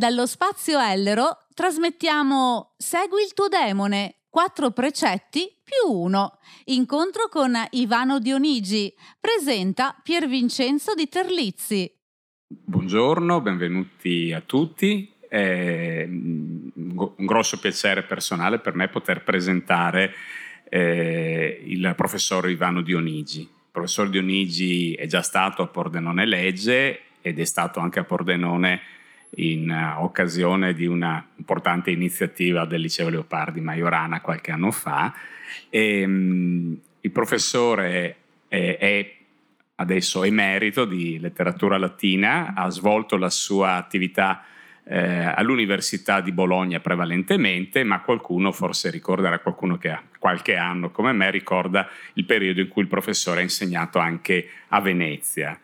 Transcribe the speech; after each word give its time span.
Dallo 0.00 0.24
spazio 0.24 0.80
Ellero 0.80 1.44
trasmettiamo 1.52 2.72
Segui 2.78 3.20
il 3.20 3.34
tuo 3.34 3.48
demone, 3.48 4.20
quattro 4.30 4.70
precetti 4.70 5.46
più 5.62 5.92
uno. 5.92 6.38
Incontro 6.68 7.28
con 7.28 7.52
Ivano 7.72 8.18
Dionigi. 8.18 8.94
Presenta 9.20 9.94
Pier 10.02 10.26
Vincenzo 10.26 10.94
di 10.94 11.06
Terlizzi. 11.06 11.94
Buongiorno, 12.48 13.42
benvenuti 13.42 14.32
a 14.32 14.40
tutti. 14.40 15.12
È 15.28 16.06
un 16.08 17.12
grosso 17.18 17.58
piacere 17.58 18.02
personale 18.02 18.58
per 18.58 18.74
me 18.74 18.88
poter 18.88 19.22
presentare 19.22 20.14
eh, 20.70 21.62
il 21.66 21.92
professor 21.94 22.48
Ivano 22.48 22.80
Dionigi. 22.80 23.40
Il 23.40 23.68
professor 23.70 24.08
Dionigi 24.08 24.94
è 24.94 25.04
già 25.04 25.20
stato 25.20 25.60
a 25.60 25.66
Pordenone 25.66 26.24
Legge 26.24 27.02
ed 27.20 27.38
è 27.38 27.44
stato 27.44 27.80
anche 27.80 27.98
a 27.98 28.04
Pordenone 28.04 28.80
in 29.36 29.70
uh, 29.70 30.02
occasione 30.02 30.74
di 30.74 30.86
una 30.86 31.24
importante 31.36 31.90
iniziativa 31.90 32.64
del 32.64 32.80
Liceo 32.80 33.08
Leopardi 33.08 33.60
Majorana 33.60 34.20
qualche 34.20 34.50
anno 34.50 34.70
fa. 34.70 35.12
E, 35.68 36.04
um, 36.04 36.78
il 37.02 37.10
professore 37.10 38.16
è, 38.48 38.76
è 38.78 39.14
adesso 39.76 40.22
emerito 40.24 40.84
di 40.84 41.18
letteratura 41.18 41.78
latina, 41.78 42.52
ha 42.54 42.68
svolto 42.68 43.16
la 43.16 43.30
sua 43.30 43.76
attività 43.76 44.44
eh, 44.84 45.32
all'Università 45.34 46.20
di 46.20 46.32
Bologna 46.32 46.80
prevalentemente, 46.80 47.82
ma 47.84 48.00
qualcuno 48.00 48.52
forse 48.52 48.90
ricorderà, 48.90 49.38
qualcuno 49.38 49.78
che 49.78 49.90
ha 49.90 50.02
qualche 50.18 50.56
anno 50.56 50.90
come 50.90 51.12
me, 51.12 51.30
ricorda 51.30 51.88
il 52.14 52.26
periodo 52.26 52.60
in 52.60 52.68
cui 52.68 52.82
il 52.82 52.88
professore 52.88 53.40
ha 53.40 53.42
insegnato 53.42 53.98
anche 53.98 54.48
a 54.68 54.80
Venezia 54.80 55.58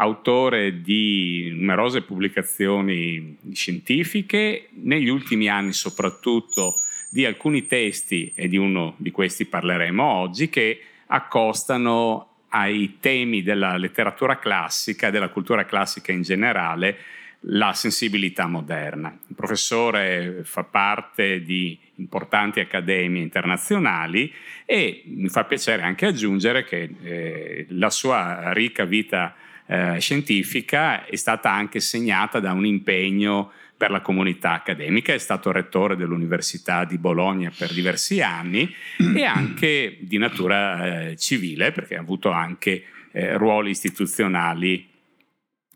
autore 0.00 0.80
di 0.80 1.50
numerose 1.54 2.02
pubblicazioni 2.02 3.36
scientifiche, 3.52 4.68
negli 4.82 5.08
ultimi 5.08 5.48
anni 5.48 5.72
soprattutto 5.72 6.74
di 7.10 7.24
alcuni 7.24 7.66
testi, 7.66 8.32
e 8.34 8.48
di 8.48 8.56
uno 8.56 8.94
di 8.98 9.10
questi 9.10 9.46
parleremo 9.46 10.02
oggi, 10.02 10.48
che 10.48 10.80
accostano 11.06 12.26
ai 12.50 12.98
temi 13.00 13.42
della 13.42 13.76
letteratura 13.76 14.38
classica 14.38 15.08
e 15.08 15.10
della 15.10 15.30
cultura 15.30 15.64
classica 15.64 16.12
in 16.12 16.22
generale 16.22 16.96
la 17.42 17.72
sensibilità 17.72 18.46
moderna. 18.46 19.16
Il 19.28 19.34
professore 19.34 20.40
fa 20.44 20.64
parte 20.64 21.42
di 21.42 21.78
importanti 21.96 22.60
accademie 22.60 23.22
internazionali 23.22 24.32
e 24.64 25.02
mi 25.06 25.28
fa 25.28 25.44
piacere 25.44 25.82
anche 25.82 26.06
aggiungere 26.06 26.64
che 26.64 26.90
eh, 27.02 27.66
la 27.70 27.90
sua 27.90 28.52
ricca 28.52 28.84
vita 28.84 29.34
eh, 29.68 30.00
scientifica 30.00 31.04
è 31.04 31.16
stata 31.16 31.52
anche 31.52 31.78
segnata 31.80 32.40
da 32.40 32.52
un 32.52 32.64
impegno 32.64 33.52
per 33.76 33.90
la 33.90 34.00
comunità 34.00 34.54
accademica, 34.54 35.12
è 35.12 35.18
stato 35.18 35.52
rettore 35.52 35.94
dell'Università 35.94 36.84
di 36.84 36.98
Bologna 36.98 37.52
per 37.56 37.72
diversi 37.72 38.20
anni 38.20 38.68
e 39.14 39.22
anche 39.28 39.98
di 40.00 40.18
natura 40.18 41.10
eh, 41.10 41.16
civile 41.16 41.70
perché 41.70 41.96
ha 41.96 42.00
avuto 42.00 42.30
anche 42.30 42.82
eh, 43.12 43.36
ruoli 43.36 43.70
istituzionali 43.70 44.88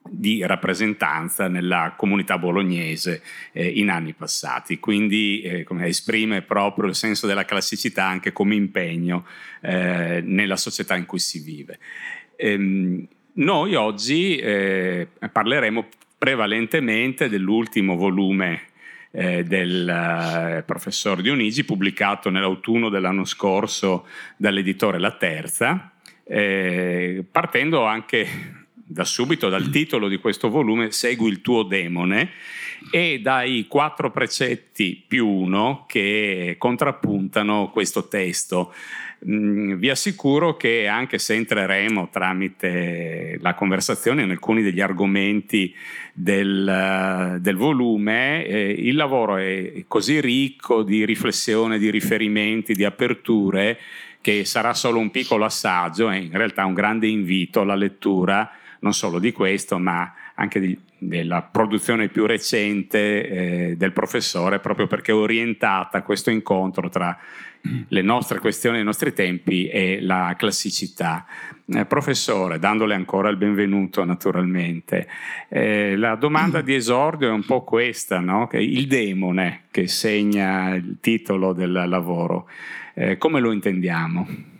di 0.09 0.45
rappresentanza 0.45 1.47
nella 1.47 1.95
comunità 1.97 2.39
bolognese 2.39 3.23
eh, 3.53 3.69
in 3.69 3.89
anni 3.89 4.15
passati, 4.15 4.81
quindi 4.81 5.43
eh, 5.43 5.67
esprime 5.83 6.43
proprio 6.43 6.89
il 6.89 6.97
senso 6.97 7.29
della 7.29 7.45
classicità 7.45 8.05
anche 8.05 8.33
come 8.33 8.57
impegno 8.57 9.25
eh, 9.61 10.21
nella 10.25 10.57
società 10.57 10.97
in 10.97 11.07
cui 11.07 11.21
si 11.21 11.39
vive. 11.39 11.79
Ehm, 12.35 13.07
noi 13.35 13.75
oggi 13.75 14.37
eh, 14.37 15.09
parleremo 15.31 15.87
prevalentemente 16.19 17.29
dell'ultimo 17.29 17.97
volume 17.97 18.69
eh, 19.11 19.45
del 19.45 19.89
eh, 19.89 20.63
professor 20.65 21.21
Dionigi, 21.21 21.65
pubblicato 21.65 22.31
nell'autunno 22.31 22.89
dell'anno 22.89 23.25
scorso 23.25 24.07
dall'editore 24.37 24.99
La 24.99 25.13
Terza, 25.13 25.93
eh, 26.25 27.25
partendo 27.31 27.85
anche 27.85 28.61
da 28.93 29.05
subito 29.05 29.49
dal 29.49 29.71
titolo 29.71 30.09
di 30.09 30.19
questo 30.19 30.51
volume, 30.51 30.91
Segui 30.91 31.31
il 31.31 31.41
tuo 31.41 31.63
demone, 31.63 32.31
e 32.91 33.21
dai 33.21 33.67
quattro 33.69 34.11
precetti 34.11 35.03
più 35.07 35.27
uno 35.27 35.85
che 35.89 36.57
contrappuntano 36.59 37.71
questo 37.71 38.09
testo. 38.09 38.75
Vi 39.25 39.89
assicuro 39.89 40.57
che 40.57 40.89
anche 40.89 41.19
se 41.19 41.35
entreremo 41.35 42.09
tramite 42.11 43.39
la 43.41 43.55
conversazione 43.55 44.23
in 44.23 44.31
alcuni 44.31 44.63
degli 44.63 44.81
argomenti 44.81 45.73
del, 46.13 47.39
del 47.41 47.57
volume, 47.57 48.45
eh, 48.45 48.75
il 48.77 48.97
lavoro 48.97 49.37
è 49.37 49.85
così 49.87 50.21
ricco 50.21 50.83
di 50.83 51.05
riflessione, 51.05 51.79
di 51.79 51.91
riferimenti, 51.91 52.75
di 52.75 52.85
aperture, 52.85 53.79
che 54.21 54.45
sarà 54.45 54.75
solo 54.75 54.99
un 54.99 55.13
piccolo 55.13 55.45
assaggio 55.45 56.11
e 56.11 56.17
in 56.17 56.37
realtà 56.37 56.65
un 56.65 56.75
grande 56.75 57.07
invito 57.07 57.61
alla 57.61 57.77
lettura 57.77 58.51
non 58.81 58.93
solo 58.93 59.21
di 59.21 59.31
questo, 59.31 59.79
ma 59.79 60.13
anche 60.35 60.59
di, 60.59 60.77
della 60.99 61.43
produzione 61.43 62.09
più 62.09 62.27
recente 62.27 63.29
eh, 63.29 63.77
del 63.77 63.93
professore, 63.93 64.59
proprio 64.59 64.89
perché 64.89 65.13
è 65.13 65.15
orientata 65.15 65.99
a 65.99 66.03
questo 66.03 66.31
incontro 66.31 66.89
tra 66.89 67.17
le 67.89 68.03
nostre 68.03 68.39
questioni, 68.39 68.81
i 68.81 68.85
nostri 68.85 69.13
tempi 69.13 69.69
e 69.69 70.01
la 70.01 70.35
classicità. 70.37 71.27
Eh, 71.67 71.87
professore, 71.87 72.59
dandole 72.59 72.95
ancora 72.95 73.29
il 73.29 73.37
benvenuto 73.37 74.05
naturalmente, 74.05 75.09
eh, 75.49 75.97
la 75.97 76.17
domanda 76.17 76.61
di 76.61 76.75
esordio 76.75 77.29
è 77.29 77.33
un 77.33 77.45
po' 77.45 77.63
questa, 77.63 78.19
no? 78.19 78.49
il 78.53 78.87
demone 78.87 79.63
che 79.71 79.87
segna 79.87 80.75
il 80.75 80.99
titolo 81.01 81.53
del 81.53 81.73
lavoro, 81.73 82.49
eh, 82.95 83.17
come 83.17 83.41
lo 83.41 83.53
intendiamo? 83.53 84.51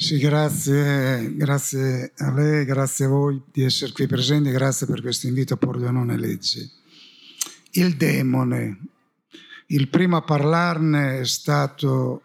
Sì, 0.00 0.16
grazie, 0.16 1.34
grazie 1.36 2.12
a 2.16 2.32
lei, 2.32 2.64
grazie 2.64 3.04
a 3.04 3.08
voi 3.08 3.38
di 3.52 3.64
essere 3.64 3.92
qui 3.92 4.06
presenti, 4.06 4.50
grazie 4.50 4.86
per 4.86 5.02
questo 5.02 5.26
invito 5.26 5.52
a 5.52 5.56
Pordenone 5.58 6.16
Legge. 6.16 6.70
Il 7.72 7.96
demone, 7.96 8.78
il 9.72 9.88
primo 9.88 10.16
a 10.16 10.22
parlarne 10.22 11.20
è 11.20 11.24
stato, 11.26 12.22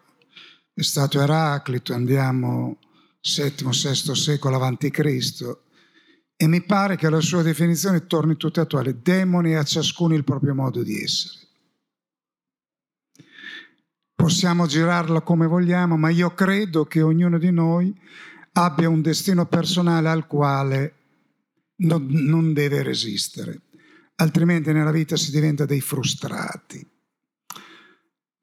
è 0.74 0.82
stato 0.82 1.20
Eraclito, 1.20 1.94
andiamo 1.94 2.80
VII-VI 3.22 4.16
secolo 4.16 4.58
a.C. 4.58 5.58
e 6.36 6.48
mi 6.48 6.64
pare 6.64 6.96
che 6.96 7.10
la 7.10 7.22
sua 7.22 7.44
definizione 7.44 8.08
torni 8.08 8.36
tutta 8.36 8.62
attuale, 8.62 9.02
demone 9.02 9.58
a 9.58 9.64
ciascuno 9.64 10.16
il 10.16 10.24
proprio 10.24 10.56
modo 10.56 10.82
di 10.82 11.02
essere. 11.02 11.44
Possiamo 14.16 14.66
girarla 14.66 15.22
come 15.22 15.46
vogliamo, 15.46 15.98
ma 15.98 16.10
io 16.10 16.34
credo 16.34 16.86
che 16.86 17.02
ognuno 17.02 17.38
di 17.38 17.52
noi 17.52 17.96
abbia 18.54 18.90
un 18.90 19.02
destino 19.02 19.46
personale 19.46 20.10
al 20.10 20.26
quale 20.26 20.94
non 21.78 22.54
deve 22.54 22.82
resistere, 22.82 23.62
altrimenti 24.16 24.72
nella 24.72 24.92
vita 24.92 25.16
si 25.16 25.30
diventa 25.30 25.66
dei 25.66 25.82
frustrati. 25.82 26.94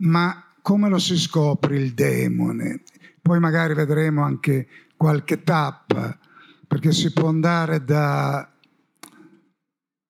Ma 0.02 0.44
come 0.60 0.88
lo 0.88 0.98
si 0.98 1.16
scopre 1.16 1.76
il 1.76 1.92
demone? 1.94 2.82
Poi 3.20 3.38
magari 3.38 3.74
vedremo 3.74 4.22
anche 4.22 4.66
qualche 4.96 5.42
tappa, 5.42 6.18
perché 6.66 6.92
si 6.92 7.12
può 7.12 7.28
andare 7.28 7.84
da, 7.84 8.50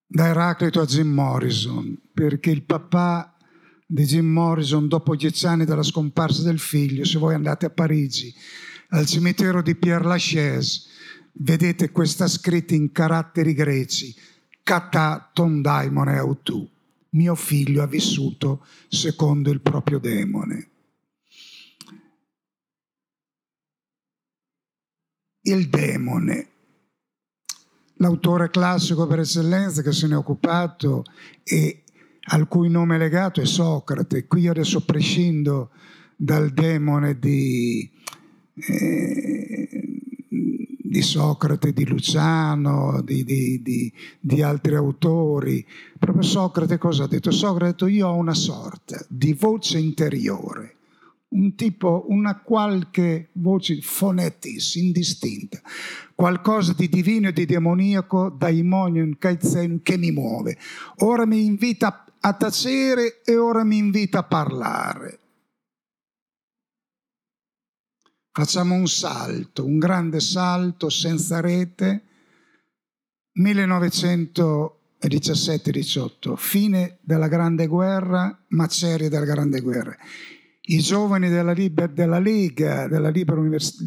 da 0.06 0.26
Eraclito 0.26 0.80
a 0.80 0.86
Jim 0.86 1.08
Morrison, 1.08 1.98
perché 2.12 2.50
il 2.50 2.62
papà 2.62 3.36
di 3.86 4.04
Jim 4.04 4.26
Morrison 4.26 4.88
dopo 4.88 5.14
dieci 5.14 5.46
anni 5.46 5.66
dalla 5.66 5.82
scomparsa 5.82 6.42
del 6.42 6.58
figlio, 6.58 7.04
se 7.04 7.18
voi 7.18 7.34
andate 7.34 7.66
a 7.66 7.70
Parigi, 7.70 8.34
al 8.90 9.04
cimitero 9.04 9.60
di 9.60 9.74
Pierre 9.74 10.04
Lachaise, 10.04 10.88
vedete 11.32 11.90
questa 11.90 12.28
scritta 12.28 12.74
in 12.74 12.92
caratteri 12.92 13.52
greci, 13.52 14.14
Kata 14.62 15.30
ton 15.34 15.60
daimone 15.60 16.16
autu 16.16 16.70
mio 17.12 17.34
figlio 17.34 17.82
ha 17.82 17.86
vissuto 17.86 18.64
secondo 18.88 19.50
il 19.50 19.60
proprio 19.60 19.98
demone. 19.98 20.68
Il 25.44 25.68
demone, 25.68 26.48
l'autore 27.94 28.48
classico 28.50 29.06
per 29.06 29.20
eccellenza 29.20 29.82
che 29.82 29.90
se 29.90 30.06
ne 30.06 30.14
è 30.14 30.16
occupato 30.16 31.02
e 31.42 31.82
al 32.24 32.46
cui 32.46 32.68
nome 32.68 32.94
è 32.94 32.98
legato 32.98 33.40
è 33.40 33.44
Socrate. 33.44 34.26
Qui 34.26 34.46
adesso 34.46 34.84
prescindo 34.84 35.70
dal 36.16 36.52
demone 36.52 37.18
di... 37.18 37.90
Eh, 38.54 39.61
di 40.92 41.00
Socrate, 41.00 41.72
di 41.72 41.86
Luciano, 41.86 43.00
di, 43.02 43.24
di, 43.24 43.62
di, 43.62 43.90
di, 44.20 44.42
altri 44.42 44.74
autori. 44.74 45.66
Proprio 45.98 46.22
Socrate 46.22 46.76
cosa 46.76 47.04
ha 47.04 47.06
detto? 47.08 47.30
Socrate 47.30 47.64
ha 47.64 47.68
detto 47.68 47.86
io 47.86 48.08
ho 48.08 48.14
una 48.14 48.34
sorta 48.34 49.02
di 49.08 49.32
voce 49.32 49.78
interiore, 49.78 50.76
un 51.28 51.54
tipo, 51.54 52.04
una 52.10 52.38
qualche 52.40 53.30
voce 53.32 53.80
fonetis, 53.80 54.74
indistinta, 54.74 55.62
qualcosa 56.14 56.74
di 56.74 56.90
divino 56.90 57.28
e 57.28 57.32
di 57.32 57.46
demoniaco, 57.46 58.28
daimonium 58.28 59.16
kaizen, 59.16 59.80
che 59.82 59.96
mi 59.96 60.10
muove. 60.10 60.58
Ora 60.98 61.24
mi 61.24 61.46
invita 61.46 62.04
a 62.20 62.32
tacere 62.34 63.22
e 63.24 63.38
ora 63.38 63.64
mi 63.64 63.78
invita 63.78 64.18
a 64.18 64.24
parlare. 64.24 65.21
Facciamo 68.34 68.74
un 68.74 68.88
salto, 68.88 69.66
un 69.66 69.78
grande 69.78 70.18
salto 70.18 70.88
senza 70.88 71.40
rete, 71.40 72.04
1917-18, 73.38 76.36
fine 76.36 76.96
della 77.02 77.28
Grande 77.28 77.66
Guerra, 77.66 78.34
macerie 78.48 79.10
della 79.10 79.26
Grande 79.26 79.60
Guerra. 79.60 79.94
I 80.62 80.78
giovani 80.78 81.28
della, 81.28 81.52
Liber, 81.52 81.90
della 81.90 82.18
Lega, 82.18 82.88
della 82.88 83.10
Libera 83.10 83.38
Univers- 83.38 83.84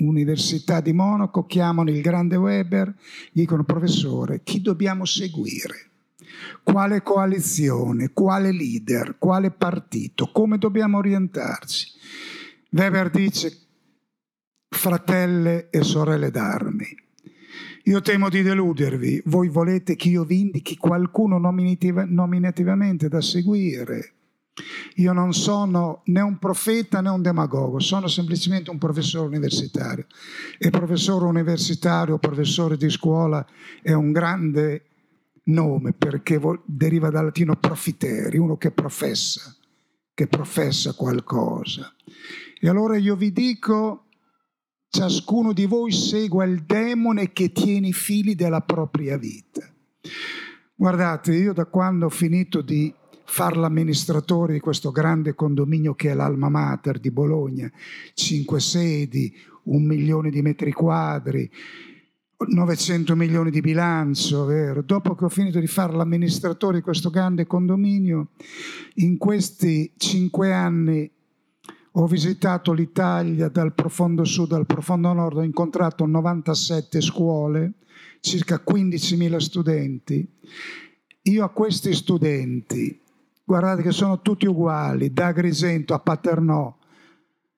Università 0.00 0.80
di 0.80 0.92
Monaco, 0.92 1.46
chiamano 1.46 1.90
il 1.90 2.00
grande 2.00 2.34
Weber, 2.34 2.92
dicono 3.30 3.62
professore, 3.62 4.42
chi 4.42 4.62
dobbiamo 4.62 5.04
seguire? 5.04 5.90
Quale 6.64 7.02
coalizione, 7.02 8.10
quale 8.12 8.50
leader, 8.50 9.14
quale 9.16 9.52
partito, 9.52 10.32
come 10.32 10.58
dobbiamo 10.58 10.98
orientarci? 10.98 11.86
Weber 12.70 13.10
dice 13.10 13.60
fratelle 14.76 15.68
e 15.70 15.82
sorelle 15.82 16.30
d'armi. 16.30 16.86
Io 17.84 18.00
temo 18.00 18.28
di 18.28 18.42
deludervi, 18.42 19.22
voi 19.26 19.48
volete 19.48 19.96
che 19.96 20.08
io 20.08 20.24
vi 20.24 20.40
indichi 20.40 20.76
qualcuno 20.76 21.38
nominativamente 21.38 23.08
da 23.08 23.20
seguire, 23.20 24.16
io 24.96 25.12
non 25.12 25.34
sono 25.34 26.00
né 26.06 26.20
un 26.20 26.38
profeta 26.38 27.00
né 27.00 27.10
un 27.10 27.20
demagogo, 27.20 27.78
sono 27.78 28.06
semplicemente 28.06 28.70
un 28.70 28.78
professore 28.78 29.26
universitario. 29.26 30.06
E 30.58 30.70
professore 30.70 31.26
universitario, 31.26 32.18
professore 32.18 32.76
di 32.76 32.88
scuola 32.88 33.46
è 33.82 33.92
un 33.92 34.12
grande 34.12 34.86
nome 35.44 35.92
perché 35.92 36.40
deriva 36.64 37.10
dal 37.10 37.26
latino 37.26 37.56
profiteri, 37.56 38.38
uno 38.38 38.56
che 38.56 38.70
professa, 38.70 39.54
che 40.14 40.26
professa 40.26 40.94
qualcosa. 40.94 41.94
E 42.58 42.68
allora 42.68 42.96
io 42.96 43.14
vi 43.14 43.32
dico, 43.32 44.05
ciascuno 44.88 45.52
di 45.52 45.66
voi 45.66 45.92
segua 45.92 46.44
il 46.44 46.64
demone 46.64 47.32
che 47.32 47.52
tiene 47.52 47.88
i 47.88 47.92
fili 47.92 48.34
della 48.34 48.60
propria 48.60 49.16
vita. 49.16 49.62
Guardate, 50.74 51.34
io 51.34 51.52
da 51.52 51.64
quando 51.66 52.06
ho 52.06 52.10
finito 52.10 52.60
di 52.60 52.92
far 53.24 53.56
l'amministratore 53.56 54.52
di 54.52 54.60
questo 54.60 54.90
grande 54.90 55.34
condominio 55.34 55.94
che 55.94 56.10
è 56.10 56.14
l'Alma 56.14 56.48
Mater 56.48 56.98
di 57.00 57.10
Bologna, 57.10 57.70
cinque 58.14 58.60
sedi, 58.60 59.34
un 59.64 59.84
milione 59.84 60.30
di 60.30 60.42
metri 60.42 60.72
quadri, 60.72 61.50
900 62.38 63.16
milioni 63.16 63.50
di 63.50 63.60
bilancio, 63.60 64.44
vero? 64.44 64.82
Dopo 64.82 65.14
che 65.14 65.24
ho 65.24 65.28
finito 65.28 65.58
di 65.58 65.66
fare 65.66 65.94
l'amministratore 65.94 66.76
di 66.76 66.82
questo 66.82 67.08
grande 67.08 67.46
condominio, 67.46 68.32
in 68.96 69.16
questi 69.16 69.92
cinque 69.96 70.52
anni 70.52 71.10
ho 71.98 72.06
visitato 72.06 72.72
l'Italia 72.72 73.48
dal 73.48 73.74
profondo 73.74 74.24
sud 74.24 74.52
al 74.52 74.66
profondo 74.66 75.12
nord, 75.12 75.38
ho 75.38 75.42
incontrato 75.42 76.06
97 76.06 77.00
scuole, 77.00 77.72
circa 78.20 78.62
15.000 78.66 79.36
studenti. 79.38 80.28
Io 81.22 81.44
a 81.44 81.48
questi 81.48 81.92
studenti 81.92 83.00
Guardate 83.48 83.82
che 83.82 83.92
sono 83.92 84.22
tutti 84.22 84.44
uguali, 84.44 85.12
da 85.12 85.26
Agrigento 85.26 85.94
a 85.94 86.00
Paternò, 86.00 86.76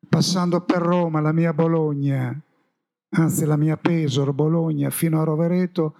passando 0.06 0.60
per 0.60 0.82
Roma, 0.82 1.22
la 1.22 1.32
mia 1.32 1.54
Bologna, 1.54 2.38
anzi 3.08 3.46
la 3.46 3.56
mia 3.56 3.78
Pesaro, 3.78 4.34
Bologna, 4.34 4.90
fino 4.90 5.18
a 5.18 5.24
Rovereto, 5.24 5.94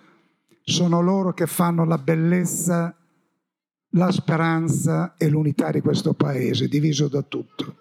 sono 0.63 1.01
loro 1.01 1.33
che 1.33 1.47
fanno 1.47 1.87
la 1.87 1.97
bellezza, 1.97 2.95
la 3.93 4.11
speranza 4.13 5.15
e 5.17 5.29
l'unità 5.29 5.71
di 5.71 5.81
questo 5.81 6.13
paese, 6.13 6.69
diviso 6.69 7.09
da 7.09 7.23
tutto. 7.23 7.77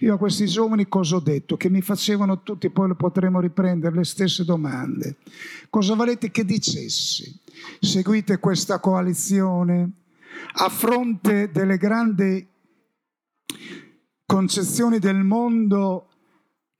Io 0.00 0.14
a 0.14 0.18
questi 0.18 0.46
giovani 0.46 0.88
cosa 0.88 1.16
ho 1.16 1.20
detto? 1.20 1.56
Che 1.56 1.68
mi 1.68 1.82
facevano 1.82 2.42
tutti, 2.42 2.70
poi 2.70 2.94
potremo 2.94 3.40
riprendere, 3.40 3.94
le 3.94 4.04
stesse 4.04 4.44
domande. 4.44 5.16
Cosa 5.68 5.94
volete 5.94 6.30
che 6.30 6.44
dicessi? 6.44 7.38
Seguite 7.80 8.38
questa 8.38 8.80
coalizione? 8.80 9.92
a 10.54 10.68
fronte 10.68 11.50
delle 11.50 11.76
grandi 11.76 12.46
concezioni 14.26 14.98
del 14.98 15.22
mondo 15.22 16.09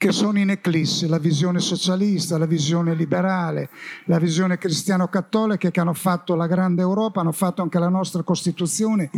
che 0.01 0.13
sono 0.13 0.39
in 0.39 0.49
eclisse, 0.49 1.07
la 1.07 1.19
visione 1.19 1.61
socialista, 1.61 2.39
la 2.39 2.47
visione 2.47 2.95
liberale, 2.95 3.69
la 4.07 4.19
visione 4.19 4.57
cristiano-cattolica 4.57 5.71
che 5.71 5.79
hanno 5.79 5.93
fatto 5.93 6.35
la 6.35 6.47
grande 6.47 6.81
Europa, 6.81 7.21
hanno 7.21 7.33
fatto 7.33 7.61
anche 7.61 7.79
la 7.79 7.91
nostra 7.91 8.23
Costituzione 8.23 9.11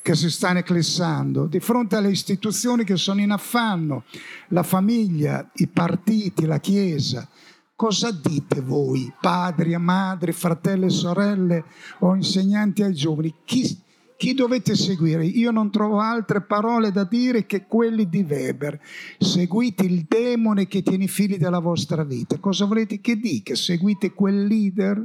che 0.00 0.14
si 0.14 0.30
sta 0.30 0.56
eclissando. 0.56 1.44
Di 1.44 1.60
fronte 1.60 1.96
alle 1.96 2.08
istituzioni 2.08 2.84
che 2.84 2.96
sono 2.96 3.20
in 3.20 3.32
affanno, 3.32 4.04
la 4.48 4.62
famiglia, 4.62 5.46
i 5.56 5.66
partiti, 5.66 6.46
la 6.46 6.58
Chiesa, 6.58 7.28
cosa 7.76 8.10
dite 8.10 8.62
voi, 8.62 9.12
padri, 9.20 9.76
madri, 9.76 10.32
fratelli 10.32 10.86
e 10.86 10.90
sorelle 10.90 11.64
o 11.98 12.14
insegnanti 12.14 12.82
ai 12.82 12.94
giovani? 12.94 13.34
Chi, 13.44 13.78
chi 14.20 14.34
dovete 14.34 14.76
seguire? 14.76 15.24
Io 15.24 15.50
non 15.50 15.70
trovo 15.70 15.98
altre 15.98 16.42
parole 16.42 16.92
da 16.92 17.04
dire 17.04 17.46
che 17.46 17.64
quelli 17.66 18.06
di 18.06 18.20
Weber. 18.20 18.78
Seguite 19.18 19.86
il 19.86 20.04
demone 20.06 20.66
che 20.66 20.82
tiene 20.82 21.04
i 21.04 21.08
figli 21.08 21.38
della 21.38 21.58
vostra 21.58 22.04
vita. 22.04 22.36
Cosa 22.38 22.66
volete 22.66 23.00
che 23.00 23.16
dica? 23.16 23.54
Seguite 23.54 24.12
quel 24.12 24.44
leader? 24.44 25.02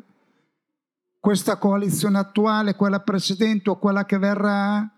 Questa 1.18 1.58
coalizione 1.58 2.18
attuale, 2.18 2.76
quella 2.76 3.00
precedente 3.00 3.70
o 3.70 3.80
quella 3.80 4.04
che 4.04 4.18
verrà? 4.18 4.90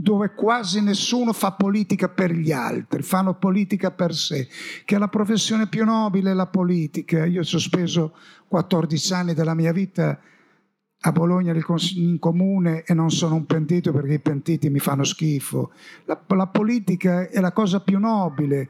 dove 0.00 0.32
quasi 0.32 0.80
nessuno 0.80 1.32
fa 1.32 1.50
politica 1.50 2.08
per 2.08 2.30
gli 2.30 2.52
altri, 2.52 3.02
fanno 3.02 3.34
politica 3.34 3.90
per 3.90 4.14
sé, 4.14 4.48
che 4.84 4.94
è 4.94 4.98
la 4.98 5.08
professione 5.08 5.66
più 5.66 5.84
nobile, 5.84 6.34
la 6.34 6.46
politica. 6.46 7.26
Io 7.26 7.40
ho 7.40 7.44
sospeso 7.44 8.14
14 8.46 9.12
anni 9.12 9.34
della 9.34 9.54
mia 9.54 9.72
vita 9.72 10.20
a 11.00 11.12
Bologna 11.12 11.54
in 11.94 12.18
comune 12.18 12.82
e 12.84 12.92
non 12.92 13.10
sono 13.10 13.36
un 13.36 13.46
pentito 13.46 13.92
perché 13.92 14.14
i 14.14 14.18
pentiti 14.18 14.68
mi 14.68 14.80
fanno 14.80 15.04
schifo. 15.04 15.70
La, 16.04 16.20
la, 16.26 16.46
politica 16.48 17.28
è 17.28 17.40
la 17.40 17.52
cosa 17.52 17.80
più 17.80 17.98
nobile 17.98 18.68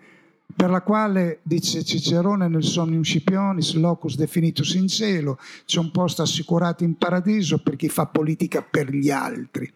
per 0.54 0.70
la 0.70 0.80
quale, 0.80 1.40
dice 1.42 1.84
Cicerone 1.84 2.48
nel 2.48 2.64
Somnium 2.64 3.02
Scipionis, 3.02 3.74
locus 3.74 4.16
definitus 4.16 4.74
in 4.74 4.88
cielo, 4.88 5.38
c'è 5.64 5.78
un 5.78 5.90
posto 5.90 6.22
assicurato 6.22 6.84
in 6.84 6.96
paradiso 6.96 7.58
per 7.58 7.76
chi 7.76 7.88
fa 7.88 8.06
politica 8.06 8.62
per 8.62 8.90
gli 8.90 9.10
altri. 9.10 9.70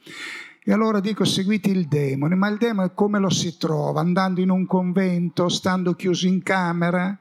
E 0.65 0.73
allora 0.73 1.01
dico 1.01 1.25
seguite 1.25 1.71
il 1.71 1.87
demone, 1.87 2.35
ma 2.35 2.49
il 2.49 2.57
demone 2.57 2.93
come 2.95 3.19
lo 3.19 3.31
si 3.31 3.57
trova? 3.59 4.01
Andando 4.01 4.41
in 4.41 4.51
un 4.51 4.67
convento, 4.67 5.49
stando 5.49 5.95
chiusi 5.95 6.29
in 6.29 6.43
camera? 6.43 7.17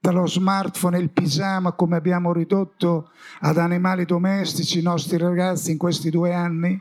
Tra 0.00 0.12
lo 0.12 0.26
smartphone 0.26 0.96
e 0.96 1.00
il 1.00 1.10
pigiama 1.10 1.72
come 1.72 1.96
abbiamo 1.96 2.32
ridotto 2.32 3.10
ad 3.40 3.58
animali 3.58 4.04
domestici 4.04 4.78
i 4.78 4.82
nostri 4.82 5.18
ragazzi 5.18 5.72
in 5.72 5.78
questi 5.78 6.10
due 6.10 6.32
anni? 6.32 6.80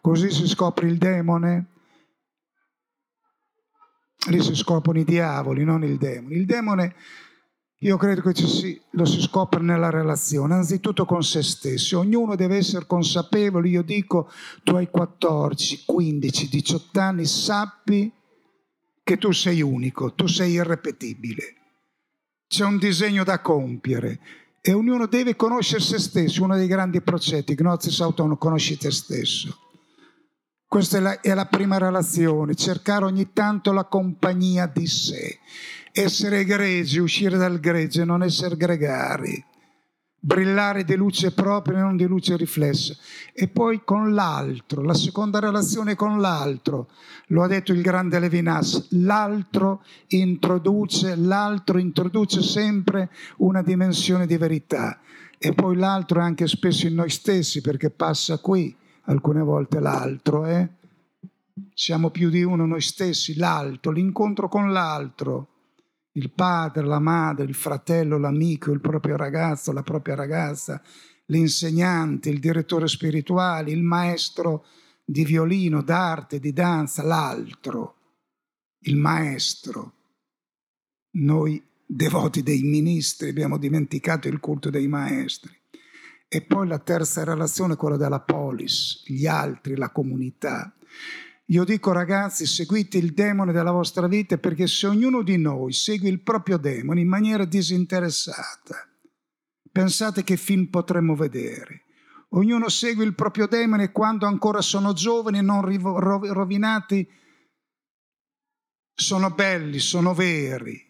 Così 0.00 0.30
si 0.30 0.46
scopre 0.46 0.88
il 0.88 0.98
demone? 0.98 1.66
Lì 4.28 4.42
si 4.42 4.54
scoprono 4.54 4.98
i 4.98 5.04
diavoli, 5.04 5.64
non 5.64 5.84
il 5.84 5.98
demone. 5.98 6.34
Il 6.34 6.46
demone, 6.46 6.94
io 7.78 7.96
credo 7.96 8.22
che 8.22 8.34
si, 8.34 8.80
lo 8.92 9.04
si 9.04 9.20
scopre 9.20 9.60
nella 9.62 9.90
relazione, 9.90 10.54
anzitutto 10.54 11.04
con 11.04 11.22
se 11.22 11.42
stessi. 11.42 11.94
Ognuno 11.94 12.34
deve 12.34 12.56
essere 12.56 12.86
consapevole. 12.86 13.68
Io 13.68 13.82
dico, 13.82 14.28
tu 14.64 14.74
hai 14.74 14.88
14, 14.90 15.84
15, 15.86 16.48
18 16.48 17.00
anni, 17.00 17.24
sappi 17.24 18.12
che 19.04 19.18
tu 19.18 19.30
sei 19.30 19.62
unico, 19.62 20.14
tu 20.14 20.26
sei 20.26 20.52
irrepetibile 20.52 21.65
c'è 22.48 22.64
un 22.64 22.78
disegno 22.78 23.24
da 23.24 23.40
compiere 23.40 24.18
e 24.60 24.72
ognuno 24.72 25.06
deve 25.06 25.36
conoscere 25.36 25.80
se 25.80 25.98
stesso, 25.98 26.42
uno 26.42 26.56
dei 26.56 26.66
grandi 26.66 27.00
progetti, 27.00 27.54
Gnosis 27.54 28.00
Autonomo, 28.00 28.36
conosci 28.36 28.76
te 28.76 28.90
stesso. 28.90 29.58
Questa 30.66 30.98
è 30.98 31.00
la, 31.00 31.20
è 31.20 31.34
la 31.34 31.46
prima 31.46 31.78
relazione, 31.78 32.54
cercare 32.54 33.04
ogni 33.04 33.32
tanto 33.32 33.72
la 33.72 33.84
compagnia 33.84 34.66
di 34.66 34.86
sé, 34.86 35.38
essere 35.92 36.40
egregi, 36.40 36.98
uscire 36.98 37.36
dal 37.36 37.60
gregge, 37.60 38.04
non 38.04 38.22
essere 38.22 38.56
gregari 38.56 39.44
brillare 40.26 40.82
di 40.82 40.96
luce 40.96 41.32
propria 41.32 41.78
e 41.78 41.80
non 41.82 41.96
di 41.96 42.04
luce 42.04 42.36
riflessa. 42.36 42.96
E 43.32 43.46
poi 43.46 43.82
con 43.84 44.12
l'altro, 44.12 44.82
la 44.82 44.92
seconda 44.92 45.38
relazione 45.38 45.94
con 45.94 46.20
l'altro, 46.20 46.88
lo 47.28 47.44
ha 47.44 47.46
detto 47.46 47.72
il 47.72 47.80
grande 47.80 48.18
Levinas, 48.18 48.88
l'altro 48.90 49.84
introduce, 50.08 51.14
l'altro 51.14 51.78
introduce 51.78 52.42
sempre 52.42 53.10
una 53.36 53.62
dimensione 53.62 54.26
di 54.26 54.36
verità. 54.36 54.98
E 55.38 55.52
poi 55.52 55.76
l'altro 55.76 56.18
è 56.18 56.24
anche 56.24 56.48
spesso 56.48 56.88
in 56.88 56.94
noi 56.94 57.10
stessi 57.10 57.60
perché 57.60 57.90
passa 57.90 58.38
qui, 58.38 58.74
alcune 59.02 59.42
volte 59.42 59.78
l'altro, 59.78 60.44
eh? 60.44 60.68
Siamo 61.72 62.10
più 62.10 62.30
di 62.30 62.42
uno 62.42 62.66
noi 62.66 62.80
stessi, 62.80 63.36
l'altro, 63.36 63.92
l'incontro 63.92 64.48
con 64.48 64.72
l'altro, 64.72 65.50
il 66.16 66.30
padre, 66.30 66.84
la 66.84 66.98
madre, 66.98 67.44
il 67.44 67.54
fratello, 67.54 68.18
l'amico, 68.18 68.72
il 68.72 68.80
proprio 68.80 69.16
ragazzo, 69.16 69.72
la 69.72 69.82
propria 69.82 70.14
ragazza, 70.14 70.82
l'insegnante, 71.26 72.30
il 72.30 72.40
direttore 72.40 72.88
spirituale, 72.88 73.70
il 73.70 73.82
maestro 73.82 74.64
di 75.04 75.24
violino, 75.24 75.82
d'arte, 75.82 76.40
di 76.40 76.52
danza, 76.52 77.02
l'altro, 77.02 77.96
il 78.80 78.96
maestro. 78.96 79.92
Noi 81.16 81.62
devoti 81.86 82.42
dei 82.42 82.62
ministri 82.62 83.28
abbiamo 83.28 83.58
dimenticato 83.58 84.26
il 84.28 84.40
culto 84.40 84.70
dei 84.70 84.88
maestri. 84.88 85.54
E 86.28 86.42
poi 86.42 86.66
la 86.66 86.78
terza 86.78 87.24
relazione 87.24 87.76
quella 87.76 87.96
della 87.96 88.20
polis, 88.20 89.04
gli 89.06 89.26
altri, 89.26 89.76
la 89.76 89.90
comunità. 89.90 90.74
Io 91.50 91.64
dico 91.64 91.92
ragazzi, 91.92 92.44
seguite 92.44 92.98
il 92.98 93.12
demone 93.12 93.52
della 93.52 93.70
vostra 93.70 94.08
vita 94.08 94.36
perché 94.36 94.66
se 94.66 94.88
ognuno 94.88 95.22
di 95.22 95.36
noi 95.38 95.72
segue 95.72 96.08
il 96.08 96.20
proprio 96.20 96.56
demone 96.56 97.00
in 97.00 97.08
maniera 97.08 97.44
disinteressata, 97.44 98.88
pensate 99.70 100.24
che 100.24 100.36
film 100.36 100.66
potremmo 100.66 101.14
vedere. 101.14 101.82
Ognuno 102.30 102.68
segue 102.68 103.04
il 103.04 103.14
proprio 103.14 103.46
demone 103.46 103.92
quando 103.92 104.26
ancora 104.26 104.60
sono 104.60 104.92
giovani 104.92 105.38
e 105.38 105.42
non 105.42 105.62
rovinati, 105.62 107.08
sono 108.92 109.30
belli, 109.30 109.78
sono 109.78 110.14
veri. 110.14 110.84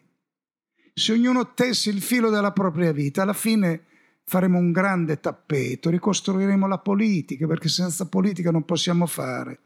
Se 0.91 1.11
ognuno 1.11 1.53
tesse 1.53 1.91
il 1.91 2.01
filo 2.01 2.31
della 2.31 2.51
propria 2.51 2.91
vita, 2.91 3.21
alla 3.21 3.33
fine 3.33 3.85
faremo 4.23 4.57
un 4.57 4.71
grande 4.71 5.19
tappeto, 5.19 5.91
ricostruiremo 5.91 6.65
la 6.65 6.79
politica, 6.79 7.45
perché 7.45 7.69
senza 7.69 8.07
politica 8.07 8.49
non 8.49 8.65
possiamo 8.65 9.05
fare. 9.05 9.59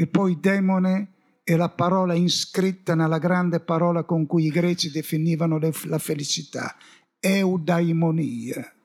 E 0.00 0.06
poi 0.06 0.40
demone 0.40 1.12
è 1.44 1.56
la 1.56 1.68
parola 1.68 2.14
iscritta 2.14 2.94
nella 2.94 3.18
grande 3.18 3.60
parola 3.60 4.02
con 4.04 4.24
cui 4.24 4.46
i 4.46 4.48
greci 4.48 4.90
definivano 4.90 5.58
la 5.58 5.98
felicità, 5.98 6.74
eudaimonia. 7.18 8.76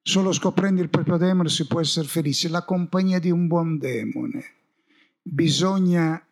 Solo 0.00 0.30
scoprendo 0.30 0.82
il 0.82 0.88
proprio 0.88 1.16
demone 1.16 1.48
si 1.48 1.66
può 1.66 1.80
essere 1.80 2.06
felici, 2.06 2.46
la 2.46 2.64
compagnia 2.64 3.18
di 3.18 3.32
un 3.32 3.48
buon 3.48 3.76
demone. 3.76 4.44
Bisogna 5.20 6.24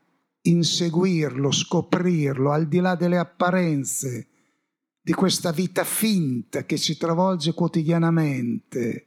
inseguirlo, 0.43 1.51
scoprirlo, 1.51 2.53
al 2.53 2.69
di 2.69 2.79
là 2.79 2.95
delle 2.95 3.19
apparenze 3.19 4.29
di 5.01 5.13
questa 5.13 5.51
vita 5.51 5.83
finta 5.83 6.65
che 6.65 6.77
si 6.77 6.97
travolge 6.97 7.53
quotidianamente, 7.53 9.07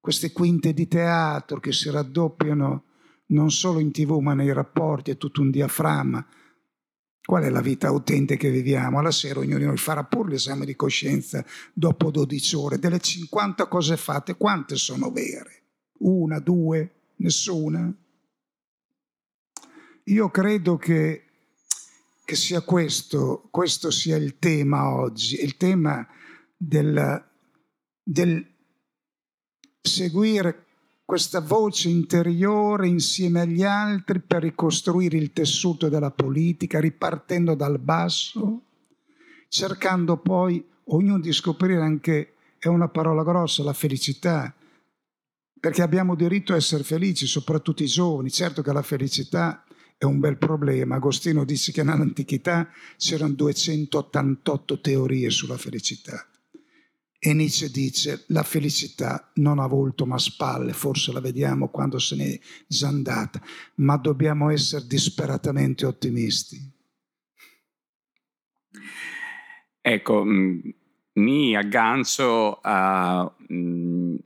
queste 0.00 0.32
quinte 0.32 0.72
di 0.72 0.88
teatro 0.88 1.60
che 1.60 1.72
si 1.72 1.90
raddoppiano 1.90 2.84
non 3.28 3.50
solo 3.50 3.80
in 3.80 3.90
tv 3.90 4.18
ma 4.18 4.34
nei 4.34 4.52
rapporti, 4.52 5.10
è 5.10 5.16
tutto 5.16 5.40
un 5.40 5.50
diaframma. 5.50 6.26
Qual 7.24 7.42
è 7.42 7.50
la 7.50 7.60
vita 7.60 7.88
autentica 7.88 8.42
che 8.42 8.50
viviamo? 8.50 9.00
Alla 9.00 9.10
sera 9.10 9.40
ognuno 9.40 9.58
di 9.58 9.64
noi 9.64 9.78
farà 9.78 10.04
pure 10.04 10.30
l'esame 10.30 10.64
di 10.64 10.76
coscienza 10.76 11.44
dopo 11.72 12.10
12 12.10 12.54
ore. 12.54 12.78
Delle 12.78 13.00
50 13.00 13.66
cose 13.66 13.96
fatte, 13.96 14.36
quante 14.36 14.76
sono 14.76 15.10
vere? 15.10 15.62
Una, 15.98 16.38
due, 16.38 16.92
nessuna? 17.16 17.92
Io 20.04 20.30
credo 20.30 20.76
che, 20.76 21.24
che 22.24 22.36
sia 22.36 22.60
questo, 22.60 23.48
questo 23.50 23.90
sia 23.90 24.14
il 24.14 24.38
tema 24.38 24.88
oggi, 24.94 25.42
il 25.42 25.56
tema 25.56 26.06
del, 26.56 27.24
del 28.04 28.54
seguire 29.80 30.65
questa 31.06 31.40
voce 31.40 31.88
interiore 31.88 32.88
insieme 32.88 33.40
agli 33.40 33.62
altri 33.62 34.20
per 34.20 34.42
ricostruire 34.42 35.16
il 35.16 35.32
tessuto 35.32 35.88
della 35.88 36.10
politica, 36.10 36.80
ripartendo 36.80 37.54
dal 37.54 37.78
basso, 37.78 38.62
cercando 39.48 40.16
poi 40.16 40.62
ognuno 40.86 41.20
di 41.20 41.32
scoprire 41.32 41.80
anche, 41.80 42.34
è 42.58 42.66
una 42.66 42.88
parola 42.88 43.22
grossa, 43.22 43.62
la 43.62 43.72
felicità, 43.72 44.52
perché 45.60 45.80
abbiamo 45.80 46.16
diritto 46.16 46.52
a 46.52 46.56
essere 46.56 46.82
felici, 46.82 47.26
soprattutto 47.26 47.84
i 47.84 47.86
giovani. 47.86 48.28
Certo 48.28 48.60
che 48.62 48.72
la 48.72 48.82
felicità 48.82 49.64
è 49.96 50.04
un 50.04 50.18
bel 50.18 50.38
problema. 50.38 50.96
Agostino 50.96 51.44
dice 51.44 51.70
che 51.70 51.84
nell'antichità 51.84 52.68
c'erano 52.96 53.34
288 53.34 54.80
teorie 54.80 55.30
sulla 55.30 55.56
felicità. 55.56 56.26
E 57.18 57.32
Nietzsche 57.32 57.70
dice 57.70 58.24
la 58.28 58.42
felicità 58.42 59.30
non 59.36 59.58
ha 59.58 59.66
volto 59.66 60.06
ma 60.06 60.18
spalle, 60.18 60.72
forse 60.72 61.12
la 61.12 61.20
vediamo 61.20 61.68
quando 61.68 61.98
se 61.98 62.16
n'è 62.16 62.38
già 62.66 62.88
andata, 62.88 63.40
ma 63.76 63.96
dobbiamo 63.96 64.50
essere 64.50 64.86
disperatamente 64.86 65.86
ottimisti. 65.86 66.74
Ecco, 69.80 70.24
mm, 70.24 70.58
mi 71.14 71.56
aggancio 71.56 72.58
a 72.60 73.34
mm, 73.52 74.16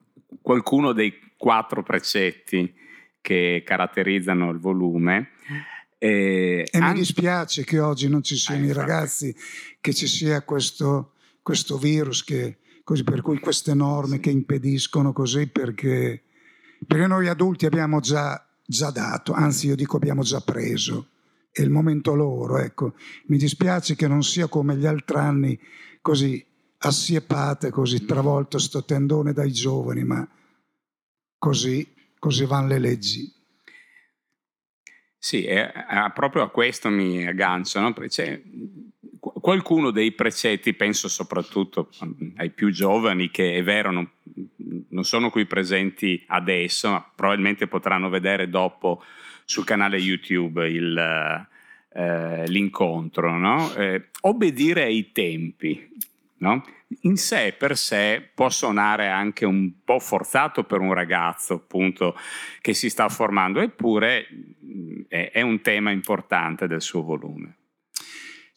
qualcuno 0.41 0.93
dei 0.93 1.13
quattro 1.37 1.83
precetti 1.83 2.75
che 3.21 3.63
caratterizzano 3.65 4.51
il 4.51 4.59
volume. 4.59 5.31
E, 5.99 6.67
e 6.71 6.81
mi 6.81 6.93
dispiace 6.95 7.65
che 7.65 7.79
oggi 7.79 8.09
non 8.09 8.23
ci 8.23 8.37
siano 8.37 8.65
eh, 8.65 8.69
i 8.69 8.73
ragazzi, 8.73 9.35
che 9.81 9.93
ci 9.93 10.07
sia 10.07 10.43
questo, 10.43 11.13
questo 11.43 11.77
virus, 11.77 12.25
che, 12.25 12.60
così, 12.91 13.05
per 13.05 13.23
cui 13.23 13.39
queste 13.39 13.73
norme 13.73 14.19
che 14.19 14.31
impediscono 14.31 15.13
così, 15.13 15.47
perché, 15.47 16.25
perché 16.85 17.07
noi 17.07 17.29
adulti 17.29 17.65
abbiamo 17.65 18.01
già, 18.01 18.45
già 18.67 18.91
dato, 18.91 19.33
anzi 19.33 19.69
io 19.69 19.77
dico 19.77 19.97
abbiamo 19.97 20.23
già 20.23 20.41
preso, 20.41 21.11
è 21.53 21.61
il 21.61 21.71
momento 21.71 22.17
loro. 22.17 22.59
Ecco. 22.59 22.95
Mi 23.27 23.37
dispiace 23.37 23.95
che 23.95 24.09
non 24.09 24.25
sia 24.25 24.49
come 24.49 24.77
gli 24.77 24.87
altri 24.87 25.19
anni, 25.19 25.61
così 26.01 26.45
assiepate, 26.79 27.71
così 27.71 28.05
travolto 28.05 28.59
sto 28.59 28.85
tendone 28.85 29.33
dai 29.33 29.53
giovani, 29.53 30.03
ma 30.03 30.29
così 31.39 31.95
così 32.19 32.45
vanno 32.45 32.67
le 32.67 32.79
leggi. 32.81 33.33
Sì, 35.17 35.45
eh, 35.45 35.71
proprio 36.13 36.43
a 36.43 36.51
questo 36.51 36.89
mi 36.89 37.25
aggancio, 37.25 37.79
no? 37.79 37.93
c'è 37.93 38.43
qualcuno 39.41 39.91
dei 39.91 40.13
precetti, 40.13 40.75
penso 40.75 41.09
soprattutto 41.09 41.89
ai 42.37 42.51
più 42.51 42.71
giovani, 42.71 43.31
che 43.31 43.55
è 43.55 43.63
vero 43.63 43.91
non, 43.91 44.09
non 44.89 45.05
sono 45.05 45.31
qui 45.31 45.47
presenti 45.47 46.23
adesso, 46.29 46.91
ma 46.91 47.11
probabilmente 47.15 47.67
potranno 47.67 48.09
vedere 48.09 48.49
dopo 48.49 49.03
sul 49.45 49.65
canale 49.65 49.99
YouTube 49.99 50.69
il, 50.69 51.47
eh, 51.93 52.49
l'incontro, 52.49 53.37
no? 53.37 53.75
eh, 53.75 54.09
obbedire 54.21 54.85
ai 54.85 55.11
tempi. 55.13 55.89
No? 56.39 56.65
in 57.03 57.17
sé 57.17 57.55
per 57.57 57.77
sé 57.77 58.31
può 58.35 58.49
suonare 58.49 59.09
anche 59.09 59.45
un 59.45 59.71
po' 59.85 60.01
forzato 60.01 60.65
per 60.65 60.81
un 60.81 60.93
ragazzo 60.93 61.55
appunto 61.55 62.17
che 62.61 62.75
si 62.75 62.91
sta 62.91 63.09
formando, 63.09 63.61
eppure 63.61 64.27
è, 65.09 65.31
è 65.33 65.41
un 65.43 65.61
tema 65.61 65.91
importante 65.91 66.67
del 66.67 66.83
suo 66.83 67.03
volume. 67.03 67.55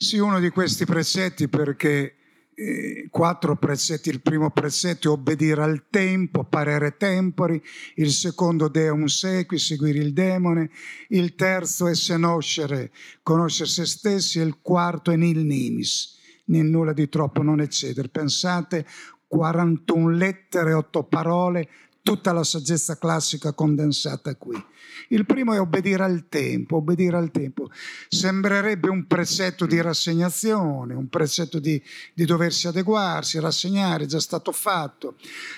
Sì, 0.03 0.17
uno 0.17 0.41
di 0.41 0.49
questi 0.49 0.83
precetti 0.83 1.47
perché 1.47 2.15
eh, 2.55 3.07
quattro 3.09 3.55
precetti, 3.55 4.09
il 4.09 4.21
primo 4.21 4.51
precetto 4.51 5.07
è 5.07 5.11
obbedire 5.11 5.63
al 5.63 5.85
tempo, 5.89 6.43
parere 6.43 6.97
tempori, 6.97 7.63
il 7.95 8.11
secondo 8.11 8.67
deum 8.67 9.05
sequi, 9.05 9.57
seguire 9.57 9.99
il 9.99 10.11
demone, 10.11 10.71
il 11.07 11.35
terzo 11.35 11.87
è 11.87 11.95
senoscere, 11.95 12.91
conoscere 13.21 13.69
se 13.69 13.85
stessi 13.85 14.39
e 14.39 14.43
il 14.43 14.57
quarto 14.61 15.09
è 15.09 15.15
nil 15.15 15.45
nimis 15.45 16.19
né 16.47 16.61
nulla 16.61 16.91
di 16.91 17.07
troppo 17.07 17.41
non 17.41 17.61
eccedere. 17.61 18.09
Pensate, 18.09 18.85
41 19.25 20.09
lettere, 20.09 20.73
8 20.73 21.03
parole, 21.03 21.69
tutta 22.03 22.33
la 22.33 22.43
saggezza 22.43 22.97
classica 22.97 23.53
condensata 23.53 24.35
qui. 24.35 24.61
Il 25.07 25.25
primo 25.25 25.53
è 25.53 25.59
obbedire 25.59 26.03
al 26.03 26.27
tempo, 26.27 26.77
obbedire 26.77 27.15
al 27.15 27.31
tempo. 27.31 27.69
Sembrerebbe 28.09 28.89
un 28.89 29.07
precetto 29.07 29.65
di 29.65 29.79
rassegnazione, 29.79 30.93
un 30.93 31.07
precetto 31.07 31.59
di, 31.59 31.81
di 32.13 32.25
doversi 32.25 32.67
adeguarsi, 32.67 33.39
rassegnare, 33.39 34.03
è 34.03 34.07
già 34.07 34.19
stato 34.19 34.51
fatto. 34.51 35.15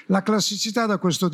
La 0.07 0.21
classicità 0.21 0.85
da 0.85 0.99
questo 0.99 1.29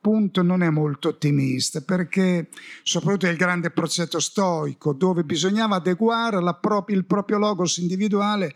punto 0.00 0.42
non 0.42 0.62
è 0.62 0.70
molto 0.70 1.08
ottimista, 1.08 1.80
perché 1.80 2.48
soprattutto 2.84 3.26
è 3.26 3.30
il 3.30 3.36
grande 3.36 3.70
precetto 3.70 4.20
stoico, 4.20 4.92
dove 4.92 5.24
bisognava 5.24 5.76
adeguare 5.76 6.38
propria, 6.60 6.96
il 6.96 7.06
proprio 7.06 7.38
logos 7.38 7.78
individuale 7.78 8.54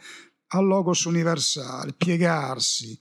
al 0.48 0.64
logos 0.64 1.04
universale, 1.04 1.92
piegarsi 1.92 2.98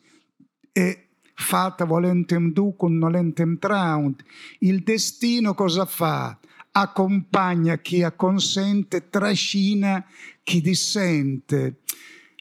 e 0.71 1.06
fata 1.37 1.85
volentem 1.85 2.51
ducum 2.51 2.97
nolentem 2.97 3.57
traunt. 3.57 4.23
Il 4.59 4.81
destino 4.81 5.53
cosa 5.53 5.85
fa? 5.85 6.37
Accompagna 6.71 7.77
chi 7.77 8.03
acconsente, 8.03 9.09
trascina 9.09 10.03
chi 10.43 10.61
dissente. 10.61 11.81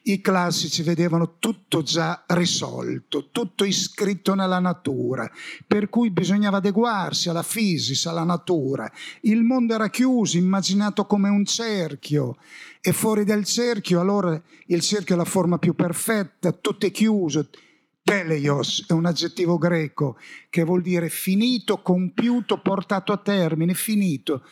I 0.08 0.20
classici 0.20 0.82
vedevano 0.82 1.36
tutto 1.38 1.82
già 1.82 2.24
risolto, 2.28 3.30
tutto 3.32 3.64
iscritto 3.64 4.34
nella 4.34 4.60
natura, 4.60 5.28
per 5.66 5.88
cui 5.88 6.10
bisognava 6.10 6.58
adeguarsi 6.58 7.28
alla 7.28 7.42
fisica, 7.42 8.10
alla 8.10 8.22
natura. 8.22 8.90
Il 9.22 9.42
mondo 9.42 9.74
era 9.74 9.90
chiuso, 9.90 10.36
immaginato 10.36 11.06
come 11.06 11.28
un 11.28 11.44
cerchio 11.44 12.36
e 12.80 12.92
fuori 12.92 13.24
del 13.24 13.44
cerchio 13.44 14.00
allora 14.00 14.40
il 14.66 14.80
cerchio 14.80 15.16
è 15.16 15.18
la 15.18 15.24
forma 15.24 15.58
più 15.58 15.74
perfetta, 15.74 16.52
tutto 16.52 16.86
è 16.86 16.90
chiuso. 16.92 17.48
Teleios 18.06 18.84
è 18.86 18.92
un 18.92 19.04
aggettivo 19.04 19.58
greco 19.58 20.16
che 20.48 20.62
vuol 20.62 20.80
dire 20.80 21.08
finito, 21.08 21.82
compiuto, 21.82 22.60
portato 22.60 23.12
a 23.12 23.16
termine, 23.16 23.74
finito. 23.74 24.44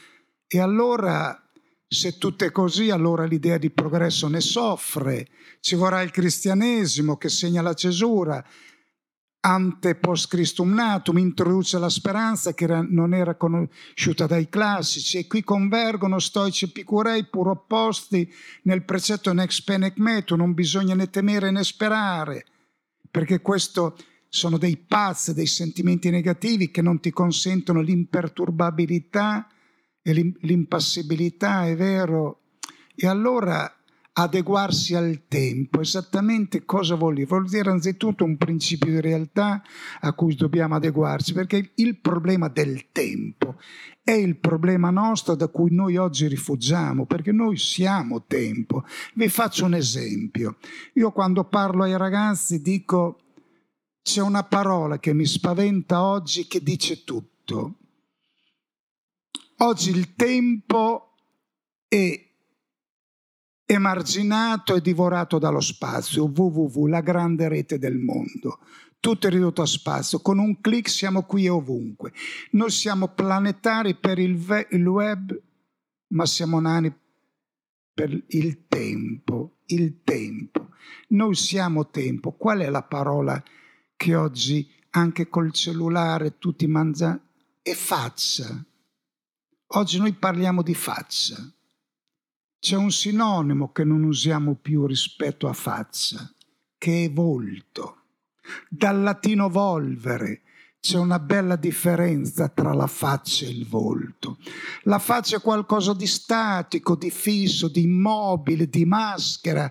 E 0.49 0.59
allora 0.59 1.41
se 1.87 2.19
tutto 2.19 2.45
è 2.45 2.51
così, 2.51 2.91
allora 2.91 3.27
l'idea 3.27 3.57
di 3.57 3.71
progresso 3.71 4.27
ne 4.27 4.41
soffre. 4.41 5.29
Ci 5.61 5.77
vorrà 5.77 6.03
il 6.03 6.11
cristianesimo 6.11 7.17
che 7.17 7.29
segna 7.29 7.63
la 7.63 7.75
cesura. 7.75 8.45
Ante 9.43 9.95
post 9.95 10.27
Christum 10.31 10.75
natum 10.75 11.19
introduce 11.19 11.79
la 11.79 11.89
speranza 11.89 12.55
che 12.55 12.67
non 12.67 13.15
era 13.15 13.37
conosciuta 13.37 14.27
dai 14.27 14.49
classici 14.49 15.19
e 15.19 15.29
qui 15.29 15.45
convergono 15.45 16.19
stoici 16.19 16.65
epicurei 16.65 17.27
pur 17.27 17.51
opposti 17.51 18.29
nel 18.63 18.85
precetto 18.85 19.33
nex 19.33 19.63
penec 19.63 19.97
metu, 19.99 20.35
non 20.35 20.55
bisogna 20.55 20.97
né 20.97 21.09
temere 21.09 21.53
né 21.53 21.63
sperare, 21.63 22.47
perché 23.15 23.41
questo 23.41 23.97
sono 24.29 24.59
dei 24.59 24.77
pazzi, 24.77 25.35
dei 25.35 25.47
sentimenti 25.47 26.11
negativi 26.11 26.73
che 26.73 26.83
non 26.83 26.99
ti 26.99 27.13
consentono 27.13 27.81
l'imperturbabilità 27.81 29.47
e 30.03 30.35
l'impassibilità, 30.41 31.65
è 31.65 31.77
vero. 31.77 32.41
E 32.93 33.07
allora 33.07 33.73
adeguarsi 34.17 34.95
al 34.95 35.25
tempo, 35.27 35.81
esattamente 35.81 36.65
cosa 36.65 36.95
vuol 36.95 37.15
dire? 37.15 37.27
Vuol 37.27 37.49
dire 37.49 37.71
anzitutto 37.71 38.25
un 38.25 38.37
principio 38.37 38.93
di 38.93 39.01
realtà 39.01 39.63
a 40.01 40.13
cui 40.13 40.37
dobbiamo 40.37 40.77
adeguarci, 40.77 41.33
perché 41.33 41.73
il 41.77 41.99
problema 41.99 42.49
del 42.49 42.91
tempo 42.93 43.57
è 44.05 44.13
il 44.13 44.37
problema 44.37 44.91
nostro 44.91 45.35
da 45.35 45.49
cui 45.49 45.75
noi 45.75 45.97
oggi 45.97 46.29
rifugiamo, 46.29 47.07
perché 47.07 47.33
noi 47.33 47.57
siamo 47.57 48.25
tempo. 48.27 48.85
Vi 49.15 49.29
faccio 49.29 49.65
un 49.65 49.75
esempio. 49.75 50.59
Io 50.95 51.11
quando 51.11 51.45
parlo 51.45 51.83
ai 51.83 51.97
ragazzi 51.97 52.61
dico 52.61 53.19
c'è 54.03 54.21
una 54.21 54.45
parola 54.45 54.99
che 54.99 55.15
mi 55.15 55.25
spaventa 55.25 56.05
oggi 56.05 56.47
che 56.47 56.63
dice 56.63 57.03
tutto. 57.03 57.79
Oggi 59.59 59.91
il 59.91 60.15
tempo 60.15 61.15
è 61.89 62.34
emarginato 63.67 64.75
e 64.75 64.81
divorato 64.81 65.39
dallo 65.39 65.61
spazio, 65.61 66.25
www, 66.25 66.87
la 66.87 67.01
grande 67.01 67.49
rete 67.49 67.79
del 67.79 67.99
mondo. 67.99 68.59
Tutto 69.01 69.27
è 69.27 69.31
ridotto 69.31 69.63
a 69.63 69.67
spazio, 69.67 70.21
con 70.21 70.39
un 70.39 70.61
clic 70.61 70.89
siamo 70.89 71.25
qui 71.25 71.45
e 71.45 71.51
ovunque. 71.51 72.13
Noi 72.53 72.71
siamo 72.71 73.09
planetari 73.09 73.95
per 73.97 74.19
il, 74.19 74.35
web, 74.87 75.43
ma 76.09 76.27
siamo 76.27 76.59
nani 76.61 76.95
per 77.93 78.25
il 78.29 78.67
tempo, 78.67 79.59
il 79.67 80.03
tempo. 80.03 80.71
Noi 81.09 81.35
siamo 81.35 81.91
tempo. 81.91 82.33
Qual 82.33 82.61
è 82.61 82.71
la 82.71 82.83
parola 82.83 83.43
che 83.97 84.15
oggi 84.15 84.69
anche 84.91 85.29
col 85.29 85.53
cellulare 85.53 86.39
tutti 86.39 86.67
mangiano? 86.67 87.21
È 87.61 87.73
faccia 87.73 88.65
Oggi 89.77 89.99
noi 89.99 90.13
parliamo 90.13 90.63
di 90.63 90.75
faccia. 90.75 91.35
C'è 92.65 92.77
un 92.77 92.91
sinonimo 92.91 93.73
che 93.73 93.85
non 93.85 94.05
usiamo 94.05 94.55
più 94.55 94.87
rispetto 94.87 95.49
a 95.49 95.53
faccia, 95.53 96.33
che 96.79 97.05
è 97.05 97.13
volto. 97.13 98.05
Dal 98.71 99.03
latino 99.03 99.51
volvere 99.51 100.45
c'è 100.81 100.97
una 100.97 101.19
bella 101.19 101.57
differenza 101.57 102.49
tra 102.49 102.73
la 102.73 102.87
faccia 102.87 103.45
e 103.45 103.51
il 103.51 103.69
volto. 103.69 104.39
La 104.85 104.99
faccia 104.99 105.37
è 105.37 105.41
qualcosa 105.43 105.93
di 105.93 106.07
statico, 106.07 106.97
di 106.97 107.11
fisso, 107.11 107.69
di 107.69 107.83
immobile, 107.83 108.67
di 108.67 108.87
maschera. 108.87 109.71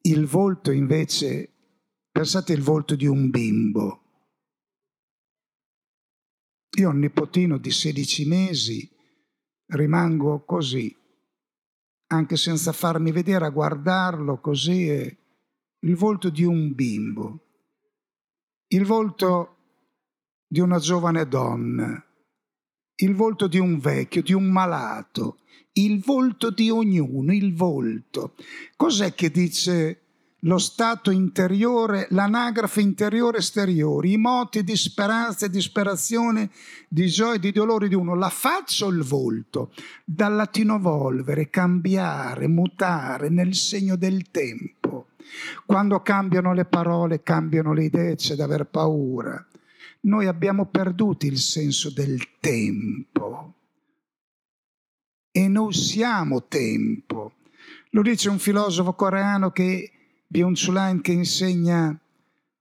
Il 0.00 0.26
volto 0.26 0.72
invece, 0.72 1.52
pensate 2.10 2.52
il 2.52 2.62
volto 2.62 2.96
di 2.96 3.06
un 3.06 3.30
bimbo 3.30 4.02
io 6.78 6.88
ho 6.88 6.92
un 6.92 6.98
nipotino 6.98 7.58
di 7.58 7.70
16 7.70 8.24
mesi, 8.26 8.88
rimango 9.68 10.44
così, 10.44 10.94
anche 12.08 12.36
senza 12.36 12.72
farmi 12.72 13.12
vedere 13.12 13.46
a 13.46 13.50
guardarlo 13.50 14.40
così, 14.40 14.88
è 14.88 15.16
il 15.80 15.94
volto 15.94 16.30
di 16.30 16.44
un 16.44 16.74
bimbo, 16.74 17.40
il 18.68 18.84
volto 18.84 19.56
di 20.46 20.60
una 20.60 20.78
giovane 20.78 21.28
donna, 21.28 22.02
il 23.00 23.14
volto 23.14 23.46
di 23.46 23.58
un 23.58 23.78
vecchio, 23.78 24.22
di 24.22 24.32
un 24.32 24.50
malato, 24.50 25.40
il 25.74 26.00
volto 26.00 26.50
di 26.50 26.70
ognuno, 26.70 27.32
il 27.32 27.54
volto. 27.54 28.34
Cos'è 28.76 29.14
che 29.14 29.30
dice 29.30 30.07
lo 30.42 30.58
stato 30.58 31.10
interiore, 31.10 32.06
l'anagrafe 32.10 32.80
interiore 32.80 33.38
esteriore, 33.38 34.08
i 34.08 34.16
moti 34.16 34.62
di 34.62 34.76
speranza 34.76 35.46
e 35.46 35.50
disperazione, 35.50 36.50
di 36.88 37.08
gioia 37.08 37.34
e 37.34 37.40
di 37.40 37.50
dolore 37.50 37.88
di 37.88 37.94
uno, 37.94 38.14
la 38.14 38.28
faccia 38.28 38.86
o 38.86 38.90
il 38.90 39.02
volto, 39.02 39.72
dal 40.04 40.34
latino 40.34 40.78
volvere, 40.78 41.50
cambiare, 41.50 42.46
mutare 42.46 43.28
nel 43.28 43.54
segno 43.54 43.96
del 43.96 44.30
tempo. 44.30 45.08
Quando 45.66 46.00
cambiano 46.02 46.54
le 46.54 46.64
parole, 46.64 47.22
cambiano 47.22 47.72
le 47.72 47.84
idee, 47.84 48.14
c'è 48.14 48.34
da 48.34 48.44
aver 48.44 48.66
paura. 48.66 49.44
Noi 50.00 50.26
abbiamo 50.26 50.66
perduto 50.66 51.26
il 51.26 51.38
senso 51.38 51.90
del 51.90 52.38
tempo 52.38 53.54
e 55.32 55.48
noi 55.48 55.72
siamo 55.72 56.46
tempo. 56.46 57.32
Lo 57.90 58.02
dice 58.02 58.28
un 58.28 58.38
filosofo 58.38 58.94
coreano 58.94 59.50
che 59.50 59.97
Byung-Chul 60.30 61.00
che 61.00 61.12
insegna, 61.12 61.98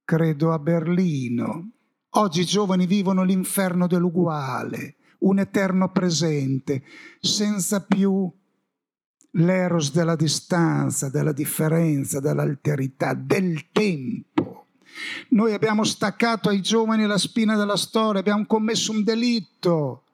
credo, 0.05 0.53
a 0.53 0.59
Berlino. 0.59 1.71
Oggi 2.11 2.41
i 2.41 2.45
giovani 2.45 2.85
vivono 2.85 3.23
l'inferno 3.23 3.87
dell'uguale, 3.87 4.95
un 5.19 5.39
eterno 5.39 5.91
presente, 5.91 6.81
senza 7.19 7.83
più 7.85 8.31
l'eros 9.31 9.91
della 9.91 10.15
distanza, 10.15 11.09
della 11.09 11.33
differenza, 11.33 12.21
dell'alterità, 12.21 13.13
del 13.13 13.69
tempo. 13.73 14.67
Noi 15.31 15.53
abbiamo 15.53 15.83
staccato 15.83 16.47
ai 16.47 16.61
giovani 16.61 17.05
la 17.05 17.17
spina 17.17 17.57
della 17.57 17.75
storia, 17.75 18.21
abbiamo 18.21 18.45
commesso 18.45 18.93
un 18.93 19.03
delitto. 19.03 20.05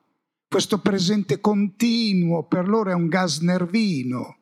Questo 0.48 0.80
presente 0.80 1.40
continuo 1.40 2.48
per 2.48 2.68
loro 2.68 2.90
è 2.90 2.94
un 2.94 3.08
gas 3.08 3.42
nervino 3.42 4.38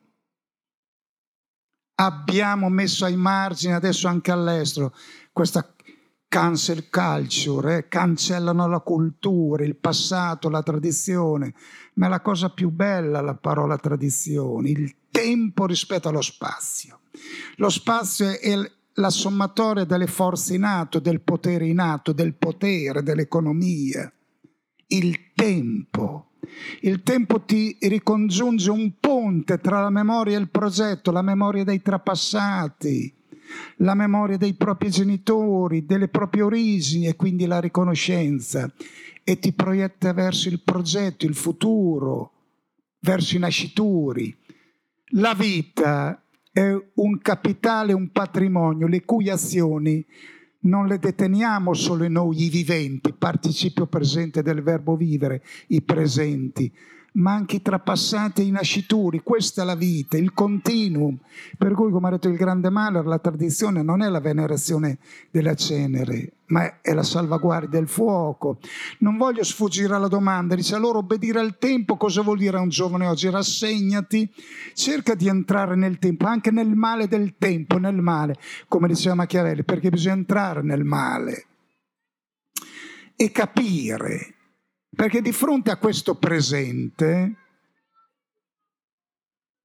abbiamo 2.05 2.69
messo 2.69 3.05
ai 3.05 3.15
margini, 3.15 3.73
adesso 3.73 4.07
anche 4.07 4.31
all'estero, 4.31 4.93
questa 5.31 5.73
cancel 6.27 6.89
culture, 6.89 7.77
eh? 7.77 7.87
cancellano 7.87 8.67
la 8.67 8.79
cultura, 8.79 9.63
il 9.63 9.75
passato, 9.75 10.49
la 10.49 10.63
tradizione, 10.63 11.53
ma 11.95 12.07
è 12.07 12.09
la 12.09 12.21
cosa 12.21 12.49
più 12.49 12.69
bella 12.69 13.21
la 13.21 13.35
parola 13.35 13.77
tradizione, 13.77 14.69
il 14.69 14.95
tempo 15.11 15.65
rispetto 15.65 16.09
allo 16.09 16.21
spazio. 16.21 17.01
Lo 17.57 17.69
spazio 17.69 18.29
è 18.39 18.55
la 18.95 19.09
sommatoria 19.09 19.83
delle 19.83 20.07
forze 20.07 20.55
in 20.55 20.63
atto, 20.63 20.99
del 20.99 21.21
potere 21.21 21.67
in 21.67 21.79
atto, 21.79 22.13
del 22.13 22.33
potere, 22.33 23.03
dell'economia. 23.03 24.11
Il 24.87 25.33
tempo 25.33 26.30
il 26.81 27.03
tempo 27.03 27.41
ti 27.41 27.77
ricongiunge 27.79 28.71
un 28.71 28.93
ponte 28.99 29.59
tra 29.59 29.81
la 29.81 29.89
memoria 29.89 30.37
e 30.37 30.41
il 30.41 30.49
progetto, 30.49 31.11
la 31.11 31.21
memoria 31.21 31.63
dei 31.63 31.81
trapassati, 31.81 33.13
la 33.77 33.93
memoria 33.93 34.37
dei 34.37 34.53
propri 34.53 34.89
genitori, 34.89 35.85
delle 35.85 36.07
proprie 36.07 36.43
origini 36.43 37.07
e 37.07 37.15
quindi 37.15 37.45
la 37.45 37.59
riconoscenza 37.59 38.71
e 39.23 39.39
ti 39.39 39.53
proietta 39.53 40.13
verso 40.13 40.49
il 40.49 40.61
progetto, 40.61 41.25
il 41.25 41.35
futuro, 41.35 42.31
verso 42.99 43.35
i 43.35 43.39
nascituri. 43.39 44.35
La 45.13 45.33
vita 45.33 46.23
è 46.51 46.75
un 46.95 47.19
capitale, 47.19 47.93
un 47.93 48.11
patrimonio, 48.11 48.87
le 48.87 49.05
cui 49.05 49.29
azioni 49.29 50.05
non 50.61 50.87
le 50.87 50.99
deteniamo 50.99 51.73
solo 51.73 52.07
noi 52.07 52.43
i 52.43 52.49
viventi, 52.49 53.13
participio 53.13 53.87
presente 53.87 54.41
del 54.41 54.61
verbo 54.61 54.95
vivere, 54.95 55.43
i 55.67 55.81
presenti, 55.81 56.71
ma 57.13 57.33
anche 57.33 57.61
e 57.61 58.41
i 58.43 58.51
nascituri. 58.51 59.21
Questa 59.23 59.63
è 59.63 59.65
la 59.65 59.75
vita, 59.75 60.17
il 60.17 60.33
continuum. 60.33 61.17
Per 61.57 61.73
cui, 61.73 61.91
come 61.91 62.07
ha 62.07 62.11
detto 62.11 62.29
il 62.29 62.37
grande 62.37 62.69
Mahler, 62.69 63.05
la 63.05 63.19
tradizione 63.19 63.81
non 63.81 64.01
è 64.01 64.09
la 64.09 64.19
venerazione 64.19 64.99
della 65.29 65.55
cenere, 65.55 66.33
ma 66.47 66.81
è 66.81 66.93
la 66.93 67.03
salvaguardia 67.03 67.79
del 67.79 67.87
fuoco. 67.87 68.59
Non 68.99 69.17
voglio 69.17 69.43
sfuggire 69.43 69.95
alla 69.95 70.07
domanda, 70.07 70.55
dice 70.55 70.75
allora 70.75 70.99
obbedire 70.99 71.39
al 71.39 71.57
tempo 71.57 71.97
cosa 71.97 72.21
vuol 72.21 72.37
dire 72.37 72.57
a 72.57 72.61
un 72.61 72.69
giovane 72.69 73.07
oggi? 73.07 73.29
Rassegnati, 73.29 74.31
cerca 74.73 75.15
di 75.15 75.27
entrare 75.27 75.75
nel 75.75 75.99
tempo, 75.99 76.25
anche 76.25 76.51
nel 76.51 76.75
male 76.75 77.07
del 77.07 77.35
tempo, 77.37 77.77
nel 77.77 78.01
male, 78.01 78.35
come 78.67 78.87
diceva 78.87 79.15
Machiavelli, 79.15 79.63
perché 79.63 79.89
bisogna 79.89 80.15
entrare 80.15 80.61
nel 80.61 80.83
male 80.83 81.45
e 83.21 83.31
capire, 83.31 84.33
perché 84.95 85.21
di 85.21 85.31
fronte 85.31 85.71
a 85.71 85.77
questo 85.77 86.15
presente 86.15 87.35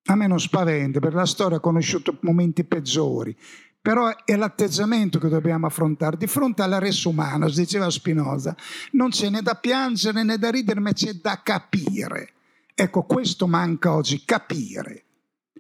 a 0.09 0.15
me 0.15 0.27
non 0.29 0.39
spaventa, 0.39 1.01
per 1.01 1.15
la 1.15 1.27
storia 1.27 1.57
ho 1.57 1.61
conosciuto 1.61 2.19
momenti 2.21 2.63
peggiori, 2.63 3.37
però 3.81 4.13
è 4.25 4.37
l'atteggiamento 4.37 5.19
che 5.19 5.29
dobbiamo 5.29 5.67
affrontare. 5.67 6.17
Di 6.17 6.27
fronte 6.27 6.63
alla 6.63 6.79
res 6.79 7.03
umana, 7.05 7.49
diceva 7.49 7.91
Spinoza, 7.91 8.57
non 8.93 9.11
c'è 9.11 9.31
né 9.31 9.43
da 9.43 9.55
piangere 9.55 10.23
né 10.23 10.39
da 10.39 10.51
ridere, 10.51 10.81
ma 10.81 10.93
c'è 10.93 11.15
da 11.15 11.41
capire. 11.43 12.33
Ecco, 12.75 13.03
questo 13.03 13.47
manca 13.47 13.93
oggi, 13.95 14.25
capire, 14.25 15.05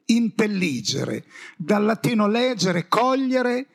intelligere, 0.07 1.24
dal 1.57 1.85
latino 1.85 2.29
leggere, 2.29 2.87
cogliere 2.88 3.66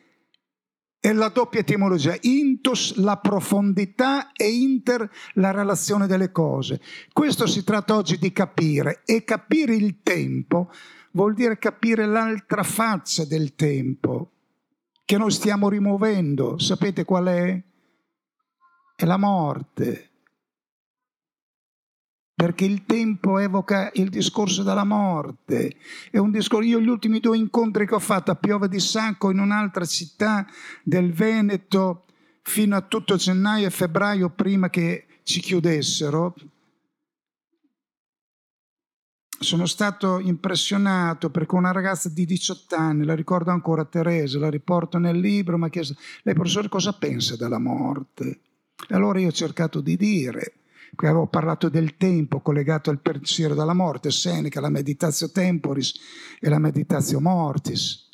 è 1.01 1.11
la 1.13 1.29
doppia 1.29 1.61
etimologia, 1.61 2.15
intus 2.21 2.95
la 2.97 3.17
profondità 3.17 4.31
e 4.33 4.51
inter 4.51 5.09
la 5.33 5.49
relazione 5.49 6.05
delle 6.05 6.31
cose. 6.31 6.79
Questo 7.11 7.47
si 7.47 7.63
tratta 7.63 7.95
oggi 7.95 8.19
di 8.19 8.31
capire 8.31 9.01
e 9.03 9.23
capire 9.23 9.73
il 9.73 10.01
tempo 10.03 10.71
vuol 11.13 11.33
dire 11.33 11.57
capire 11.57 12.05
l'altra 12.05 12.61
faccia 12.61 13.25
del 13.25 13.55
tempo 13.55 14.29
che 15.03 15.17
noi 15.17 15.31
stiamo 15.31 15.69
rimuovendo. 15.69 16.59
Sapete 16.59 17.03
qual 17.03 17.25
è? 17.25 17.63
È 18.95 19.03
la 19.03 19.17
morte 19.17 20.10
perché 22.41 22.65
il 22.65 22.85
tempo 22.87 23.37
evoca 23.37 23.91
il 23.93 24.09
discorso 24.09 24.63
della 24.63 24.83
morte. 24.83 25.75
Discorso, 26.09 26.67
io 26.67 26.79
gli 26.79 26.87
ultimi 26.87 27.19
due 27.19 27.37
incontri 27.37 27.85
che 27.85 27.93
ho 27.93 27.99
fatto 27.99 28.31
a 28.31 28.35
Piove 28.35 28.67
di 28.67 28.79
Sacco 28.79 29.29
in 29.29 29.37
un'altra 29.37 29.85
città 29.85 30.47
del 30.81 31.13
Veneto 31.13 32.05
fino 32.41 32.75
a 32.75 32.81
tutto 32.81 33.15
gennaio 33.15 33.67
e 33.67 33.69
febbraio 33.69 34.31
prima 34.31 34.71
che 34.71 35.05
ci 35.21 35.39
chiudessero, 35.39 36.33
sono 39.37 39.67
stato 39.67 40.17
impressionato 40.17 41.29
perché 41.29 41.53
una 41.53 41.71
ragazza 41.71 42.09
di 42.09 42.25
18 42.25 42.75
anni, 42.75 43.05
la 43.05 43.13
ricordo 43.13 43.51
ancora 43.51 43.85
Teresa, 43.85 44.39
la 44.39 44.49
riporto 44.49 44.97
nel 44.97 45.19
libro, 45.19 45.59
mi 45.59 45.65
ha 45.65 45.69
chiesto, 45.69 45.95
lei 46.23 46.33
professore 46.33 46.69
cosa 46.69 46.93
pensa 46.93 47.35
della 47.35 47.59
morte? 47.59 48.39
E 48.89 48.95
allora 48.95 49.19
io 49.19 49.27
ho 49.27 49.31
cercato 49.31 49.79
di 49.79 49.95
dire, 49.95 50.53
Qui 50.93 51.07
avevo 51.07 51.27
parlato 51.27 51.69
del 51.69 51.95
tempo 51.95 52.41
collegato 52.41 52.89
al 52.89 52.99
pensiero 52.99 53.55
della 53.55 53.73
morte, 53.73 54.11
Seneca, 54.11 54.59
la 54.59 54.69
meditazio 54.69 55.31
temporis 55.31 55.93
e 56.39 56.49
la 56.49 56.59
meditazio 56.59 57.19
mortis. 57.21 58.09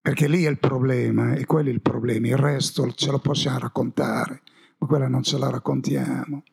Perché 0.00 0.28
lì 0.28 0.44
è 0.44 0.48
il 0.48 0.58
problema, 0.58 1.34
e 1.34 1.46
quello 1.46 1.70
il 1.70 1.80
problema, 1.80 2.28
il 2.28 2.36
resto 2.36 2.92
ce 2.92 3.10
lo 3.10 3.18
possiamo 3.18 3.58
raccontare, 3.58 4.42
ma 4.78 4.86
quella 4.86 5.08
non 5.08 5.22
ce 5.22 5.38
la 5.38 5.50
raccontiamo. 5.50 6.44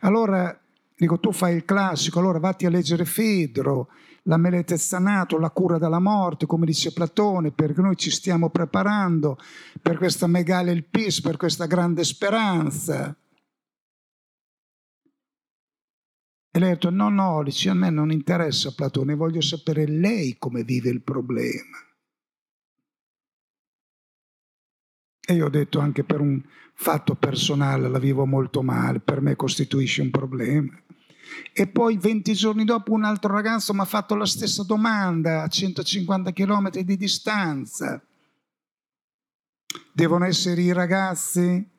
Allora, 0.00 0.56
dico, 0.96 1.18
tu 1.18 1.32
fai 1.32 1.56
il 1.56 1.64
classico, 1.64 2.20
allora 2.20 2.38
vatti 2.38 2.66
a 2.66 2.70
leggere 2.70 3.04
Fedro, 3.04 3.88
la 4.24 4.36
meletezanato, 4.36 5.38
la 5.38 5.50
cura 5.50 5.78
della 5.78 5.98
morte, 5.98 6.46
come 6.46 6.66
dice 6.66 6.92
Platone, 6.92 7.50
perché 7.50 7.80
noi 7.80 7.96
ci 7.96 8.10
stiamo 8.10 8.50
preparando 8.50 9.38
per 9.80 9.96
questa 9.96 10.26
megale 10.26 10.72
il 10.72 10.84
pis, 10.84 11.20
per 11.20 11.36
questa 11.36 11.66
grande 11.66 12.04
speranza. 12.04 13.16
E 16.56 16.58
lei 16.58 16.70
ha 16.70 16.72
detto, 16.72 16.88
no, 16.88 17.10
no, 17.10 17.42
dice, 17.42 17.68
a 17.68 17.74
me 17.74 17.90
non 17.90 18.10
interessa 18.10 18.72
Platone, 18.72 19.14
voglio 19.14 19.42
sapere 19.42 19.86
lei 19.86 20.36
come 20.38 20.64
vive 20.64 20.88
il 20.88 21.02
problema. 21.02 21.76
E 25.20 25.34
io 25.34 25.44
ho 25.44 25.50
detto 25.50 25.80
anche 25.80 26.02
per 26.02 26.20
un 26.20 26.42
fatto 26.72 27.14
personale 27.14 27.90
la 27.90 27.98
vivo 27.98 28.24
molto 28.24 28.62
male, 28.62 29.00
per 29.00 29.20
me 29.20 29.36
costituisce 29.36 30.00
un 30.00 30.10
problema. 30.10 30.72
E 31.52 31.66
poi 31.66 31.98
20 31.98 32.32
giorni 32.32 32.64
dopo 32.64 32.92
un 32.92 33.04
altro 33.04 33.34
ragazzo 33.34 33.74
mi 33.74 33.80
ha 33.80 33.84
fatto 33.84 34.14
la 34.14 34.24
stessa 34.24 34.62
domanda 34.62 35.42
a 35.42 35.48
150 35.48 36.32
km 36.32 36.70
di 36.70 36.96
distanza. 36.96 38.02
Devono 39.92 40.24
essere 40.24 40.62
i 40.62 40.72
ragazzi 40.72 41.74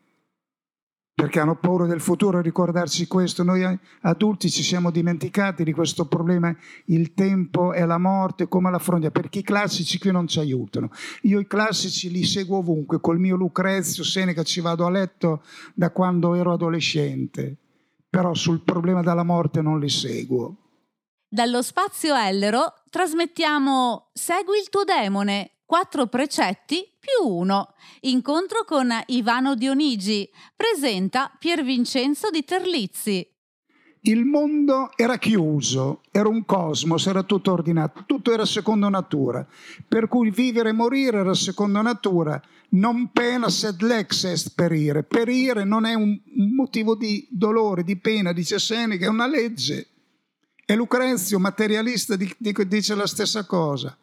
perché 1.17 1.39
hanno 1.39 1.55
paura 1.55 1.87
del 1.87 1.99
futuro 1.99 2.41
ricordarci 2.41 3.07
questo. 3.07 3.41
Noi 3.41 3.65
adulti 4.01 4.51
ci 4.51 4.61
siamo 4.61 4.91
dimenticati 4.91 5.63
di 5.63 5.73
questo 5.73 6.05
problema, 6.05 6.55
il 6.85 7.15
tempo 7.15 7.73
e 7.73 7.83
la 7.87 7.97
morte, 7.97 8.47
come 8.47 8.69
la 8.69 8.77
frontiera, 8.77 9.19
perché 9.19 9.39
i 9.39 9.43
classici 9.43 9.97
qui 9.97 10.11
non 10.11 10.27
ci 10.27 10.37
aiutano. 10.37 10.91
Io 11.23 11.39
i 11.39 11.47
classici 11.47 12.11
li 12.11 12.23
seguo 12.23 12.59
ovunque, 12.59 12.99
col 12.99 13.17
mio 13.17 13.35
Lucrezio, 13.35 14.03
Seneca 14.03 14.43
ci 14.43 14.61
vado 14.61 14.85
a 14.85 14.91
letto 14.91 15.41
da 15.73 15.89
quando 15.89 16.35
ero 16.35 16.53
adolescente, 16.53 17.57
però 18.07 18.35
sul 18.35 18.61
problema 18.61 19.01
della 19.01 19.23
morte 19.23 19.63
non 19.63 19.79
li 19.79 19.89
seguo. 19.89 20.55
Dallo 21.27 21.63
spazio 21.63 22.13
Ellero 22.13 22.83
trasmettiamo 22.91 24.11
Segui 24.13 24.59
il 24.59 24.69
tuo 24.69 24.83
demone, 24.83 25.56
quattro 25.67 26.07
precetti 26.07 26.87
più 26.97 27.27
1. 27.27 27.73
Incontro 28.01 28.63
con 28.65 28.89
Ivano 29.07 29.53
Dionigi. 29.53 30.27
Presenta 30.55 31.29
Pier 31.37 31.61
Vincenzo 31.63 32.29
di 32.29 32.43
Terlizzi. 32.45 33.29
Il 34.01 34.23
mondo 34.23 34.91
era 34.95 35.17
chiuso, 35.17 36.01
era 36.09 36.29
un 36.29 36.45
cosmos, 36.45 37.05
era 37.07 37.23
tutto 37.23 37.51
ordinato, 37.51 38.03
tutto 38.05 38.31
era 38.31 38.45
secondo 38.45 38.87
natura. 38.87 39.45
Per 39.85 40.07
cui 40.07 40.31
vivere 40.31 40.69
e 40.69 40.73
morire 40.73 41.17
era 41.17 41.33
secondo 41.33 41.81
natura. 41.81 42.41
Non 42.69 43.11
pena 43.11 43.49
sed 43.49 43.81
lex 43.81 44.23
est 44.23 44.53
perire. 44.55 45.03
Perire 45.03 45.65
non 45.65 45.85
è 45.85 45.93
un 45.93 46.17
motivo 46.55 46.95
di 46.95 47.27
dolore, 47.29 47.83
di 47.83 47.97
pena, 47.97 48.31
dice 48.31 48.57
Seneca, 48.57 49.05
è 49.05 49.09
una 49.09 49.27
legge. 49.27 49.87
E 50.65 50.75
Lucrezio, 50.75 51.39
materialista, 51.39 52.15
dice 52.15 52.95
la 52.95 53.07
stessa 53.07 53.45
cosa. 53.45 53.97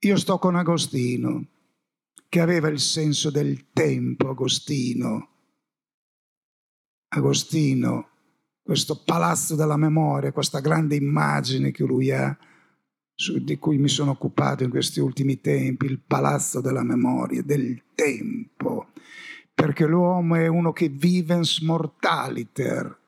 Io 0.00 0.16
sto 0.16 0.38
con 0.38 0.56
Agostino 0.56 1.46
che 2.28 2.40
aveva 2.40 2.68
il 2.68 2.80
senso 2.80 3.30
del 3.30 3.70
tempo, 3.72 4.28
Agostino. 4.28 5.28
Agostino, 7.08 8.08
questo 8.62 9.02
palazzo 9.04 9.54
della 9.54 9.76
memoria, 9.76 10.32
questa 10.32 10.60
grande 10.60 10.96
immagine 10.96 11.70
che 11.70 11.84
lui 11.84 12.10
ha, 12.10 12.36
di 13.42 13.58
cui 13.58 13.78
mi 13.78 13.88
sono 13.88 14.10
occupato 14.10 14.64
in 14.64 14.70
questi 14.70 15.00
ultimi 15.00 15.40
tempi, 15.40 15.86
il 15.86 16.00
palazzo 16.00 16.60
della 16.60 16.82
memoria, 16.82 17.42
del 17.42 17.82
tempo, 17.94 18.88
perché 19.54 19.86
l'uomo 19.86 20.34
è 20.34 20.46
uno 20.46 20.72
che 20.72 20.88
vivens 20.88 21.60
mortaliter, 21.60 22.98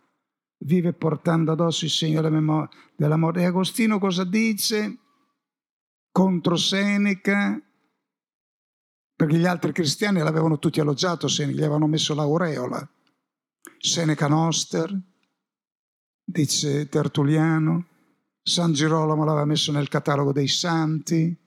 vive 0.65 0.95
portando 0.95 1.53
addosso 1.53 1.85
il 1.85 1.91
segno 1.91 2.23
della, 2.23 2.35
memoria, 2.35 2.71
della 2.97 3.17
morte. 3.17 3.41
E 3.41 3.45
Agostino 3.45 3.99
cosa 3.99 4.25
dice? 4.25 5.01
Contro 6.19 6.57
Seneca, 6.57 7.63
perché 9.15 9.37
gli 9.37 9.47
altri 9.47 9.71
cristiani 9.71 10.19
l'avevano 10.19 10.59
tutti 10.59 10.81
alloggiato, 10.81 11.29
Seneca, 11.29 11.57
gli 11.57 11.63
avevano 11.63 11.87
messo 11.87 12.13
l'aureola. 12.13 12.91
Seneca 13.79 14.27
Noster, 14.27 15.01
dice 16.25 16.89
Tertulliano, 16.89 17.87
San 18.43 18.73
Girolamo 18.73 19.23
l'aveva 19.25 19.45
messo 19.45 19.71
nel 19.71 19.87
catalogo 19.87 20.33
dei 20.33 20.49
santi, 20.49 21.39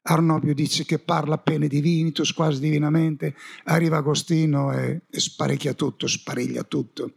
Arnobio 0.00 0.54
dice 0.54 0.86
che 0.86 0.98
parla 0.98 1.36
pene 1.36 1.68
divinitus, 1.68 2.32
quasi 2.32 2.60
divinamente, 2.60 3.36
arriva 3.64 3.98
Agostino 3.98 4.72
e, 4.72 5.02
e 5.06 5.20
sparecchia 5.20 5.74
tutto, 5.74 6.06
spariglia 6.06 6.62
tutto. 6.62 7.12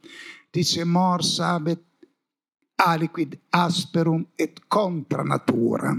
Dice 0.49 0.84
mors 0.84 1.39
abet 1.39 1.86
aliquid 2.75 3.39
asperum 3.47 4.32
et 4.36 4.63
contra 4.67 5.23
natura 5.23 5.97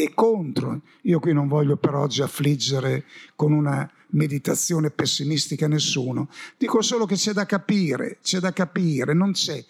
e 0.00 0.14
contro. 0.14 0.82
Io 1.02 1.18
qui 1.18 1.32
non 1.32 1.48
voglio 1.48 1.76
per 1.76 1.96
oggi 1.96 2.22
affliggere 2.22 3.04
con 3.34 3.52
una 3.52 3.90
meditazione 4.10 4.92
pessimistica 4.92 5.66
nessuno, 5.66 6.30
dico 6.56 6.80
solo 6.82 7.04
che 7.04 7.16
c'è 7.16 7.32
da 7.32 7.44
capire, 7.46 8.18
c'è 8.22 8.38
da 8.38 8.52
capire, 8.52 9.12
non 9.12 9.32
c'è 9.32 9.62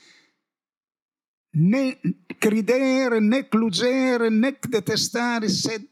né 1.53 1.99
credere, 2.37 3.21
né 3.21 3.49
clugere, 3.49 4.29
né 4.29 4.59
detestare, 4.69 5.49
sed 5.49 5.89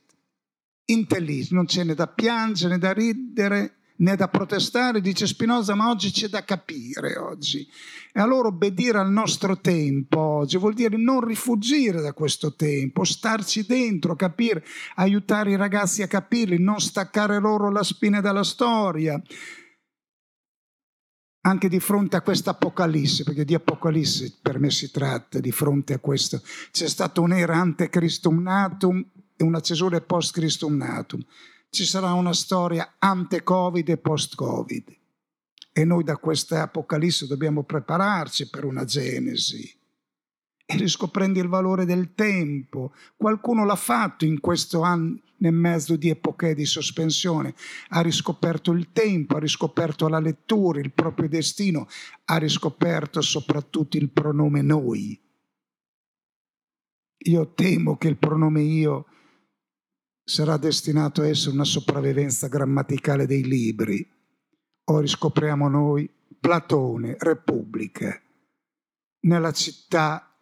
intelligere, 0.85 1.57
non 1.57 1.65
c'è 1.65 1.83
né 1.83 1.95
da 1.95 2.07
piangere, 2.07 2.75
né 2.75 2.79
da 2.79 2.93
ridere, 2.93 3.77
né 3.99 4.17
da 4.17 4.29
protestare, 4.29 5.01
dice 5.01 5.27
Spinoza, 5.27 5.75
ma 5.75 5.89
oggi 5.89 6.11
c'è 6.11 6.29
da 6.29 6.45
capire 6.45 7.17
oggi. 7.17 7.67
E 8.13 8.21
allora 8.21 8.49
obbedire 8.49 8.99
al 8.99 9.11
nostro 9.11 9.61
tempo 9.61 10.19
oggi 10.19 10.59
vuol 10.59 10.75
dire 10.75 10.97
non 10.97 11.21
rifugire 11.21 12.01
da 12.01 12.13
questo 12.13 12.55
tempo, 12.55 13.05
starci 13.05 13.65
dentro, 13.65 14.17
capire, 14.17 14.65
aiutare 14.97 15.53
i 15.53 15.57
ragazzi 15.57 16.03
a 16.03 16.07
capirli, 16.07 16.59
non 16.59 16.81
staccare 16.81 17.39
loro 17.39 17.71
la 17.71 17.83
spina 17.83 18.21
dalla 18.21 18.45
storia. 18.45 19.21
Anche 21.43 21.69
di 21.69 21.79
fronte 21.79 22.17
a 22.17 22.23
questa 22.23 22.51
apocalisse, 22.51 23.23
perché 23.23 23.45
di 23.45 23.55
apocalisse 23.55 24.39
per 24.43 24.59
me 24.59 24.71
si 24.71 24.91
tratta, 24.91 25.39
di 25.39 25.53
fronte 25.53 25.95
a 25.95 26.01
questo, 26.01 26.43
c'è 26.73 26.89
stata 26.89 27.21
un'era 27.21 27.55
ante 27.55 27.89
Christum 27.89 28.43
natum 28.43 29.05
e 29.37 29.45
una 29.45 29.61
cesura 29.61 30.01
post 30.01 30.33
Christum 30.33 30.77
natum 30.77 31.23
ci 31.71 31.85
sarà 31.85 32.13
una 32.13 32.33
storia 32.33 32.95
ante-Covid 32.99 33.89
e 33.89 33.97
post-Covid. 33.99 34.97
E 35.73 35.85
noi 35.85 36.05
da 36.05 36.17
questa 36.17 36.63
Apocalisse 36.63 37.27
dobbiamo 37.27 37.63
prepararci 37.63 38.49
per 38.49 38.65
una 38.65 38.85
Genesi 38.85 39.71
e 40.65 40.77
riscoprendo 40.77 41.39
il 41.39 41.49
valore 41.49 41.85
del 41.85 42.15
tempo. 42.15 42.93
Qualcuno 43.17 43.65
l'ha 43.65 43.77
fatto 43.77 44.25
in 44.25 44.41
questo 44.41 44.81
anno 44.81 45.21
e 45.39 45.51
mezzo 45.51 45.97
di 45.97 46.09
epoche 46.09 46.55
di 46.55 46.65
sospensione, 46.65 47.55
ha 47.89 48.01
riscoperto 48.01 48.73
il 48.73 48.91
tempo, 48.93 49.37
ha 49.37 49.39
riscoperto 49.39 50.09
la 50.09 50.19
lettura, 50.19 50.81
il 50.81 50.93
proprio 50.93 51.29
destino, 51.29 51.87
ha 52.25 52.39
riscoperto 52.39 53.21
soprattutto 53.21 53.97
il 53.97 54.09
pronome 54.09 54.63
noi. 54.63 55.21
Io 57.27 57.53
temo 57.55 57.97
che 57.97 58.09
il 58.09 58.17
pronome 58.17 58.63
io 58.63 59.07
sarà 60.29 60.57
destinato 60.57 61.23
a 61.23 61.29
essere 61.29 61.55
una 61.55 61.65
sopravvivenza 61.65 62.49
grammaticale 62.49 63.27
dei 63.27 63.45
libri. 63.45 64.05
O 64.89 64.99
riscopriamo 64.99 65.69
noi 65.69 66.11
Platone, 66.39 67.17
Repubblica, 67.19 68.21
nella 69.21 69.53
città, 69.53 70.37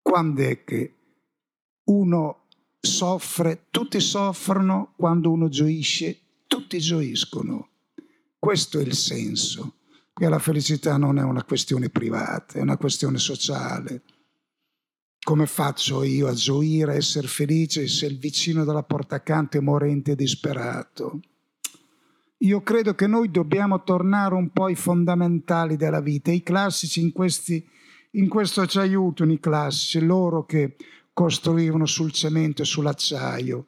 quando 0.00 0.42
è 0.42 0.64
che 0.64 0.96
uno 1.84 2.48
soffre, 2.80 3.66
tutti 3.70 4.00
soffrono, 4.00 4.94
quando 4.96 5.30
uno 5.30 5.48
gioisce, 5.48 6.18
tutti 6.46 6.78
gioiscono. 6.78 7.68
Questo 8.38 8.78
è 8.78 8.82
il 8.82 8.94
senso, 8.94 9.76
che 10.12 10.28
la 10.28 10.38
felicità 10.38 10.96
non 10.96 11.18
è 11.18 11.22
una 11.22 11.44
questione 11.44 11.88
privata, 11.88 12.58
è 12.58 12.62
una 12.62 12.76
questione 12.76 13.18
sociale 13.18 14.02
come 15.22 15.46
faccio 15.46 16.02
io 16.02 16.26
a 16.26 16.32
gioire, 16.32 16.92
a 16.92 16.96
essere 16.96 17.28
felice 17.28 17.86
se 17.86 18.06
il 18.06 18.18
vicino 18.18 18.64
dalla 18.64 18.82
porta 18.82 19.16
accanto 19.16 19.56
è 19.56 19.60
morente 19.60 20.12
e 20.12 20.16
disperato? 20.16 21.20
Io 22.38 22.60
credo 22.62 22.94
che 22.96 23.06
noi 23.06 23.30
dobbiamo 23.30 23.84
tornare 23.84 24.34
un 24.34 24.50
po' 24.50 24.64
ai 24.64 24.74
fondamentali 24.74 25.76
della 25.76 26.00
vita. 26.00 26.32
I 26.32 26.42
classici 26.42 27.00
in, 27.00 27.12
questi, 27.12 27.64
in 28.12 28.28
questo 28.28 28.66
ci 28.66 28.78
aiutano, 28.78 29.30
i 29.30 29.38
classici, 29.38 30.04
loro 30.04 30.44
che 30.44 30.74
costruivano 31.12 31.86
sul 31.86 32.10
cemento 32.10 32.62
e 32.62 32.64
sull'acciaio, 32.64 33.66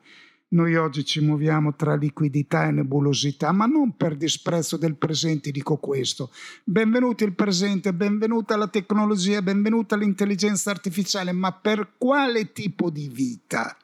noi 0.54 0.76
oggi 0.76 1.04
ci 1.04 1.20
muoviamo 1.20 1.74
tra 1.74 1.96
liquidità 1.96 2.66
e 2.66 2.70
nebulosità, 2.70 3.50
ma 3.52 3.66
non 3.66 3.96
per 3.96 4.16
disprezzo 4.16 4.76
del 4.76 4.96
presente 4.96 5.50
dico 5.50 5.76
questo. 5.78 6.30
Benvenuto 6.62 7.24
il 7.24 7.34
presente, 7.34 7.92
benvenuta 7.92 8.56
la 8.56 8.68
tecnologia, 8.68 9.42
benvenuta 9.42 9.96
l'intelligenza 9.96 10.70
artificiale, 10.70 11.32
ma 11.32 11.52
per 11.52 11.94
quale 11.98 12.52
tipo 12.52 12.88
di 12.88 13.08
vita? 13.08 13.76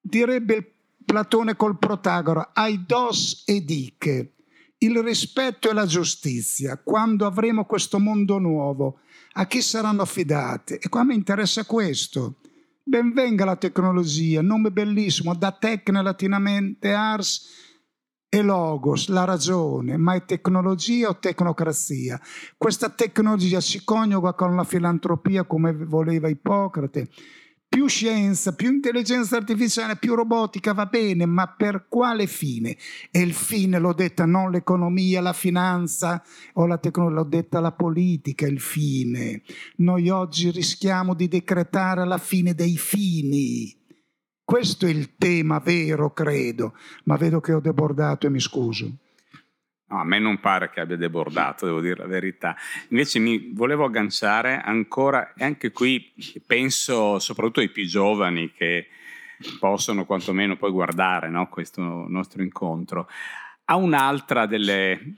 Direbbe 0.00 0.54
il 0.54 0.66
Platone 1.02 1.56
col 1.56 1.78
Protagora, 1.78 2.50
aidos 2.52 3.42
e 3.46 3.64
diche, 3.64 4.34
il 4.78 5.02
rispetto 5.02 5.70
e 5.70 5.72
la 5.72 5.86
giustizia, 5.86 6.78
quando 6.78 7.24
avremo 7.24 7.64
questo 7.64 7.98
mondo 7.98 8.38
nuovo, 8.38 8.98
a 9.32 9.46
chi 9.46 9.62
saranno 9.62 10.02
affidate? 10.02 10.78
E 10.78 10.90
qua 10.90 11.04
mi 11.04 11.14
interessa 11.14 11.64
questo 11.64 12.36
Benvenga 12.90 13.44
la 13.44 13.54
tecnologia, 13.54 14.42
nome 14.42 14.72
bellissimo, 14.72 15.36
da 15.36 15.52
tecne 15.52 16.02
latinamente 16.02 16.92
ars 16.92 17.46
e 18.28 18.42
logos, 18.42 19.06
la 19.06 19.22
ragione, 19.22 19.96
ma 19.96 20.14
è 20.14 20.24
tecnologia 20.24 21.08
o 21.08 21.20
tecnocrazia? 21.20 22.20
Questa 22.56 22.88
tecnologia 22.88 23.60
si 23.60 23.84
coniuga 23.84 24.32
con 24.32 24.56
la 24.56 24.64
filantropia 24.64 25.44
come 25.44 25.72
voleva 25.72 26.26
Ippocrate, 26.26 27.08
più 27.70 27.86
scienza, 27.86 28.52
più 28.52 28.72
intelligenza 28.72 29.36
artificiale, 29.36 29.94
più 29.94 30.16
robotica 30.16 30.74
va 30.74 30.86
bene, 30.86 31.24
ma 31.24 31.46
per 31.46 31.86
quale 31.88 32.26
fine? 32.26 32.76
E 33.12 33.20
il 33.20 33.32
fine 33.32 33.78
l'ho 33.78 33.92
detta 33.92 34.26
non 34.26 34.50
l'economia, 34.50 35.20
la 35.20 35.32
finanza 35.32 36.20
o 36.54 36.66
la 36.66 36.78
tecnologia, 36.78 37.14
l'ho 37.20 37.28
detta 37.28 37.60
la 37.60 37.70
politica, 37.70 38.44
il 38.44 38.58
fine. 38.58 39.42
Noi 39.76 40.08
oggi 40.08 40.50
rischiamo 40.50 41.14
di 41.14 41.28
decretare 41.28 42.04
la 42.04 42.18
fine 42.18 42.54
dei 42.54 42.76
fini. 42.76 43.72
Questo 44.42 44.86
è 44.86 44.90
il 44.90 45.14
tema 45.16 45.60
vero, 45.60 46.12
credo, 46.12 46.74
ma 47.04 47.14
vedo 47.14 47.38
che 47.40 47.52
ho 47.52 47.60
debordato 47.60 48.26
e 48.26 48.30
mi 48.30 48.40
scuso. 48.40 48.96
No, 49.90 49.98
a 49.98 50.04
me 50.04 50.20
non 50.20 50.38
pare 50.38 50.70
che 50.70 50.80
abbia 50.80 50.96
debordato, 50.96 51.66
devo 51.66 51.80
dire 51.80 51.96
la 51.96 52.06
verità. 52.06 52.56
Invece 52.90 53.18
mi 53.18 53.50
volevo 53.52 53.84
agganciare 53.84 54.60
ancora, 54.64 55.32
e 55.36 55.44
anche 55.44 55.72
qui 55.72 56.12
penso 56.46 57.18
soprattutto 57.18 57.58
ai 57.58 57.70
più 57.70 57.84
giovani 57.86 58.52
che 58.52 58.86
possono 59.58 60.04
quantomeno 60.04 60.56
poi 60.56 60.70
guardare 60.70 61.28
no, 61.28 61.48
questo 61.48 61.82
nostro 62.08 62.42
incontro, 62.42 63.08
a 63.64 63.76
un'altra 63.76 64.46
delle, 64.46 65.14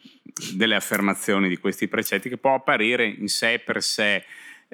delle 0.55 0.75
affermazioni 0.75 1.49
di 1.49 1.59
questi 1.59 1.89
precetti 1.89 2.29
che 2.29 2.39
può 2.39 2.55
apparire 2.55 3.07
in 3.07 3.29
sé 3.29 3.61
per 3.65 3.83
sé 3.83 4.25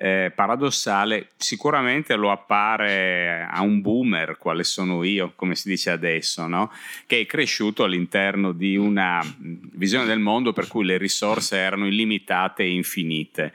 eh, 0.01 0.33
paradossale, 0.33 1.31
sicuramente 1.37 2.15
lo 2.15 2.31
appare 2.31 3.47
a 3.51 3.63
un 3.63 3.81
boomer, 3.81 4.37
quale 4.39 4.63
sono 4.63 5.03
io, 5.03 5.33
come 5.35 5.57
si 5.57 5.69
dice 5.69 5.91
adesso, 5.91 6.47
no? 6.47 6.71
che 7.07 7.21
è 7.21 7.27
cresciuto 7.27 7.83
all'interno 7.83 8.53
di 8.53 8.77
una 8.77 9.21
visione 9.73 10.07
del 10.07 10.21
mondo 10.21 10.53
per 10.53 10.69
cui 10.69 10.85
le 10.85 10.99
risorse 10.99 11.57
erano 11.57 11.87
illimitate 11.87 12.63
e 12.63 12.71
infinite. 12.71 13.53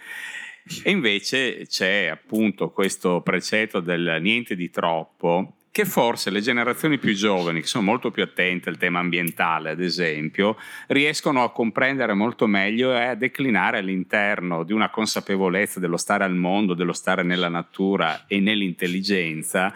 E 0.83 0.91
invece 0.91 1.65
c'è 1.67 2.07
appunto 2.07 2.71
questo 2.71 3.21
precetto 3.21 3.79
del 3.79 4.17
niente 4.21 4.55
di 4.55 4.69
troppo 4.69 5.53
che 5.73 5.85
forse 5.85 6.29
le 6.29 6.39
generazioni 6.39 6.99
più 6.99 7.15
giovani, 7.15 7.61
che 7.61 7.65
sono 7.65 7.83
molto 7.83 8.11
più 8.11 8.21
attente 8.21 8.69
al 8.69 8.77
tema 8.77 8.99
ambientale, 8.99 9.71
ad 9.71 9.81
esempio, 9.81 10.55
riescono 10.85 11.41
a 11.41 11.51
comprendere 11.51 12.13
molto 12.13 12.45
meglio 12.45 12.93
e 12.93 13.05
a 13.05 13.15
declinare 13.15 13.79
all'interno 13.79 14.63
di 14.63 14.71
una 14.71 14.91
consapevolezza 14.91 15.79
dello 15.79 15.97
stare 15.97 16.25
al 16.25 16.35
mondo, 16.35 16.75
dello 16.75 16.93
stare 16.93 17.23
nella 17.23 17.49
natura 17.49 18.25
e 18.27 18.39
nell'intelligenza, 18.39 19.73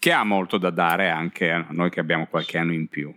che 0.00 0.10
ha 0.10 0.24
molto 0.24 0.58
da 0.58 0.70
dare 0.70 1.10
anche 1.10 1.52
a 1.52 1.64
noi 1.70 1.90
che 1.90 2.00
abbiamo 2.00 2.26
qualche 2.26 2.58
anno 2.58 2.72
in 2.72 2.88
più. 2.88 3.14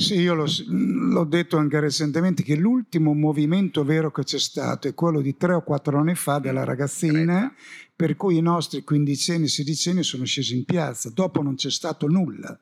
Sì, 0.00 0.14
io 0.14 0.32
l'ho, 0.32 0.46
l'ho, 0.68 1.24
detto 1.24 1.58
anche 1.58 1.78
recentemente 1.78 2.42
che 2.42 2.56
l'ultimo 2.56 3.12
movimento 3.12 3.84
vero 3.84 4.10
che 4.10 4.24
c'è 4.24 4.38
stato 4.38 4.88
è 4.88 4.94
quello 4.94 5.20
di 5.20 5.36
tre 5.36 5.52
o 5.52 5.62
quattro 5.62 5.98
anni 5.98 6.14
fa 6.14 6.38
della 6.38 6.64
ragazzina, 6.64 7.54
per 7.94 8.16
cui 8.16 8.38
i 8.38 8.40
nostri 8.40 8.82
quindicenni 8.82 9.44
e 9.44 9.48
sedicenni 9.48 10.02
sono 10.02 10.24
scesi 10.24 10.56
in 10.56 10.64
piazza. 10.64 11.10
Dopo 11.10 11.42
non 11.42 11.54
c'è 11.56 11.70
stato 11.70 12.06
nulla. 12.06 12.58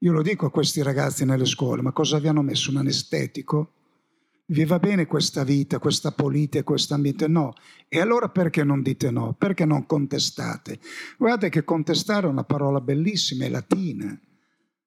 Io 0.00 0.12
lo 0.12 0.20
dico 0.20 0.44
a 0.44 0.50
questi 0.50 0.82
ragazzi 0.82 1.24
nelle 1.24 1.46
scuole, 1.46 1.80
ma 1.80 1.92
cosa 1.92 2.18
vi 2.18 2.28
hanno 2.28 2.42
messo? 2.42 2.70
Un 2.70 2.76
anestetico? 2.76 3.72
Vi 4.44 4.66
va 4.66 4.78
bene 4.78 5.06
questa 5.06 5.44
vita, 5.44 5.78
questa 5.78 6.12
politica, 6.12 6.62
questo 6.62 6.92
ambiente? 6.92 7.26
No. 7.26 7.54
E 7.88 8.00
allora 8.00 8.28
perché 8.28 8.64
non 8.64 8.82
dite 8.82 9.10
no? 9.10 9.32
Perché 9.32 9.64
non 9.64 9.86
contestate? 9.86 10.78
Guardate 11.16 11.48
che 11.48 11.64
contestare 11.64 12.26
è 12.26 12.30
una 12.30 12.44
parola 12.44 12.82
bellissima, 12.82 13.46
è 13.46 13.48
latina 13.48 14.20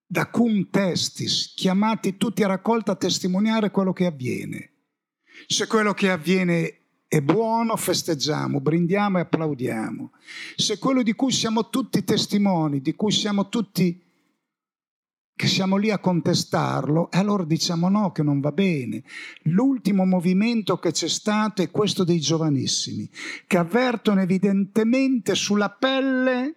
da 0.07 0.29
cum 0.29 0.69
testis, 0.69 1.53
chiamati 1.53 2.15
tutti 2.15 2.41
a 2.41 2.47
raccolta 2.47 2.93
a 2.93 2.95
testimoniare 2.95 3.71
quello 3.71 3.91
che 3.91 4.05
avviene. 4.05 4.71
Se 5.47 5.67
quello 5.67 5.93
che 5.93 6.09
avviene 6.09 6.77
è 7.07 7.21
buono, 7.21 7.75
festeggiamo, 7.75 8.61
brindiamo 8.61 9.17
e 9.17 9.21
applaudiamo. 9.21 10.11
Se 10.55 10.79
quello 10.79 11.03
di 11.03 11.13
cui 11.13 11.31
siamo 11.31 11.69
tutti 11.69 12.03
testimoni, 12.03 12.81
di 12.81 12.95
cui 12.95 13.11
siamo 13.11 13.49
tutti 13.49 14.01
che 15.37 15.47
siamo 15.47 15.77
lì 15.77 15.91
a 15.91 15.99
contestarlo, 15.99 17.09
allora 17.11 17.43
diciamo 17.45 17.89
no, 17.89 18.11
che 18.11 18.23
non 18.23 18.39
va 18.39 18.51
bene. 18.51 19.03
L'ultimo 19.43 20.03
movimento 20.03 20.79
che 20.79 20.91
c'è 20.91 21.07
stato 21.07 21.61
è 21.61 21.69
questo 21.69 22.03
dei 22.03 22.19
giovanissimi, 22.19 23.07
che 23.45 23.57
avvertono 23.57 24.21
evidentemente 24.21 25.35
sulla 25.35 25.69
pelle 25.69 26.55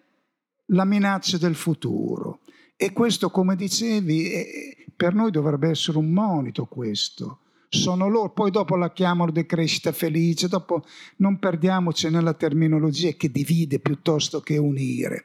la 0.66 0.86
minaccia 0.86 1.36
del 1.36 1.54
futuro. 1.54 2.39
E 2.82 2.92
questo, 2.92 3.30
come 3.30 3.56
dicevi, 3.56 4.30
per 4.96 5.14
noi 5.14 5.30
dovrebbe 5.30 5.68
essere 5.68 5.98
un 5.98 6.10
monito 6.10 6.64
questo. 6.64 7.40
Sono 7.68 8.08
loro, 8.08 8.32
poi 8.32 8.50
dopo 8.50 8.76
la 8.76 8.90
chiamano 8.92 9.30
decrescita 9.30 9.92
felice, 9.92 10.48
dopo 10.48 10.84
non 11.16 11.38
perdiamoci 11.38 12.08
nella 12.08 12.34
terminologia 12.34 13.10
che 13.12 13.30
divide 13.30 13.80
piuttosto 13.80 14.40
che 14.40 14.56
unire. 14.56 15.24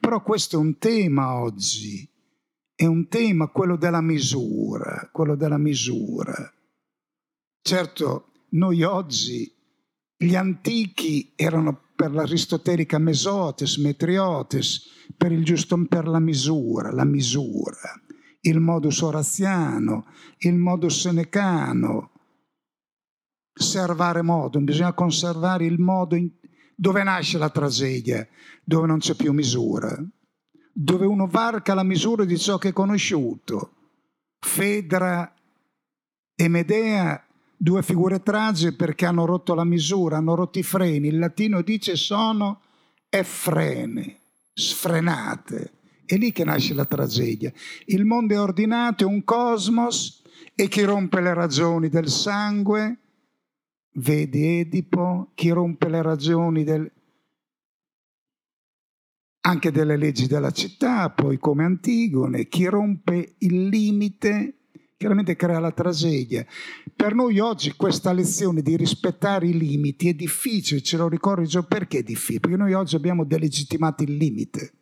Però 0.00 0.20
questo 0.22 0.56
è 0.56 0.58
un 0.58 0.78
tema 0.78 1.40
oggi 1.40 2.08
è 2.76 2.84
un 2.84 3.08
tema, 3.08 3.48
quello 3.48 3.76
della 3.76 4.02
misura, 4.02 5.08
quello 5.10 5.34
della 5.34 5.56
misura. 5.56 6.52
Certo, 7.62 8.32
noi 8.50 8.82
oggi, 8.82 9.50
gli 10.14 10.34
antichi 10.34 11.32
erano 11.34 11.85
per 11.96 12.12
l'aristotelica 12.12 12.98
mesotes, 12.98 13.78
metriotes, 13.78 14.82
per 15.16 15.32
il 15.32 15.44
giusto 15.44 15.82
per 15.88 16.06
la 16.06 16.20
misura, 16.20 16.92
la 16.92 17.04
misura, 17.04 18.00
il 18.42 18.60
modus 18.60 19.00
oraziano, 19.00 20.06
il 20.38 20.54
modus 20.54 21.00
senecano, 21.00 22.10
servare 23.52 24.22
modo, 24.22 24.60
bisogna 24.60 24.92
conservare 24.92 25.64
il 25.64 25.80
modo 25.80 26.14
in, 26.14 26.30
dove 26.76 27.02
nasce 27.02 27.38
la 27.38 27.48
tragedia, 27.50 28.28
dove 28.62 28.86
non 28.86 28.98
c'è 28.98 29.14
più 29.14 29.32
misura, 29.32 29.98
dove 30.72 31.06
uno 31.06 31.26
varca 31.26 31.72
la 31.72 31.82
misura 31.82 32.24
di 32.24 32.38
ciò 32.38 32.58
che 32.58 32.68
è 32.68 32.72
conosciuto. 32.72 33.72
Fedra 34.38 35.34
e 36.34 36.48
Medea, 36.48 37.25
due 37.56 37.82
figure 37.82 38.22
tragiche 38.22 38.74
perché 38.74 39.06
hanno 39.06 39.24
rotto 39.24 39.54
la 39.54 39.64
misura, 39.64 40.18
hanno 40.18 40.34
rotto 40.34 40.58
i 40.58 40.62
freni. 40.62 41.08
Il 41.08 41.18
latino 41.18 41.62
dice 41.62 41.96
sono 41.96 42.60
effrene, 43.08 44.18
sfrenate. 44.52 45.72
È 46.04 46.16
lì 46.16 46.30
che 46.32 46.44
nasce 46.44 46.74
la 46.74 46.84
tragedia. 46.84 47.52
Il 47.86 48.04
mondo 48.04 48.34
è 48.34 48.40
ordinato, 48.40 49.04
è 49.04 49.06
un 49.06 49.24
cosmos 49.24 50.22
e 50.54 50.68
chi 50.68 50.82
rompe 50.82 51.20
le 51.20 51.34
ragioni 51.34 51.88
del 51.88 52.08
sangue, 52.08 52.98
vedi 53.94 54.58
Edipo, 54.60 55.32
chi 55.34 55.50
rompe 55.50 55.88
le 55.88 56.02
ragioni 56.02 56.64
del, 56.64 56.90
anche 59.40 59.70
delle 59.70 59.96
leggi 59.96 60.26
della 60.26 60.50
città, 60.50 61.10
poi 61.10 61.38
come 61.38 61.64
Antigone, 61.64 62.46
chi 62.46 62.66
rompe 62.66 63.34
il 63.38 63.68
limite 63.68 64.65
chiaramente 64.96 65.36
crea 65.36 65.58
la 65.58 65.72
tragedia. 65.72 66.46
Per 66.94 67.14
noi 67.14 67.38
oggi 67.38 67.72
questa 67.72 68.12
lezione 68.12 68.62
di 68.62 68.76
rispettare 68.76 69.46
i 69.46 69.56
limiti 69.56 70.08
è 70.08 70.14
difficile, 70.14 70.82
ce 70.82 70.96
lo 70.96 71.08
ricordo 71.08 71.62
perché 71.64 71.98
è 71.98 72.02
difficile? 72.02 72.40
Perché 72.40 72.56
noi 72.56 72.72
oggi 72.72 72.96
abbiamo 72.96 73.24
delegittimato 73.24 74.02
il 74.02 74.16
limite. 74.16 74.72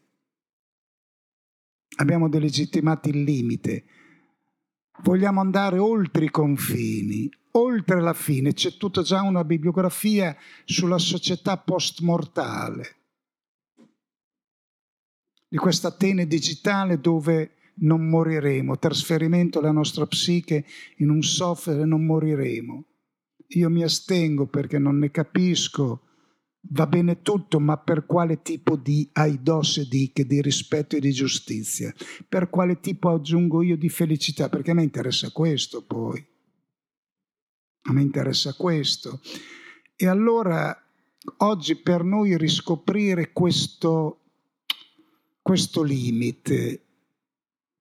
Abbiamo 1.97 2.29
delegittimato 2.29 3.09
il 3.09 3.23
limite. 3.23 3.85
Vogliamo 5.03 5.41
andare 5.41 5.79
oltre 5.79 6.25
i 6.25 6.31
confini, 6.31 7.29
oltre 7.53 8.01
la 8.01 8.15
fine. 8.15 8.53
C'è 8.53 8.77
tutta 8.77 9.03
già 9.03 9.23
una 9.23 9.45
bibliografia 9.45 10.37
sulla 10.65 10.99
società 10.99 11.57
post-mortale 11.57 12.97
di 15.55 15.61
questa 15.61 15.87
Atene 15.87 16.27
digitale 16.27 16.99
dove 16.99 17.53
non 17.77 18.09
moriremo, 18.09 18.79
trasferimento 18.79 19.61
della 19.61 19.73
nostra 19.73 20.07
psiche 20.07 20.65
in 20.99 21.11
un 21.11 21.23
software 21.23 21.83
e 21.83 21.85
non 21.85 22.05
moriremo. 22.05 22.85
Io 23.49 23.71
mi 23.71 23.83
astengo 23.83 24.47
perché 24.47 24.79
non 24.79 24.99
ne 24.99 25.11
capisco, 25.11 26.03
va 26.71 26.87
bene 26.87 27.23
tutto, 27.23 27.61
ma 27.61 27.77
per 27.77 28.07
quale 28.07 28.43
tipo 28.43 28.77
di 28.77 29.09
aidos 29.13 29.79
e 29.79 29.89
diche, 29.89 30.27
di 30.27 30.41
rispetto 30.41 30.97
e 30.97 31.01
di 31.01 31.13
giustizia? 31.13 31.93
Per 32.29 32.49
quale 32.49 32.81
tipo 32.81 33.11
aggiungo 33.11 33.63
io 33.63 33.77
di 33.77 33.89
felicità? 33.89 34.49
Perché 34.49 34.71
a 34.71 34.75
me 34.75 34.83
interessa 34.83 35.31
questo 35.31 35.83
poi. 35.83 36.25
A 37.87 37.93
me 37.93 38.03
interessa 38.03 38.55
questo. 38.55 39.21
E 39.95 40.07
allora 40.07 40.77
oggi 41.39 41.77
per 41.77 42.03
noi 42.03 42.37
riscoprire 42.37 43.33
questo 43.33 44.21
questo 45.45 45.83
limite, 45.83 46.84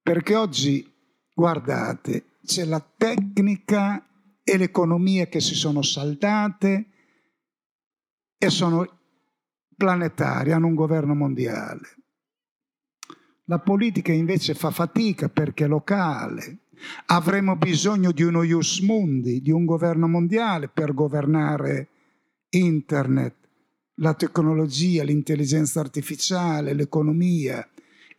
perché 0.04 0.36
oggi, 0.36 0.86
guardate, 1.34 2.26
c'è 2.46 2.66
la 2.66 2.86
tecnica 2.98 4.06
e 4.44 4.58
l'economia 4.58 5.28
che 5.28 5.39
si 5.39 5.56
sono 5.56 5.82
saldate 5.82 6.86
e 8.38 8.50
sono 8.50 8.86
planetari, 9.78 10.52
hanno 10.52 10.68
un 10.68 10.76
governo 10.76 11.16
mondiale. 11.16 11.96
La 13.46 13.60
politica 13.60 14.12
invece 14.12 14.54
fa 14.54 14.72
fatica 14.72 15.30
perché 15.30 15.66
è 15.66 15.68
locale. 15.68 16.60
Avremo 17.08 17.56
bisogno 17.56 18.12
di 18.12 18.24
uno 18.24 18.44
ius 18.44 18.82
mundi, 18.82 19.42
di 19.42 19.52
un 19.52 19.63
governo 19.63 20.10
mondiale 20.10 20.68
per 20.68 20.94
governare 20.94 21.88
internet, 22.50 23.36
la 23.96 24.13
tecnologia, 24.16 25.04
l'intelligenza 25.04 25.80
artificiale, 25.80 26.74
l'economia 26.74 27.66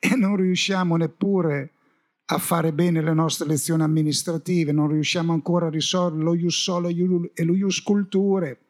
e 0.05 0.17
non 0.17 0.37
riusciamo 0.37 0.97
neppure 0.97 1.71
a 2.27 2.37
fare 2.37 2.75
bene 2.75 3.01
le 3.01 3.15
nostre 3.15 3.47
lezioni 3.47 3.83
amministrative, 3.83 4.71
non 4.71 4.89
riusciamo 4.89 5.33
ancora 5.33 5.67
a 5.67 5.71
risolvere 5.71 6.23
lo 6.23 6.35
ius 6.35 6.61
solo 6.61 6.89
e 6.89 7.43
lo 7.43 7.55
ius 7.55 7.83
culture. 7.83 8.67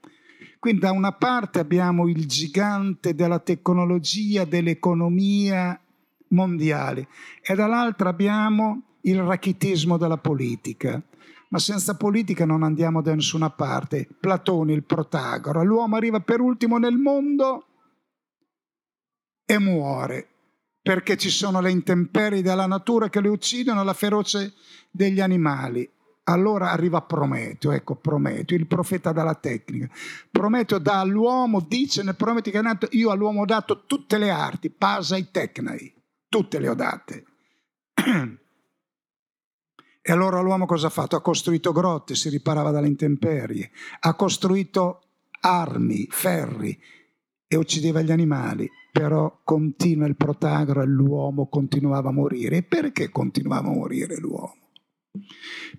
Quindi 0.60 0.80
da 0.80 0.92
una 0.92 1.12
parte 1.12 1.58
abbiamo 1.58 2.06
il 2.06 2.26
gigante 2.26 3.16
della 3.16 3.40
tecnologia, 3.40 4.44
dell'economia 4.44 5.78
mondiale 6.28 7.08
e 7.42 7.54
dall'altra 7.56 8.10
abbiamo 8.10 8.82
il 9.02 9.20
rachitismo 9.20 9.96
della 9.96 10.18
politica 10.18 11.02
ma 11.48 11.58
senza 11.58 11.96
politica 11.96 12.44
non 12.44 12.64
andiamo 12.64 13.00
da 13.00 13.14
nessuna 13.14 13.48
parte. 13.48 14.08
Platone, 14.18 14.72
il 14.72 14.82
Protagora, 14.82 15.62
l'uomo 15.62 15.94
arriva 15.94 16.18
per 16.18 16.40
ultimo 16.40 16.78
nel 16.78 16.96
mondo 16.96 17.66
e 19.44 19.58
muore 19.60 20.33
perché 20.84 21.16
ci 21.16 21.30
sono 21.30 21.62
le 21.62 21.70
intemperie 21.70 22.42
della 22.42 22.66
natura 22.66 23.08
che 23.08 23.22
le 23.22 23.30
uccidono, 23.30 23.82
la 23.84 23.94
feroce 23.94 24.52
degli 24.90 25.18
animali. 25.18 25.90
Allora 26.24 26.72
arriva 26.72 27.00
Prometeo, 27.00 27.72
ecco 27.72 27.96
Prometeo, 27.96 28.58
il 28.58 28.66
profeta 28.66 29.10
della 29.10 29.34
tecnica. 29.34 29.88
Prometeo 30.30 30.76
dà 30.76 31.00
all'uomo, 31.00 31.64
dice 31.66 32.02
nel 32.02 32.16
Prometeo 32.16 32.52
che 32.52 32.58
è 32.58 32.62
nato, 32.62 32.88
io 32.90 33.10
all'uomo 33.10 33.40
ho 33.40 33.44
dato 33.46 33.86
tutte 33.86 34.18
le 34.18 34.28
arti, 34.28 34.68
pasa 34.68 35.16
e 35.16 35.30
tecnai, 35.30 35.90
tutte 36.28 36.58
le 36.58 36.68
ho 36.68 36.74
date. 36.74 37.24
E 40.06 40.12
allora 40.12 40.42
l'uomo 40.42 40.66
cosa 40.66 40.88
ha 40.88 40.90
fatto? 40.90 41.16
Ha 41.16 41.22
costruito 41.22 41.72
grotte, 41.72 42.14
si 42.14 42.28
riparava 42.28 42.70
dalle 42.70 42.88
intemperie, 42.88 43.70
ha 44.00 44.12
costruito 44.12 45.00
armi, 45.40 46.06
ferri 46.10 46.78
e 47.46 47.56
uccideva 47.56 48.02
gli 48.02 48.12
animali, 48.12 48.70
però 48.94 49.40
continua 49.42 50.06
il 50.06 50.14
protagora, 50.14 50.84
l'uomo 50.84 51.48
continuava 51.48 52.10
a 52.10 52.12
morire. 52.12 52.62
Perché 52.62 53.08
continuava 53.08 53.66
a 53.66 53.72
morire 53.72 54.16
l'uomo? 54.18 54.54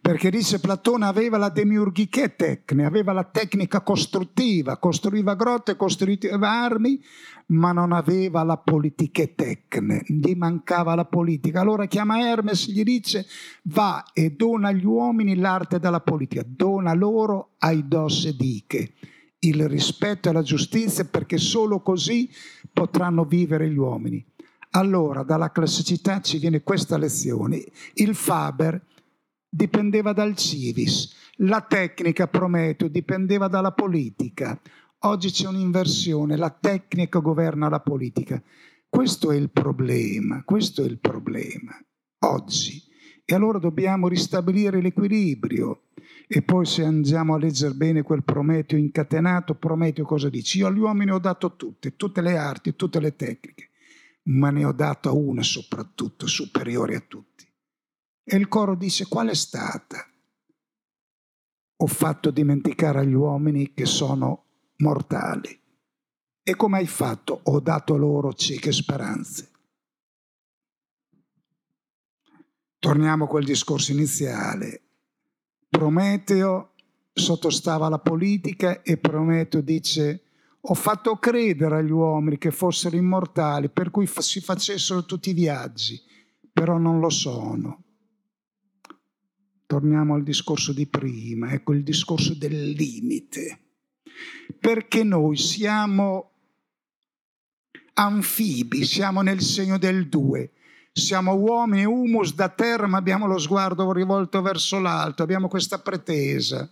Perché 0.01 0.29
dice 0.29 0.59
Platone 0.59 1.05
aveva 1.05 1.37
la 1.37 1.47
demiurgiche 1.47 2.35
tecne, 2.35 2.83
aveva 2.83 3.13
la 3.13 3.23
tecnica 3.23 3.79
costruttiva, 3.83 4.75
costruiva 4.79 5.35
grotte, 5.35 5.77
costruiva 5.77 6.49
armi, 6.49 7.01
ma 7.47 7.71
non 7.71 7.93
aveva 7.93 8.43
la 8.43 8.57
politiche 8.57 9.33
tecne, 9.33 10.01
gli 10.05 10.33
mancava 10.35 10.93
la 10.93 11.05
politica. 11.05 11.61
Allora 11.61 11.85
chiama 11.85 12.19
Hermes, 12.19 12.67
gli 12.69 12.83
dice 12.83 13.25
va 13.63 14.03
e 14.11 14.31
dona 14.31 14.67
agli 14.67 14.85
uomini 14.85 15.37
l'arte 15.37 15.79
della 15.79 16.01
politica, 16.01 16.43
dona 16.45 16.93
loro 16.93 17.51
ai 17.59 17.87
dos 17.87 18.27
diche 18.35 18.91
il 19.47 19.67
rispetto 19.67 20.29
e 20.29 20.33
la 20.33 20.41
giustizia 20.41 21.05
perché 21.05 21.37
solo 21.37 21.81
così 21.81 22.29
potranno 22.71 23.25
vivere 23.25 23.69
gli 23.69 23.77
uomini. 23.77 24.23
Allora 24.71 25.23
dalla 25.23 25.51
classicità 25.51 26.19
ci 26.21 26.37
viene 26.37 26.61
questa 26.61 26.97
lezione. 26.97 27.63
Il 27.93 28.13
Faber 28.15 28.81
dipendeva 29.47 30.11
dal 30.11 30.35
civis, 30.35 31.13
la 31.37 31.61
tecnica 31.61 32.27
Prometeo 32.27 32.87
dipendeva 32.87 33.47
dalla 33.47 33.71
politica. 33.71 34.59
Oggi 34.99 35.29
c'è 35.29 35.47
un'inversione, 35.47 36.35
la 36.35 36.49
tecnica 36.49 37.19
governa 37.19 37.69
la 37.69 37.79
politica. 37.79 38.41
Questo 38.89 39.31
è 39.31 39.35
il 39.35 39.49
problema, 39.49 40.43
questo 40.43 40.81
è 40.83 40.85
il 40.85 40.99
problema, 40.99 41.77
oggi. 42.19 42.83
E 43.23 43.33
allora 43.33 43.59
dobbiamo 43.59 44.07
ristabilire 44.07 44.81
l'equilibrio. 44.81 45.84
E 46.27 46.41
poi 46.41 46.65
se 46.65 46.83
andiamo 46.83 47.35
a 47.35 47.37
leggere 47.37 47.73
bene 47.73 48.01
quel 48.01 48.23
Prometeo 48.23 48.79
incatenato, 48.79 49.55
Prometeo 49.55 50.05
cosa 50.05 50.29
dice? 50.29 50.59
Io 50.59 50.67
agli 50.67 50.79
uomini 50.79 51.11
ho 51.11 51.19
dato 51.19 51.55
tutte, 51.55 51.95
tutte 51.95 52.21
le 52.21 52.37
arti, 52.37 52.75
tutte 52.75 52.99
le 52.99 53.15
tecniche, 53.15 53.69
ma 54.23 54.49
ne 54.49 54.65
ho 54.65 54.71
data 54.71 55.11
una 55.11 55.43
soprattutto, 55.43 56.25
superiore 56.25 56.95
a 56.95 57.03
tutti 57.07 57.35
e 58.27 58.37
il 58.37 58.47
coro 58.47 58.75
dice 58.75 59.07
qual 59.07 59.29
è 59.29 59.35
stata? 59.35 60.03
Ho 61.77 61.87
fatto 61.87 62.31
dimenticare 62.31 62.99
agli 62.99 63.13
uomini 63.13 63.73
che 63.73 63.85
sono 63.85 64.45
mortali. 64.77 65.61
E 66.41 66.55
come 66.55 66.79
hai 66.79 66.87
fatto? 66.87 67.39
Ho 67.43 67.59
dato 67.59 67.95
loro 67.97 68.33
cieche 68.33 68.71
speranze. 68.71 69.51
Torniamo 72.79 73.25
a 73.25 73.27
quel 73.27 73.45
discorso 73.45 73.91
iniziale. 73.91 74.84
Prometeo 75.77 76.71
sottostava 77.11 77.87
alla 77.87 77.99
politica 77.99 78.81
e 78.81 78.97
Prometeo 78.97 79.59
dice 79.59 80.21
ho 80.61 80.73
fatto 80.73 81.17
credere 81.17 81.77
agli 81.77 81.91
uomini 81.91 82.37
che 82.37 82.51
fossero 82.51 82.95
immortali 82.95 83.69
per 83.69 83.91
cui 83.91 84.07
si 84.07 84.39
facessero 84.39 85.03
tutti 85.03 85.31
i 85.31 85.33
viaggi 85.33 86.01
però 86.55 86.77
non 86.77 87.01
lo 87.01 87.09
sono. 87.09 87.83
Torniamo 89.65 90.13
al 90.13 90.23
discorso 90.23 90.71
di 90.71 90.87
prima, 90.87 91.51
ecco 91.51 91.73
il 91.73 91.83
discorso 91.83 92.33
del 92.33 92.69
limite. 92.69 93.59
Perché 94.57 95.03
noi 95.03 95.35
siamo 95.35 96.31
anfibi, 97.95 98.85
siamo 98.85 99.21
nel 99.21 99.41
segno 99.41 99.77
del 99.77 100.07
due. 100.07 100.51
Siamo 100.97 101.33
uomini, 101.33 101.83
humus 101.83 102.33
da 102.35 102.47
terra, 102.47 102.87
ma 102.87 102.97
abbiamo 102.97 103.27
lo 103.27 103.37
sguardo 103.37 103.91
rivolto 103.91 104.41
verso 104.41 104.79
l'alto, 104.79 105.23
abbiamo 105.23 105.49
questa 105.49 105.79
pretesa. 105.79 106.69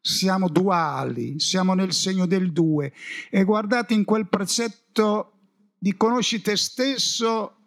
Siamo 0.00 0.48
duali, 0.48 1.38
siamo 1.38 1.74
nel 1.74 1.92
segno 1.92 2.26
del 2.26 2.50
due. 2.50 2.92
E 3.30 3.44
guardate 3.44 3.94
in 3.94 4.04
quel 4.04 4.28
precetto 4.28 5.34
di 5.78 5.96
conosci 5.96 6.42
te 6.42 6.56
stesso, 6.56 7.58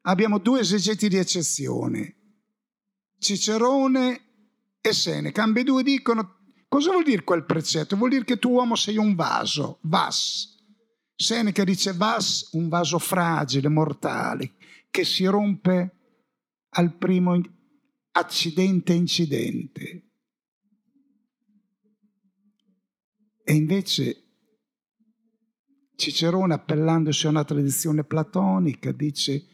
abbiamo 0.00 0.38
due 0.38 0.60
esegeti 0.60 1.10
di 1.10 1.18
eccezione. 1.18 2.14
Cicerone 3.18 4.20
e 4.80 4.92
Seneca, 4.94 5.42
ambedue 5.42 5.82
dicono 5.82 6.36
cosa 6.68 6.90
vuol 6.92 7.04
dire 7.04 7.22
quel 7.22 7.44
precetto? 7.44 7.96
Vuol 7.96 8.08
dire 8.08 8.24
che 8.24 8.38
tu 8.38 8.48
uomo 8.48 8.76
sei 8.76 8.96
un 8.96 9.14
vaso, 9.14 9.76
vas. 9.82 10.56
Seneca 11.14 11.64
dice 11.64 11.92
vas, 11.92 12.48
un 12.52 12.70
vaso 12.70 12.98
fragile, 12.98 13.68
mortale, 13.68 14.54
che 14.90 15.04
si 15.04 15.24
rompe 15.24 15.96
al 16.70 16.96
primo 16.96 17.40
accidente 18.12 18.92
incidente. 18.92 20.10
E 23.42 23.54
invece 23.54 24.24
Cicerone, 26.00 26.54
appellandosi 26.54 27.26
a 27.26 27.30
una 27.30 27.44
tradizione 27.44 28.04
platonica, 28.04 28.90
dice 28.90 29.44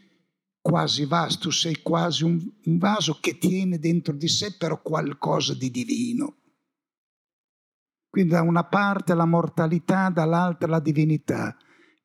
quasi 0.60 1.04
vaso, 1.04 1.38
tu 1.38 1.50
sei 1.50 1.82
quasi 1.82 2.24
un, 2.24 2.40
un 2.64 2.78
vaso 2.78 3.18
che 3.20 3.36
tiene 3.38 3.78
dentro 3.78 4.14
di 4.14 4.28
sé 4.28 4.56
però 4.56 4.80
qualcosa 4.80 5.54
di 5.54 5.70
divino. 5.70 6.38
Quindi 8.08 8.32
da 8.32 8.42
una 8.42 8.64
parte 8.64 9.14
la 9.14 9.26
mortalità, 9.26 10.08
dall'altra 10.08 10.68
la 10.68 10.80
divinità. 10.80 11.56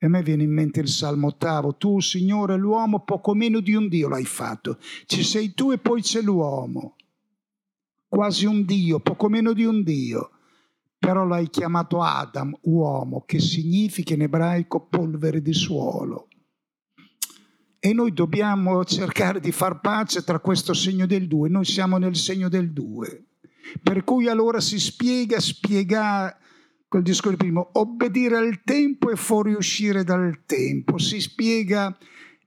E 0.04 0.08
a 0.08 0.10
me 0.10 0.24
viene 0.24 0.41
in 0.41 0.52
mente 0.52 0.80
il 0.80 0.88
Salmo 0.88 1.28
ottavo, 1.28 1.76
tu 1.76 1.99
Signore 1.99 2.58
l'uomo 2.58 3.04
poco 3.04 3.36
meno 3.36 3.60
di 3.60 3.76
un 3.76 3.88
Dio 3.88 4.10
l'hai 4.10 4.26
fatto, 4.26 4.80
ci 5.06 5.22
sei 5.22 5.54
tu 5.54 5.72
e 5.72 5.78
poi 5.78 6.02
c'è 6.02 6.22
l'uomo, 6.22 6.95
quasi 8.08 8.47
un 8.47 8.66
Dio, 8.66 8.99
poco 8.99 9.30
meno 9.30 9.54
di 9.54 9.64
un 9.64 9.84
Dio, 9.84 10.32
però 10.97 11.24
l'hai 11.24 11.52
chiamato 11.52 12.02
Adam, 12.02 12.58
uomo, 12.62 13.26
che 13.28 13.39
significa 13.39 14.16
in 14.16 14.24
ebraico 14.24 14.88
polvere 14.88 15.39
di 15.39 15.54
suolo. 15.54 16.30
E 17.78 17.93
noi 17.93 18.12
dobbiamo 18.12 18.84
cercare 18.84 19.39
di 19.39 19.52
far 19.52 19.82
pace 19.82 20.24
tra 20.24 20.39
questo 20.39 20.74
segno 20.74 21.06
del 21.06 21.28
due, 21.28 21.47
noi 21.47 21.66
siamo 21.66 21.99
nel 21.99 22.16
segno 22.16 22.49
del 22.49 22.74
due. 22.74 23.26
Per 23.84 24.04
cui 24.04 24.28
allora 24.28 24.60
si 24.62 24.80
spiega, 24.80 25.39
spiega 25.39 26.36
quel 26.92 27.04
discorso 27.04 27.38
primo, 27.38 27.70
obbedire 27.76 28.36
al 28.36 28.64
tempo 28.66 29.12
e 29.12 29.16
fuoriuscire 29.16 30.04
dal 30.04 30.42
tempo. 30.46 30.98
Si 30.98 31.22
spiega 31.22 31.98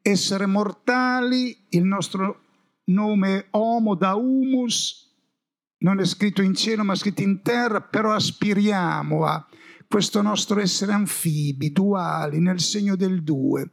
essere 0.02 0.44
mortali, 0.44 1.64
il 1.70 1.84
nostro 1.84 2.42
nome 2.88 3.46
Homo 3.52 3.94
da 3.94 4.16
humus, 4.16 5.16
non 5.78 5.98
è 5.98 6.04
scritto 6.04 6.42
in 6.42 6.52
cielo 6.52 6.84
ma 6.84 6.92
è 6.92 6.96
scritto 6.96 7.22
in 7.22 7.40
terra, 7.40 7.80
però 7.80 8.12
aspiriamo 8.12 9.24
a 9.24 9.46
questo 9.88 10.20
nostro 10.20 10.60
essere 10.60 10.92
anfibi, 10.92 11.72
duali, 11.72 12.38
nel 12.38 12.60
segno 12.60 12.96
del 12.96 13.22
due. 13.22 13.70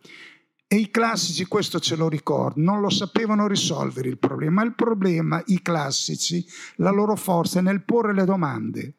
E 0.67 0.77
i 0.77 0.89
classici 0.89 1.43
questo 1.47 1.81
ce 1.81 1.97
lo 1.97 2.07
ricordo, 2.07 2.61
non 2.61 2.79
lo 2.79 2.89
sapevano 2.89 3.45
risolvere 3.45 4.07
il 4.07 4.17
problema. 4.17 4.63
Il 4.63 4.75
problema, 4.75 5.43
i 5.47 5.61
classici, 5.61 6.45
la 6.77 6.91
loro 6.91 7.17
forza 7.17 7.59
è 7.59 7.61
nel 7.61 7.83
porre 7.83 8.13
le 8.13 8.23
domande 8.23 8.95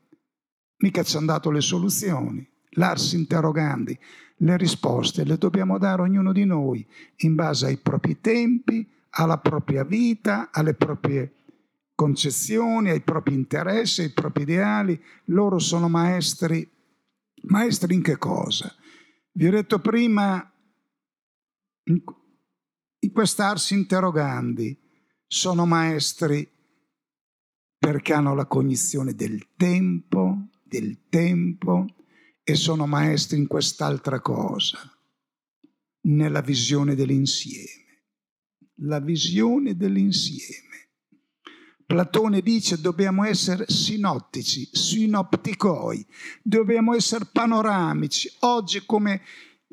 mica 0.82 1.02
ci 1.02 1.16
hanno 1.16 1.26
dato 1.26 1.50
le 1.50 1.60
soluzioni. 1.60 2.46
L'ars 2.76 3.12
interrogandi, 3.12 3.98
le 4.36 4.56
risposte 4.56 5.24
le 5.24 5.36
dobbiamo 5.38 5.78
dare 5.78 6.02
ognuno 6.02 6.32
di 6.32 6.44
noi 6.44 6.86
in 7.18 7.34
base 7.34 7.66
ai 7.66 7.78
propri 7.78 8.20
tempi, 8.20 8.88
alla 9.10 9.38
propria 9.38 9.84
vita, 9.84 10.50
alle 10.52 10.74
proprie 10.74 11.34
concezioni, 11.94 12.90
ai 12.90 13.02
propri 13.02 13.34
interessi, 13.34 14.02
ai 14.02 14.10
propri 14.10 14.42
ideali. 14.42 15.00
Loro 15.26 15.58
sono 15.58 15.88
maestri. 15.88 16.68
Maestri 17.44 17.94
in 17.94 18.02
che 18.02 18.16
cosa? 18.16 18.72
Vi 19.32 19.46
ho 19.46 19.50
detto 19.50 19.80
prima, 19.80 20.50
in 21.84 23.12
quest'ars 23.12 23.70
interrogandi, 23.70 24.78
sono 25.26 25.66
maestri 25.66 26.48
perché 27.78 28.12
hanno 28.12 28.34
la 28.34 28.46
cognizione 28.46 29.12
del 29.14 29.48
tempo, 29.56 30.11
del 30.72 31.00
tempo 31.10 31.84
e 32.42 32.54
sono 32.54 32.86
maestri 32.86 33.36
in 33.36 33.46
quest'altra 33.46 34.20
cosa, 34.20 34.78
nella 36.06 36.40
visione 36.40 36.94
dell'insieme. 36.94 38.04
La 38.76 38.98
visione 38.98 39.76
dell'insieme. 39.76 40.70
Platone 41.84 42.40
dice 42.40 42.80
dobbiamo 42.80 43.24
essere 43.24 43.66
sinottici, 43.68 44.66
sinopticoi, 44.72 46.06
dobbiamo 46.42 46.94
essere 46.94 47.26
panoramici. 47.30 48.32
Oggi 48.40 48.82
come 48.86 49.20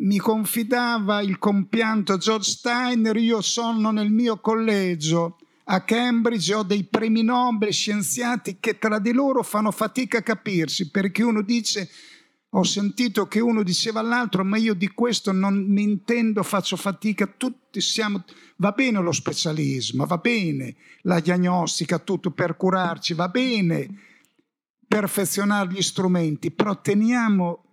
mi 0.01 0.17
confidava 0.17 1.21
il 1.21 1.39
compianto 1.39 2.17
George 2.17 2.49
Steiner, 2.49 3.15
io 3.15 3.39
sono 3.39 3.91
nel 3.91 4.11
mio 4.11 4.41
collegio 4.41 5.38
a 5.71 5.81
Cambridge 5.81 6.53
ho 6.53 6.63
dei 6.63 6.83
premi 6.83 7.21
Nobel 7.21 7.71
scienziati 7.71 8.57
che 8.59 8.79
tra 8.79 8.97
di 8.97 9.13
loro 9.13 9.43
fanno 9.43 9.69
fatica 9.69 10.17
a 10.17 10.23
capirsi 10.23 10.89
perché 10.89 11.21
uno 11.21 11.43
dice 11.43 11.89
ho 12.53 12.63
sentito 12.63 13.27
che 13.27 13.39
uno 13.39 13.61
diceva 13.61 13.99
all'altro 13.99 14.43
ma 14.43 14.57
io 14.57 14.73
di 14.73 14.87
questo 14.87 15.31
non 15.31 15.63
mi 15.67 15.83
intendo, 15.83 16.41
faccio 16.41 16.75
fatica, 16.75 17.27
tutti 17.27 17.79
siamo, 17.81 18.23
va 18.55 18.71
bene 18.71 18.99
lo 18.99 19.11
specialismo, 19.11 20.07
va 20.07 20.17
bene 20.17 20.75
la 21.01 21.19
diagnostica, 21.19 21.99
tutto 21.99 22.31
per 22.31 22.57
curarci, 22.57 23.13
va 23.13 23.27
bene 23.27 23.87
perfezionare 24.87 25.71
gli 25.71 25.83
strumenti, 25.83 26.49
però 26.49 26.81
teniamo 26.81 27.65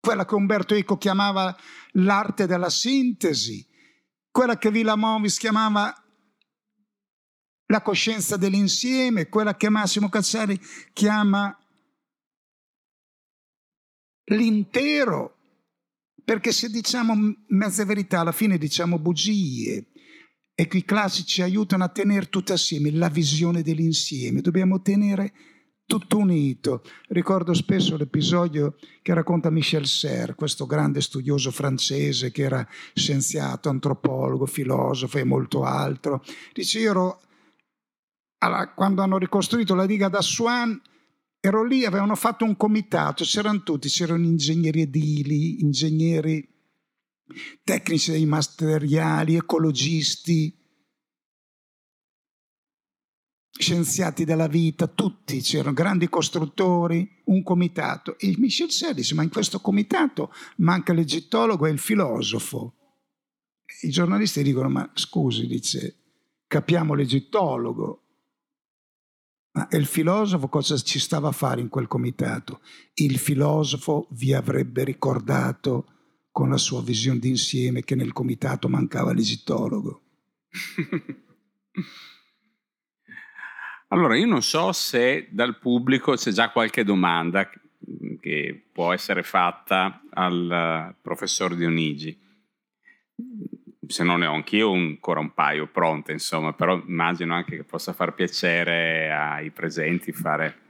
quella 0.00 0.24
che 0.24 0.34
Umberto 0.34 0.74
Eco 0.74 0.98
chiamava 0.98 1.56
l'arte 1.92 2.46
della 2.46 2.70
sintesi, 2.70 3.64
quella 4.28 4.58
che 4.58 4.72
Villa 4.72 4.96
Movis 4.96 5.38
chiamava 5.38 5.94
la 7.66 7.82
coscienza 7.82 8.36
dell'insieme, 8.36 9.28
quella 9.28 9.56
che 9.56 9.68
Massimo 9.68 10.08
Cazzari 10.08 10.58
chiama 10.92 11.56
l'intero, 14.26 15.36
perché 16.24 16.52
se 16.52 16.68
diciamo 16.68 17.14
mezza 17.48 17.84
verità 17.84 18.20
alla 18.20 18.32
fine 18.32 18.58
diciamo 18.58 18.98
bugie. 18.98 19.86
E 20.58 20.68
i 20.72 20.84
classici 20.84 21.42
aiutano 21.42 21.84
a 21.84 21.88
tenere 21.88 22.30
tutto 22.30 22.54
assieme, 22.54 22.90
la 22.90 23.10
visione 23.10 23.62
dell'insieme, 23.62 24.40
dobbiamo 24.40 24.80
tenere 24.80 25.32
tutto 25.84 26.16
unito. 26.16 26.82
Ricordo 27.08 27.52
spesso 27.52 27.96
l'episodio 27.96 28.76
che 29.02 29.12
racconta 29.12 29.50
Michel 29.50 29.86
Serres, 29.86 30.34
questo 30.34 30.64
grande 30.64 31.00
studioso 31.02 31.50
francese 31.50 32.32
che 32.32 32.42
era 32.42 32.66
scienziato, 32.94 33.68
antropologo, 33.68 34.46
filosofo 34.46 35.18
e 35.18 35.24
molto 35.24 35.62
altro. 35.62 36.24
Dice, 36.54 36.80
io 36.80 36.90
ero 36.90 37.20
allora, 38.46 38.72
quando 38.72 39.02
hanno 39.02 39.18
ricostruito 39.18 39.74
la 39.74 39.86
diga 39.86 40.08
da 40.08 40.22
Swan, 40.22 40.80
ero 41.40 41.64
lì, 41.64 41.84
avevano 41.84 42.14
fatto 42.14 42.44
un 42.44 42.56
comitato, 42.56 43.24
c'erano 43.24 43.62
tutti, 43.62 43.88
c'erano 43.88 44.24
ingegneri 44.24 44.82
edili, 44.82 45.60
ingegneri 45.60 46.54
tecnici 47.62 48.12
dei 48.12 48.26
materiali, 48.26 49.34
ecologisti, 49.34 50.56
scienziati 53.50 54.24
della 54.24 54.46
vita, 54.46 54.86
tutti, 54.86 55.40
c'erano 55.40 55.74
grandi 55.74 56.08
costruttori, 56.08 57.22
un 57.24 57.42
comitato. 57.42 58.18
E 58.18 58.34
Michel 58.38 58.70
Serre 58.70 58.94
dice, 58.94 59.14
ma 59.14 59.22
in 59.22 59.30
questo 59.30 59.60
comitato 59.60 60.32
manca 60.56 60.92
l'egittologo 60.92 61.66
e 61.66 61.70
il 61.70 61.78
filosofo. 61.78 62.74
I 63.82 63.90
giornalisti 63.90 64.42
dicono, 64.42 64.68
ma 64.68 64.90
scusi, 64.94 65.46
dice, 65.46 65.96
capiamo 66.46 66.94
l'egittologo, 66.94 68.05
ma 69.56 69.66
il 69.70 69.86
filosofo 69.86 70.48
cosa 70.48 70.76
ci 70.76 70.98
stava 70.98 71.28
a 71.28 71.32
fare 71.32 71.62
in 71.62 71.70
quel 71.70 71.86
comitato? 71.86 72.60
Il 72.92 73.16
filosofo 73.18 74.06
vi 74.10 74.34
avrebbe 74.34 74.84
ricordato 74.84 75.92
con 76.30 76.50
la 76.50 76.58
sua 76.58 76.82
visione 76.82 77.20
d'insieme 77.20 77.82
che 77.82 77.94
nel 77.94 78.12
comitato 78.12 78.68
mancava 78.68 79.14
l'esittologo. 79.14 80.02
allora, 83.88 84.18
io 84.18 84.26
non 84.26 84.42
so 84.42 84.72
se 84.72 85.28
dal 85.30 85.58
pubblico 85.58 86.14
c'è 86.16 86.32
già 86.32 86.50
qualche 86.50 86.84
domanda 86.84 87.48
che 88.20 88.68
può 88.70 88.92
essere 88.92 89.22
fatta 89.22 90.02
al 90.10 90.94
professor 91.00 91.56
Dionigi. 91.56 92.14
Se 93.88 94.02
non 94.04 94.20
ne 94.20 94.26
ho 94.26 94.34
anch'io 94.34 94.72
ancora 94.72 95.20
un 95.20 95.32
paio 95.32 95.66
pronte, 95.66 96.12
insomma, 96.12 96.52
però 96.52 96.80
immagino 96.86 97.34
anche 97.34 97.56
che 97.56 97.64
possa 97.64 97.92
far 97.92 98.14
piacere 98.14 99.12
ai 99.12 99.50
presenti 99.50 100.12
fare... 100.12 100.60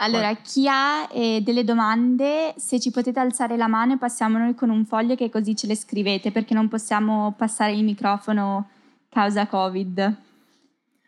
Allora, 0.00 0.32
chi 0.36 0.68
ha 0.68 1.08
eh, 1.12 1.40
delle 1.42 1.64
domande, 1.64 2.54
se 2.56 2.78
ci 2.78 2.92
potete 2.92 3.18
alzare 3.18 3.56
la 3.56 3.66
mano 3.66 3.94
e 3.94 3.98
passiamo 3.98 4.38
noi 4.38 4.54
con 4.54 4.70
un 4.70 4.84
foglio 4.86 5.16
che 5.16 5.28
così 5.28 5.56
ce 5.56 5.66
le 5.66 5.74
scrivete, 5.74 6.30
perché 6.30 6.54
non 6.54 6.68
possiamo 6.68 7.34
passare 7.36 7.72
il 7.72 7.82
microfono 7.82 8.68
causa 9.08 9.48
Covid. 9.48 10.16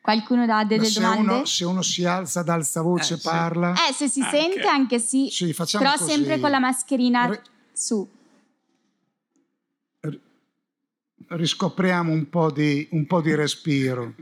Qualcuno 0.01 0.43
ha 0.53 0.65
delle 0.65 0.87
se 0.87 1.01
domande? 1.01 1.33
Uno, 1.35 1.45
se 1.45 1.65
uno 1.65 1.83
si 1.83 2.05
alza 2.05 2.41
ad 2.41 2.49
alza 2.49 2.83
voce 2.83 3.15
Eh, 3.15 3.19
sì. 3.19 3.29
parla, 3.29 3.75
Eh, 3.89 3.93
se 3.93 4.09
si 4.09 4.23
Anche. 4.23 4.37
sente 4.37 4.67
anche 4.67 4.99
sì, 4.99 5.29
sì, 5.31 5.55
però 5.79 5.93
così. 5.97 6.11
sempre 6.11 6.41
con 6.41 6.51
la 6.51 6.59
mascherina 6.59 7.27
Re- 7.27 7.43
su. 7.73 8.09
Riscopriamo 11.31 12.13
un 12.13 12.29
po' 12.29 12.51
di, 12.51 12.89
un 12.93 13.07
po' 13.07 13.21
di 13.21 13.35
respiro. 13.35 14.15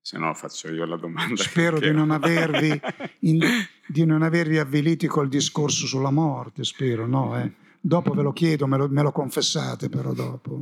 Se 0.00 0.18
no 0.18 0.34
faccio 0.34 0.70
io 0.70 0.84
la 0.86 0.96
domanda. 0.96 1.34
Spero 1.42 1.78
di 1.78 1.90
non, 1.90 2.10
avervi 2.10 2.80
in- 3.20 3.40
di 3.86 4.04
non 4.04 4.22
avervi 4.22 4.58
avviliti 4.58 5.06
col 5.06 5.28
discorso 5.28 5.86
sulla 5.86 6.10
morte, 6.10 6.64
spero, 6.64 7.06
no? 7.06 7.38
eh. 7.40 7.52
Dopo 7.80 8.14
ve 8.14 8.22
lo 8.22 8.32
chiedo, 8.32 8.66
me 8.66 8.76
lo, 8.76 8.88
me 8.88 9.02
lo 9.02 9.12
confessate 9.12 9.88
però 9.88 10.12
dopo. 10.12 10.60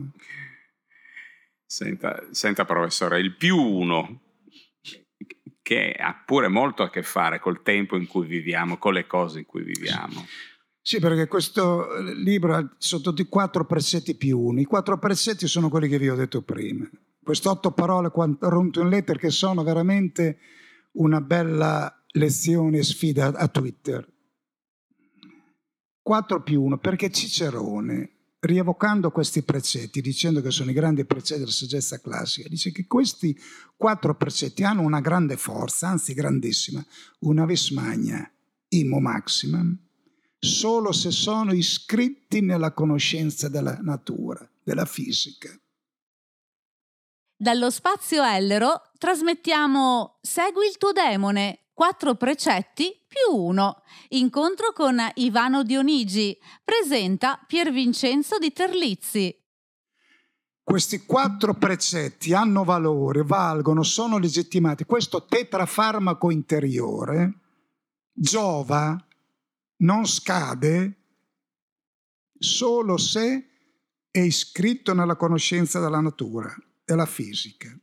Senta, 1.64 2.26
senta, 2.30 2.64
professore, 2.66 3.18
il 3.20 3.34
più 3.34 3.56
uno, 3.56 4.20
che 5.64 5.96
ha 5.98 6.22
pure 6.26 6.48
molto 6.48 6.82
a 6.82 6.90
che 6.90 7.02
fare 7.02 7.40
col 7.40 7.62
tempo 7.62 7.96
in 7.96 8.06
cui 8.06 8.26
viviamo, 8.26 8.76
con 8.76 8.92
le 8.92 9.06
cose 9.06 9.38
in 9.38 9.46
cui 9.46 9.62
viviamo. 9.62 10.26
Sì, 10.82 11.00
perché 11.00 11.26
questo 11.26 11.90
eh, 11.94 12.14
libro 12.16 12.54
ha 12.54 12.74
sotto 12.76 13.10
di 13.10 13.24
quattro 13.24 13.64
precetti 13.64 14.14
più 14.14 14.38
uno. 14.38 14.60
I 14.60 14.66
quattro 14.66 14.98
precetti 14.98 15.46
sono 15.48 15.70
quelli 15.70 15.88
che 15.88 15.98
vi 15.98 16.10
ho 16.10 16.14
detto 16.14 16.42
prima. 16.42 16.86
Queste 17.22 17.48
otto 17.48 17.72
parole 17.72 18.12
runto 18.40 18.82
in 18.82 18.90
letter 18.90 19.16
che 19.16 19.30
sono 19.30 19.62
veramente 19.62 20.38
una 20.92 21.22
bella 21.22 22.04
lezione 22.08 22.82
sfida 22.82 23.32
a 23.34 23.48
Twitter. 23.48 24.06
4 26.02 26.42
più 26.42 26.62
1, 26.62 26.76
perché 26.76 27.10
Cicerone, 27.10 28.13
rievocando 28.44 29.10
questi 29.10 29.42
precetti, 29.42 30.00
dicendo 30.00 30.42
che 30.42 30.50
sono 30.50 30.70
i 30.70 30.74
grandi 30.74 31.04
precetti 31.04 31.40
della 31.40 31.50
saggezza 31.50 32.00
classica, 32.00 32.48
dice 32.48 32.72
che 32.72 32.86
questi 32.86 33.38
quattro 33.76 34.16
precetti 34.16 34.62
hanno 34.62 34.82
una 34.82 35.00
grande 35.00 35.36
forza, 35.36 35.88
anzi 35.88 36.12
grandissima, 36.14 36.84
una 37.20 37.46
vis 37.46 37.70
magna, 37.70 38.30
imo 38.68 39.00
maximum, 39.00 39.76
solo 40.38 40.92
se 40.92 41.10
sono 41.10 41.54
iscritti 41.54 42.40
nella 42.42 42.72
conoscenza 42.72 43.48
della 43.48 43.78
natura, 43.80 44.46
della 44.62 44.84
fisica. 44.84 45.50
Dallo 47.36 47.70
spazio 47.70 48.22
Ellero 48.22 48.90
trasmettiamo 48.98 50.18
Segui 50.20 50.66
il 50.66 50.76
tuo 50.76 50.92
demone, 50.92 51.63
quattro 51.74 52.14
precetti 52.14 52.94
più 53.06 53.36
uno. 53.36 53.82
Incontro 54.10 54.72
con 54.72 54.98
Ivano 55.14 55.62
Dionigi. 55.64 56.38
Presenta 56.62 57.38
Pier 57.46 57.70
Vincenzo 57.70 58.38
di 58.38 58.52
Terlizzi. 58.52 59.36
Questi 60.62 61.04
quattro 61.04 61.52
precetti 61.54 62.32
hanno 62.32 62.64
valore, 62.64 63.22
valgono, 63.22 63.82
sono 63.82 64.16
legittimati. 64.16 64.84
Questo 64.84 65.26
tetrafarmaco 65.26 66.30
interiore 66.30 67.40
giova, 68.14 68.96
non 69.78 70.06
scade, 70.06 71.02
solo 72.38 72.96
se 72.96 73.48
è 74.10 74.20
iscritto 74.20 74.94
nella 74.94 75.16
conoscenza 75.16 75.80
della 75.80 76.00
natura, 76.00 76.54
della 76.84 77.06
fisica. 77.06 77.76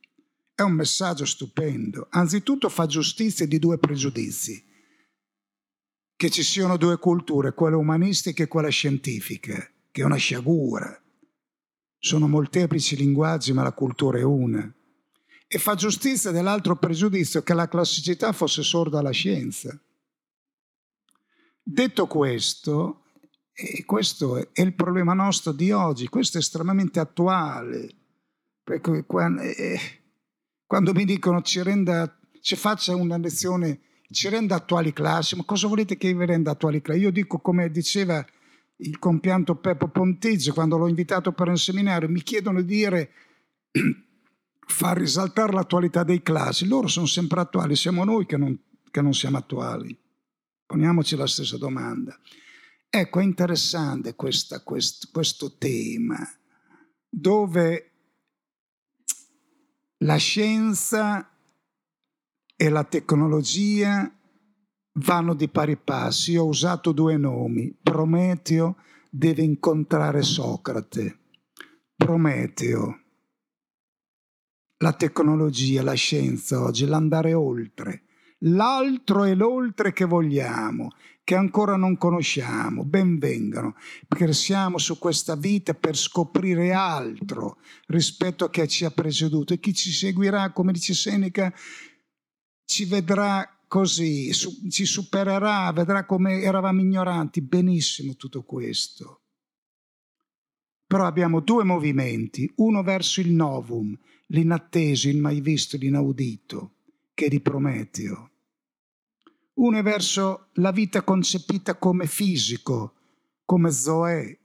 È 0.62 0.64
un 0.64 0.74
messaggio 0.74 1.26
stupendo. 1.26 2.06
Anzitutto 2.12 2.70
fa 2.70 2.86
giustizia 2.86 3.48
di 3.48 3.58
due 3.58 3.80
pregiudizi, 3.80 4.64
che 6.16 6.30
ci 6.30 6.44
siano 6.44 6.78
due 6.78 7.00
culture, 7.00 7.56
quella 7.56 7.78
umanistica 7.78 8.44
e 8.44 8.48
quella 8.48 8.70
scientifica, 8.70 9.68
che 9.90 10.02
è 10.02 10.06
una 10.06 10.18
sciagura. 10.18 11.02
Sono 11.98 12.28
molteplici 12.28 12.96
linguaggi, 12.96 13.54
ma 13.54 13.64
la 13.64 13.72
cultura 13.72 14.20
è 14.20 14.22
una. 14.22 14.72
E 15.48 15.58
fa 15.58 15.74
giustizia 15.74 16.30
dell'altro 16.30 16.78
pregiudizio 16.78 17.42
che 17.42 17.56
la 17.56 17.68
classicità 17.68 18.32
fosse 18.32 18.62
sorda 18.62 19.00
alla 19.00 19.10
scienza. 19.10 19.76
Detto 21.64 22.06
questo, 22.06 23.06
e 23.52 23.84
questo 23.84 24.54
è 24.54 24.62
il 24.62 24.76
problema 24.76 25.14
nostro 25.14 25.54
di 25.54 25.72
oggi, 25.72 26.08
questo 26.08 26.38
è 26.38 26.40
estremamente 26.40 27.00
attuale. 27.00 27.90
Perché 28.64 29.04
quando, 30.72 30.94
mi 30.94 31.04
dicono 31.04 31.42
ci, 31.42 31.62
renda, 31.62 32.18
ci 32.40 32.56
faccia 32.56 32.96
una 32.96 33.18
lezione, 33.18 33.82
ci 34.10 34.30
renda 34.30 34.56
attuali 34.56 34.94
classi, 34.94 35.36
ma 35.36 35.44
cosa 35.44 35.68
volete 35.68 35.98
che 35.98 36.14
vi 36.14 36.26
renda 36.26 36.52
attuali 36.52 36.82
classi? 36.82 37.02
Io 37.02 37.12
dico 37.12 37.40
come 37.40 37.70
diceva 37.70 38.26
il 38.78 38.98
compianto 38.98 39.58
Peppo 39.58 39.90
Pontiggio 39.90 40.54
quando 40.54 40.78
l'ho 40.78 40.88
invitato 40.88 41.34
per 41.34 41.50
un 41.50 41.58
seminario, 41.58 42.08
mi 42.08 42.24
chiedono 42.24 42.62
di 42.62 42.74
dire 42.74 43.12
far 44.66 44.98
risaltare 44.98 45.52
l'attualità 45.52 46.06
dei 46.06 46.24
classi, 46.24 46.66
loro 46.66 46.88
sono 46.88 47.06
sempre 47.06 47.42
attuali, 47.42 47.76
siamo 47.76 48.06
noi 48.06 48.26
che 48.26 48.38
non, 48.38 48.58
che 48.90 49.02
non 49.02 49.14
siamo 49.14 49.40
attuali. 49.40 49.94
Poniamoci 50.66 51.18
la 51.18 51.28
stessa 51.28 51.58
domanda. 51.58 52.18
Ecco, 52.90 53.20
è 53.20 53.24
interessante 53.24 54.16
questa, 54.16 54.64
questo, 54.64 55.10
questo 55.12 55.58
tema, 55.58 56.26
dove 57.10 57.91
la 60.04 60.16
scienza 60.16 61.30
e 62.56 62.70
la 62.70 62.84
tecnologia 62.84 64.12
vanno 64.94 65.34
di 65.34 65.48
pari 65.48 65.78
passi. 65.78 66.32
Io 66.32 66.44
ho 66.44 66.48
usato 66.48 66.92
due 66.92 67.18
nomi. 67.18 67.76
Prometeo 67.82 68.78
deve 69.10 69.44
incontrare 69.44 70.22
Socrate. 70.22 71.20
Prometeo, 71.96 73.00
la 74.78 74.94
tecnologia, 74.94 75.84
la 75.84 75.94
scienza 75.94 76.62
oggi, 76.62 76.88
l'andare 76.88 77.34
oltre. 77.34 78.04
L'altro 78.40 79.24
è 79.24 79.36
l'oltre 79.36 79.94
che 79.94 80.06
vogliamo, 80.06 80.90
che 81.24 81.36
ancora 81.36 81.76
non 81.76 81.98
conosciamo. 81.98 82.84
Benvengano, 82.84 83.76
perché 84.08 84.34
siamo 84.34 84.78
su 84.78 84.98
questa 84.98 85.36
vita 85.36 85.74
per 85.74 85.96
scoprire 85.96 86.74
altro 86.74 87.58
rispetto 87.88 88.46
a 88.46 88.50
chi 88.50 88.68
ci 88.68 88.86
ha 88.86 88.92
preceduto 88.92 89.54
e 89.54 89.60
chi 89.60 89.74
ci 89.74 89.92
seguirà, 89.92 90.52
come 90.52 90.72
dice 90.72 90.94
Seneca, 90.94 91.54
ci 92.66 92.86
vedrà 92.86 93.48
così, 93.68 94.34
su, 94.34 94.68
ci 94.70 94.86
supererà, 94.86 95.72
vedrà 95.72 96.06
come 96.06 96.42
eravamo 96.42 96.82
ignoranti. 96.82 97.42
Benissimo 97.42 98.16
tutto 98.16 98.44
questo. 98.44 99.22
Però 100.86 101.06
abbiamo 101.06 101.40
due 101.40 101.64
movimenti, 101.64 102.52
uno 102.58 102.84
verso 102.84 103.22
il 103.22 103.32
novum, 103.32 103.98
l'inatteso, 104.28 105.08
il 105.08 105.18
mai 105.18 105.40
visto, 105.40 105.78
l'inaudito, 105.78 106.74
che 107.14 107.28
è 107.28 107.30
di 107.30 107.40
Prometeo. 107.40 108.31
Uno 109.62 109.78
è 109.78 109.84
verso 109.84 110.50
la 110.54 110.72
vita 110.72 111.04
concepita 111.04 111.78
come 111.78 112.08
fisico, 112.08 112.96
come 113.46 113.70
zoe, 113.70 114.40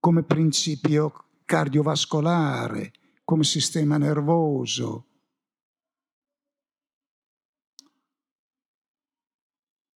come 0.00 0.24
principio 0.24 1.26
cardiovascolare, 1.44 2.92
come 3.22 3.44
sistema 3.44 3.98
nervoso. 3.98 5.06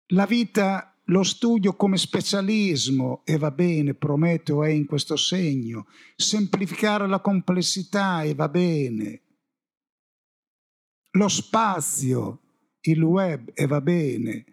La 0.07 0.25
vita, 0.25 0.93
lo 1.05 1.23
studio 1.23 1.77
come 1.77 1.95
specialismo, 1.95 3.21
e 3.23 3.37
va 3.37 3.49
bene, 3.49 3.93
Prometeo 3.93 4.65
è 4.65 4.69
in 4.69 4.85
questo 4.85 5.15
segno, 5.15 5.87
semplificare 6.17 7.07
la 7.07 7.21
complessità, 7.21 8.23
e 8.23 8.35
va 8.35 8.49
bene. 8.49 9.21
Lo 11.11 11.29
spazio, 11.29 12.42
il 12.83 13.01
web, 13.01 13.51
e 13.53 13.65
va 13.67 13.81
bene. 13.81 14.45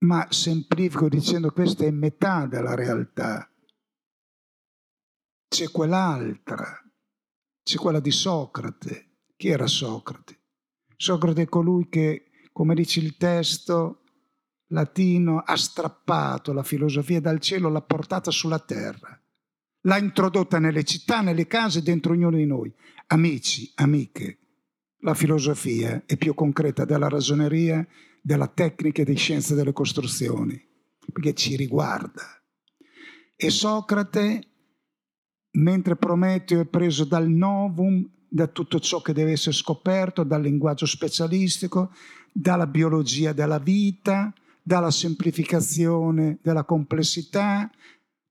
Ma 0.00 0.26
semplifico 0.30 1.08
dicendo 1.08 1.50
questa 1.50 1.84
è 1.84 1.90
metà 1.90 2.46
della 2.46 2.74
realtà. 2.74 3.50
C'è 5.48 5.70
quell'altra, 5.70 6.82
c'è 7.62 7.76
quella 7.76 8.00
di 8.00 8.10
Socrate. 8.10 9.06
Chi 9.36 9.48
era 9.48 9.66
Socrate? 9.66 10.38
Socrate 10.96 11.42
è 11.42 11.48
colui 11.48 11.88
che 11.88 12.30
come 12.52 12.74
dice 12.74 13.00
il 13.00 13.16
testo 13.16 14.02
latino, 14.68 15.38
ha 15.38 15.56
strappato 15.56 16.52
la 16.52 16.62
filosofia 16.62 17.20
dal 17.20 17.38
cielo, 17.38 17.68
l'ha 17.68 17.82
portata 17.82 18.30
sulla 18.30 18.58
terra, 18.58 19.18
l'ha 19.82 19.96
introdotta 19.96 20.58
nelle 20.58 20.84
città, 20.84 21.20
nelle 21.20 21.46
case, 21.46 21.82
dentro 21.82 22.12
ognuno 22.12 22.36
di 22.36 22.46
noi. 22.46 22.72
Amici, 23.06 23.70
amiche, 23.76 24.38
La 25.02 25.14
filosofia 25.14 26.02
è 26.06 26.16
più 26.16 26.34
concreta 26.34 26.84
della 26.84 27.08
ragioneria, 27.08 27.86
della 28.20 28.48
tecnica 28.48 29.02
e 29.02 29.04
di 29.04 29.14
scienze 29.14 29.54
delle 29.54 29.72
costruzioni, 29.72 30.60
perché 31.12 31.34
ci 31.34 31.54
riguarda. 31.54 32.22
E 33.36 33.50
Socrate, 33.50 34.42
mentre 35.52 35.96
Prometeo 35.96 36.60
è 36.60 36.66
preso 36.66 37.04
dal 37.04 37.28
novum, 37.28 38.08
da 38.28 38.48
tutto 38.48 38.80
ciò 38.80 39.00
che 39.00 39.12
deve 39.12 39.32
essere 39.32 39.54
scoperto, 39.54 40.24
dal 40.24 40.42
linguaggio 40.42 40.84
specialistico, 40.84 41.92
dalla 42.32 42.66
biologia 42.66 43.32
della 43.32 43.58
vita, 43.58 44.32
dalla 44.62 44.90
semplificazione 44.90 46.38
della 46.42 46.64
complessità, 46.64 47.70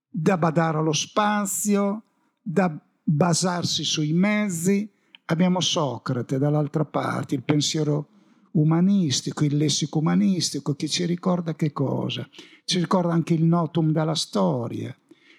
da 0.10 0.38
badare 0.38 0.78
allo 0.78 0.94
spazio, 0.94 2.04
da 2.42 2.78
basarsi 3.04 3.84
sui 3.84 4.12
mezzi. 4.12 4.92
Abbiamo 5.30 5.60
Socrate 5.60 6.38
dall'altra 6.38 6.86
parte, 6.86 7.36
il 7.36 7.44
pensiero 7.44 8.08
umanistico, 8.52 9.44
il 9.44 9.58
lessico 9.58 10.00
umanistico 10.00 10.74
che 10.74 10.88
ci 10.88 11.06
ricorda 11.06 11.54
che 11.54 11.74
cosa? 11.74 12.26
Ci 12.64 12.80
ricorda 12.80 13.12
anche 13.12 13.34
il 13.34 13.44
notum 13.44 13.92
della 13.92 14.16
storia, 14.16 14.96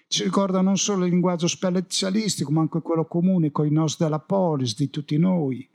ci 0.07 0.23
ricorda 0.23 0.61
non 0.61 0.77
solo 0.77 1.05
il 1.05 1.11
linguaggio 1.11 1.47
specialistico, 1.47 2.51
ma 2.51 2.61
anche 2.61 2.81
quello 2.81 3.05
comune 3.05 3.51
con 3.51 3.65
i 3.65 3.71
nos 3.71 3.97
della 3.97 4.19
polis 4.19 4.75
di 4.75 4.91
tutti 4.91 5.17
noi. 5.17 5.67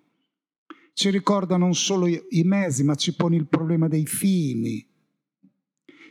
Ci 0.93 1.11
ricorda 1.11 1.57
non 1.57 1.75
solo 1.75 2.07
i 2.07 2.43
mezzi, 2.45 2.85
ma 2.85 2.95
ci 2.95 3.17
pone 3.17 3.35
il 3.35 3.49
problema 3.49 3.89
dei 3.89 4.07
fini, 4.07 4.87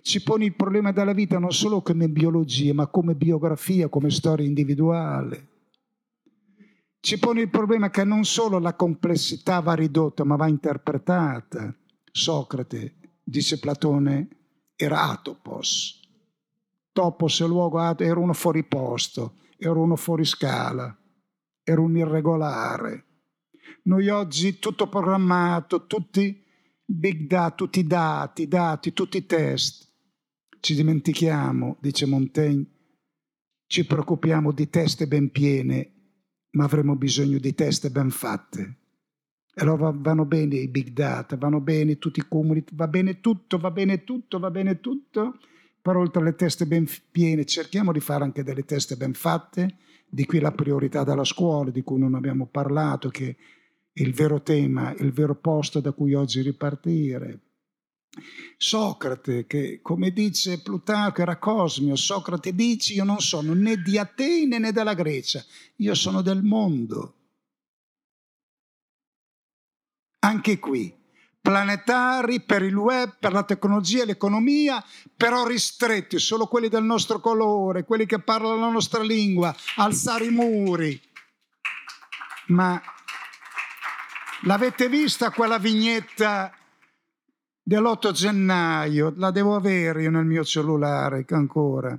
ci 0.02 0.22
pone 0.22 0.44
il 0.44 0.56
problema 0.56 0.92
della 0.92 1.14
vita 1.14 1.40
non 1.40 1.54
solo 1.54 1.82
come 1.82 2.10
biologia, 2.10 2.74
ma 2.74 2.88
come 2.88 3.16
biografia, 3.16 3.88
come 3.88 4.10
storia 4.10 4.46
individuale. 4.46 5.52
Ci 7.06 7.20
pone 7.20 7.42
il 7.42 7.50
problema 7.50 7.90
che 7.90 8.06
non 8.06 8.24
solo 8.24 8.60
la 8.60 8.76
complessità 8.76 9.60
va 9.60 9.74
ridotta, 9.74 10.24
ma 10.24 10.38
va 10.38 10.48
interpretata. 10.48 11.76
Socrate, 12.10 12.96
dice 13.22 13.60
Platone, 13.60 14.30
era 14.74 15.10
atopos. 15.10 16.00
Topos 16.94 17.42
è 17.42 17.46
luogo, 17.46 17.82
era 17.98 18.18
uno 18.18 18.32
fuori 18.32 18.64
posto, 18.64 19.34
era 19.58 19.78
uno 19.78 19.98
fuori 19.98 20.24
scala, 20.24 20.98
era 21.62 21.82
un 21.82 21.98
irregolare. 21.98 23.06
Noi 23.84 24.08
oggi 24.08 24.58
tutto 24.60 24.88
programmato, 24.88 25.86
tutti 25.88 26.42
big 26.86 27.28
data, 27.28 27.54
tutti 27.54 27.80
i 27.80 27.86
dati, 27.86 28.48
dati, 28.48 28.94
tutti 28.94 29.18
i 29.18 29.26
test. 29.26 29.92
Ci 30.58 30.74
dimentichiamo, 30.74 31.76
dice 31.82 32.06
Montaigne, 32.06 32.66
ci 33.68 33.86
preoccupiamo 33.86 34.54
di 34.54 34.70
teste 34.70 35.06
ben 35.06 35.32
piene, 35.32 36.03
ma 36.54 36.64
avremo 36.66 36.96
bisogno 36.96 37.38
di 37.38 37.54
teste 37.54 37.90
ben 37.90 38.10
fatte. 38.10 38.78
Allora 39.56 39.92
vanno 39.96 40.26
bene 40.26 40.56
i 40.56 40.68
big 40.68 40.90
data, 40.90 41.38
vanno 41.38 41.60
bene 41.60 42.00
tutti 42.00 42.20
i 42.20 42.26
cumuli, 42.28 42.64
va 42.74 42.88
bene 42.88 43.20
tutto, 43.20 43.60
va 43.60 43.70
bene 43.70 44.04
tutto, 44.04 44.40
va 44.40 44.50
bene 44.50 44.80
tutto, 44.80 45.38
però 45.80 46.00
oltre 46.00 46.22
alle 46.22 46.36
teste 46.36 46.66
ben 46.66 46.88
piene 47.12 47.46
cerchiamo 47.46 47.92
di 47.92 48.00
fare 48.00 48.24
anche 48.24 48.44
delle 48.44 48.66
teste 48.66 48.96
ben 48.96 49.14
fatte, 49.14 49.78
di 50.08 50.26
qui 50.26 50.40
la 50.40 50.52
priorità 50.52 51.04
della 51.04 51.24
scuola, 51.24 51.70
di 51.70 51.84
cui 51.84 52.00
non 52.00 52.16
abbiamo 52.16 52.48
parlato, 52.48 53.10
che 53.10 53.36
è 53.92 54.02
il 54.02 54.14
vero 54.14 54.42
tema, 54.42 54.94
il 54.96 55.12
vero 55.12 55.36
posto 55.36 55.80
da 55.80 55.92
cui 55.92 56.14
oggi 56.16 56.42
ripartire. 56.42 57.40
Socrate, 58.58 59.48
che 59.48 59.80
come 59.82 60.12
dice 60.12 60.62
Plutarco 60.62 61.22
era 61.22 61.38
Cosmio, 61.38 61.96
Socrate 61.96 62.54
dice 62.54 62.94
io 62.94 63.04
non 63.04 63.20
sono 63.20 63.54
né 63.54 63.78
di 63.78 63.98
Atene 63.98 64.60
né 64.60 64.72
della 64.72 64.94
Grecia, 64.94 65.44
io 65.78 65.96
sono 65.96 66.22
del 66.22 66.44
mondo. 66.44 67.16
Anche 70.20 70.60
qui, 70.60 70.96
planetari 71.42 72.42
per 72.42 72.62
il 72.62 72.76
web, 72.76 73.18
per 73.20 73.34
la 73.34 73.44
tecnologia 73.44 74.04
e 74.04 74.06
l'economia, 74.06 74.82
però 75.18 75.46
ristretti, 75.46 76.18
solo 76.20 76.48
quelli 76.48 76.70
del 76.70 76.84
nostro 76.84 77.20
colore, 77.20 77.84
quelli 77.84 78.06
che 78.06 78.20
parlano 78.20 78.60
la 78.60 78.70
nostra 78.70 79.02
lingua, 79.02 79.54
alzare 79.76 80.26
i 80.26 80.30
muri. 80.30 81.02
Ma 82.48 82.82
l'avete 84.44 84.88
vista 84.88 85.32
quella 85.32 85.58
vignetta 85.58 86.56
dell'8 87.64 88.12
gennaio, 88.12 89.14
la 89.16 89.32
devo 89.32 89.56
avere 89.56 90.04
io 90.04 90.12
nel 90.12 90.26
mio 90.26 90.44
cellulare 90.44 91.26
ancora, 91.30 91.98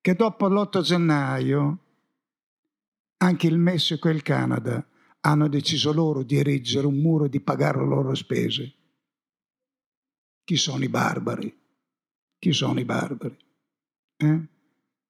che 0.00 0.14
dopo 0.14 0.48
l'8 0.48 0.80
gennaio 0.80 1.78
anche 3.18 3.46
il 3.46 3.58
Messico 3.58 4.08
e 4.08 4.12
il 4.12 4.22
Canada 4.22 4.84
hanno 5.20 5.48
deciso 5.48 5.92
loro 5.92 6.22
di 6.22 6.36
erigere 6.36 6.86
un 6.86 6.96
muro 6.96 7.26
e 7.26 7.28
di 7.28 7.40
pagare 7.40 7.78
le 7.78 7.86
loro 7.86 8.14
spese. 8.14 8.74
Chi 10.42 10.56
sono 10.56 10.84
i 10.84 10.88
barbari? 10.88 11.62
Chi 12.38 12.52
sono 12.52 12.80
i 12.80 12.84
barbari? 12.84 13.36
Eh? 14.16 14.48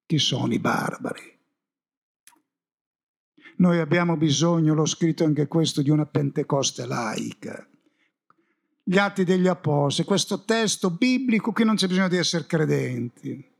Chi 0.07 0.18
sono 0.18 0.53
i 0.53 0.59
barbari? 0.61 1.32
Noi 3.57 3.78
abbiamo 3.78 4.16
bisogno, 4.16 4.74
l'ho 4.74 4.86
scritto 4.86 5.24
anche 5.24 5.49
questo, 5.49 5.82
di 5.82 5.90
una 5.90 6.07
Pentecoste 6.07 6.86
laica 6.86 7.68
gli 8.87 8.99
atti 8.99 9.24
degli 9.24 9.47
apostoli, 9.47 10.07
questo 10.07 10.45
testo 10.45 10.91
biblico 10.91 11.53
che 11.53 11.64
non 11.64 11.74
c'è 11.74 11.87
bisogno 11.87 12.09
di 12.09 12.18
essere 12.18 12.47
credenti. 12.47 13.53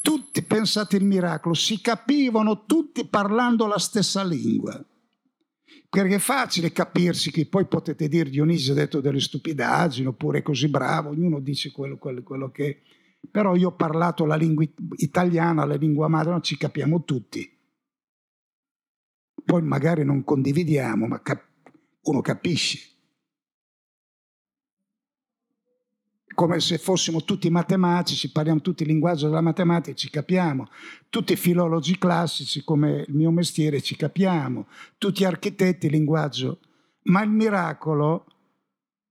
Tutti, 0.00 0.42
pensate 0.42 0.96
il 0.96 1.04
miracolo, 1.04 1.54
si 1.54 1.80
capivano 1.80 2.64
tutti 2.64 3.06
parlando 3.06 3.66
la 3.66 3.78
stessa 3.78 4.24
lingua. 4.24 4.84
Perché 5.88 6.16
è 6.16 6.18
facile 6.18 6.72
capirsi 6.72 7.30
che 7.30 7.46
poi 7.46 7.66
potete 7.66 8.08
dire 8.08 8.28
Dionisio 8.28 8.72
ha 8.72 8.76
detto 8.76 9.00
delle 9.00 9.20
stupidaggini 9.20 10.08
oppure 10.08 10.38
è 10.38 10.42
così 10.42 10.68
bravo, 10.68 11.10
ognuno 11.10 11.40
dice 11.40 11.70
quello, 11.70 11.96
quello, 11.96 12.22
quello 12.22 12.50
che... 12.50 12.82
Però 13.30 13.56
io 13.56 13.68
ho 13.68 13.74
parlato 13.74 14.24
la 14.24 14.36
lingua 14.36 14.64
italiana, 14.96 15.64
la 15.64 15.74
lingua 15.74 16.06
madre, 16.06 16.30
non 16.30 16.42
ci 16.42 16.56
capiamo 16.56 17.02
tutti. 17.02 17.50
Poi 19.44 19.62
magari 19.62 20.04
non 20.04 20.22
condividiamo, 20.22 21.06
ma 21.06 21.20
cap- 21.22 21.70
uno 22.02 22.20
capisce. 22.20 22.95
Come 26.36 26.60
se 26.60 26.76
fossimo 26.76 27.22
tutti 27.22 27.48
matematici, 27.48 28.30
parliamo 28.30 28.60
tutti 28.60 28.82
il 28.82 28.90
linguaggio 28.90 29.26
della 29.26 29.40
matematica, 29.40 29.96
ci 29.96 30.10
capiamo, 30.10 30.68
tutti 31.08 31.34
filologi 31.34 31.96
classici 31.96 32.62
come 32.62 33.06
il 33.08 33.14
mio 33.14 33.30
mestiere 33.30 33.80
ci 33.80 33.96
capiamo, 33.96 34.68
tutti 34.98 35.24
architetti 35.24 35.88
linguaggio, 35.88 36.60
ma 37.04 37.22
il 37.22 37.30
miracolo, 37.30 38.26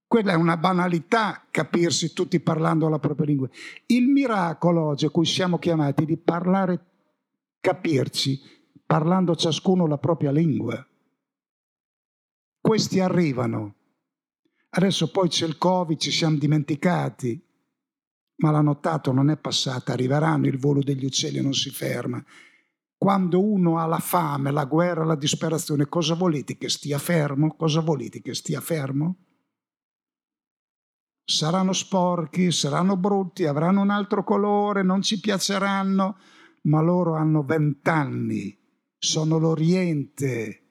quella 0.05 0.33
è 0.33 0.35
una 0.35 0.55
banalità 0.55 1.47
capirsi 1.49 2.13
tutti 2.13 2.39
parlando 2.39 2.87
la 2.89 2.99
propria 2.99 3.25
lingua. 3.25 3.49
Il 3.87 4.07
miracolo 4.07 4.83
oggi 4.83 5.05
a 5.05 5.09
cui 5.09 5.25
siamo 5.25 5.57
chiamati 5.57 6.05
di 6.05 6.17
parlare, 6.17 6.85
capirci, 7.59 8.39
parlando 8.85 9.35
ciascuno 9.35 9.87
la 9.87 9.97
propria 9.97 10.29
lingua. 10.29 10.87
Questi 12.61 12.99
arrivano 12.99 13.73
Adesso 14.77 15.09
poi 15.09 15.29
c'è 15.29 15.45
il 15.45 15.57
Covid, 15.57 15.97
ci 15.97 16.11
siamo 16.11 16.37
dimenticati, 16.37 17.41
ma 18.37 18.51
la 18.51 18.59
nottato 18.59 19.13
non 19.13 19.29
è 19.29 19.37
passata, 19.37 19.93
arriveranno, 19.93 20.47
il 20.47 20.59
volo 20.59 20.81
degli 20.81 21.05
uccelli 21.05 21.41
non 21.41 21.53
si 21.53 21.69
ferma. 21.69 22.21
Quando 22.97 23.41
uno 23.41 23.77
ha 23.77 23.85
la 23.85 23.99
fame, 23.99 24.51
la 24.51 24.65
guerra, 24.65 25.05
la 25.05 25.15
disperazione, 25.15 25.87
cosa 25.87 26.15
volete 26.15 26.57
che 26.57 26.67
stia 26.67 26.97
fermo? 26.97 27.55
Cosa 27.55 27.79
volete 27.79 28.21
che 28.21 28.33
stia 28.33 28.59
fermo? 28.59 29.15
Saranno 31.23 31.71
sporchi, 31.71 32.51
saranno 32.51 32.97
brutti, 32.97 33.45
avranno 33.45 33.81
un 33.81 33.89
altro 33.89 34.25
colore, 34.25 34.83
non 34.83 35.01
ci 35.01 35.21
piaceranno, 35.21 36.17
ma 36.63 36.81
loro 36.81 37.15
hanno 37.15 37.43
vent'anni, 37.43 38.57
sono 38.97 39.37
l'Oriente, 39.37 40.64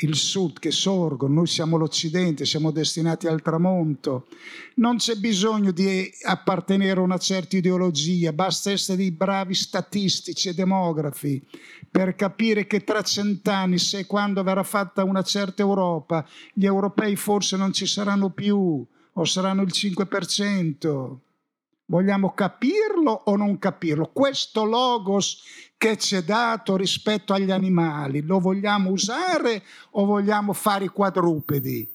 il 0.00 0.14
sud 0.14 0.58
che 0.58 0.70
sorgono, 0.70 1.34
noi 1.34 1.46
siamo 1.46 1.78
l'Occidente, 1.78 2.44
siamo 2.44 2.70
destinati 2.70 3.26
al 3.26 3.40
tramonto. 3.40 4.26
Non 4.74 4.96
c'è 4.96 5.14
bisogno 5.14 5.70
di 5.70 6.10
appartenere 6.24 7.00
a 7.00 7.02
una 7.02 7.16
certa 7.16 7.56
ideologia, 7.56 8.32
basta 8.32 8.70
essere 8.70 8.98
dei 8.98 9.10
bravi 9.10 9.54
statistici 9.54 10.50
e 10.50 10.54
demografi 10.54 11.42
per 11.90 12.14
capire 12.14 12.66
che 12.66 12.84
tra 12.84 13.00
cent'anni, 13.00 13.78
se 13.78 14.00
e 14.00 14.06
quando 14.06 14.42
verrà 14.42 14.62
fatta 14.64 15.02
una 15.02 15.22
certa 15.22 15.62
Europa, 15.62 16.26
gli 16.52 16.66
europei 16.66 17.16
forse 17.16 17.56
non 17.56 17.72
ci 17.72 17.86
saranno 17.86 18.28
più 18.28 18.84
o 19.18 19.24
saranno 19.24 19.62
il 19.62 19.72
5%. 19.72 21.16
Vogliamo 21.88 22.34
capirlo 22.34 23.12
o 23.12 23.36
non 23.36 23.60
capirlo? 23.60 24.10
Questo 24.12 24.64
logos 24.64 25.70
che 25.76 25.96
ci 25.96 26.16
è 26.16 26.22
dato 26.22 26.76
rispetto 26.76 27.32
agli 27.32 27.52
animali, 27.52 28.22
lo 28.22 28.40
vogliamo 28.40 28.90
usare 28.90 29.62
o 29.92 30.04
vogliamo 30.04 30.52
fare 30.52 30.86
i 30.86 30.88
quadrupedi? 30.88 31.88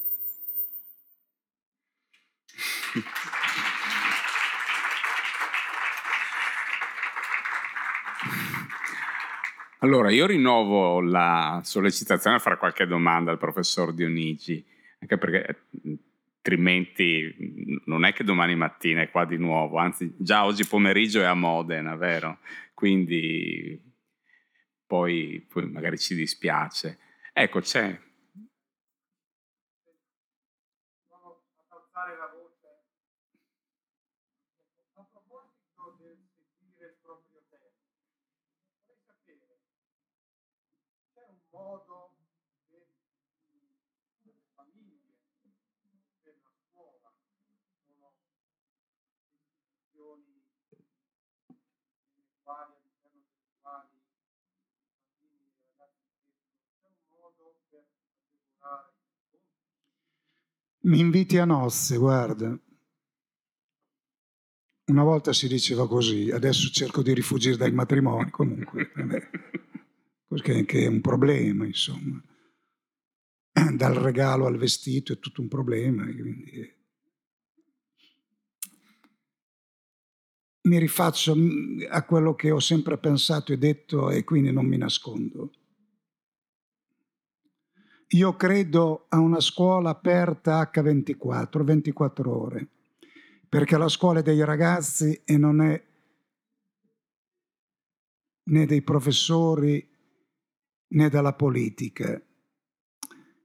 Allora, 9.79 10.09
io 10.11 10.25
rinnovo 10.25 11.01
la 11.01 11.59
sollecitazione 11.63 12.37
a 12.37 12.39
fare 12.39 12.57
qualche 12.57 12.85
domanda 12.85 13.31
al 13.31 13.39
professor 13.39 13.91
Dionigi, 13.93 14.63
anche 14.99 15.17
perché 15.17 15.63
altrimenti 16.41 17.81
non 17.85 18.03
è 18.03 18.13
che 18.13 18.23
domani 18.23 18.55
mattina 18.55 19.01
è 19.01 19.11
qua 19.11 19.25
di 19.25 19.37
nuovo, 19.37 19.77
anzi 19.77 20.11
già 20.17 20.43
oggi 20.43 20.65
pomeriggio 20.65 21.21
è 21.21 21.25
a 21.25 21.35
Modena, 21.35 21.95
vero? 21.95 22.39
Quindi 22.73 23.79
poi, 24.87 25.45
poi 25.47 25.69
magari 25.69 25.99
ci 25.99 26.15
dispiace. 26.15 26.97
Ecco, 27.31 27.61
c'è 27.61 27.97
Mi 60.83 60.99
inviti 60.99 61.37
a 61.37 61.45
nozze, 61.45 61.97
guarda. 61.97 62.59
Una 64.85 65.03
volta 65.03 65.31
si 65.31 65.47
diceva 65.47 65.87
così, 65.87 66.31
adesso 66.31 66.69
cerco 66.71 67.03
di 67.03 67.13
rifugire 67.13 67.55
dai 67.55 67.71
matrimoni, 67.71 68.31
comunque. 68.31 68.91
Perché 70.27 70.65
è 70.67 70.87
un 70.87 71.01
problema, 71.01 71.65
insomma. 71.65 72.21
Dal 73.51 73.93
regalo 73.93 74.47
al 74.47 74.57
vestito 74.57 75.13
è 75.13 75.19
tutto 75.19 75.41
un 75.41 75.47
problema. 75.47 76.03
Quindi... 76.03 76.79
Mi 80.63 80.79
rifaccio 80.79 81.35
a 81.89 82.03
quello 82.03 82.33
che 82.33 82.51
ho 82.51 82.59
sempre 82.59 82.97
pensato 82.97 83.53
e 83.53 83.57
detto 83.57 84.09
e 84.09 84.23
quindi 84.23 84.51
non 84.51 84.65
mi 84.65 84.77
nascondo. 84.77 85.51
Io 88.13 88.35
credo 88.35 89.05
a 89.07 89.19
una 89.19 89.39
scuola 89.39 89.91
aperta 89.91 90.69
H24, 90.73 91.63
24 91.63 92.41
ore, 92.41 92.67
perché 93.47 93.77
la 93.77 93.87
scuola 93.87 94.19
è 94.19 94.23
dei 94.23 94.43
ragazzi 94.43 95.21
e 95.23 95.37
non 95.37 95.61
è 95.61 95.81
né 98.43 98.65
dei 98.65 98.81
professori 98.81 99.87
né 100.89 101.09
della 101.09 101.33
politica. 101.33 102.21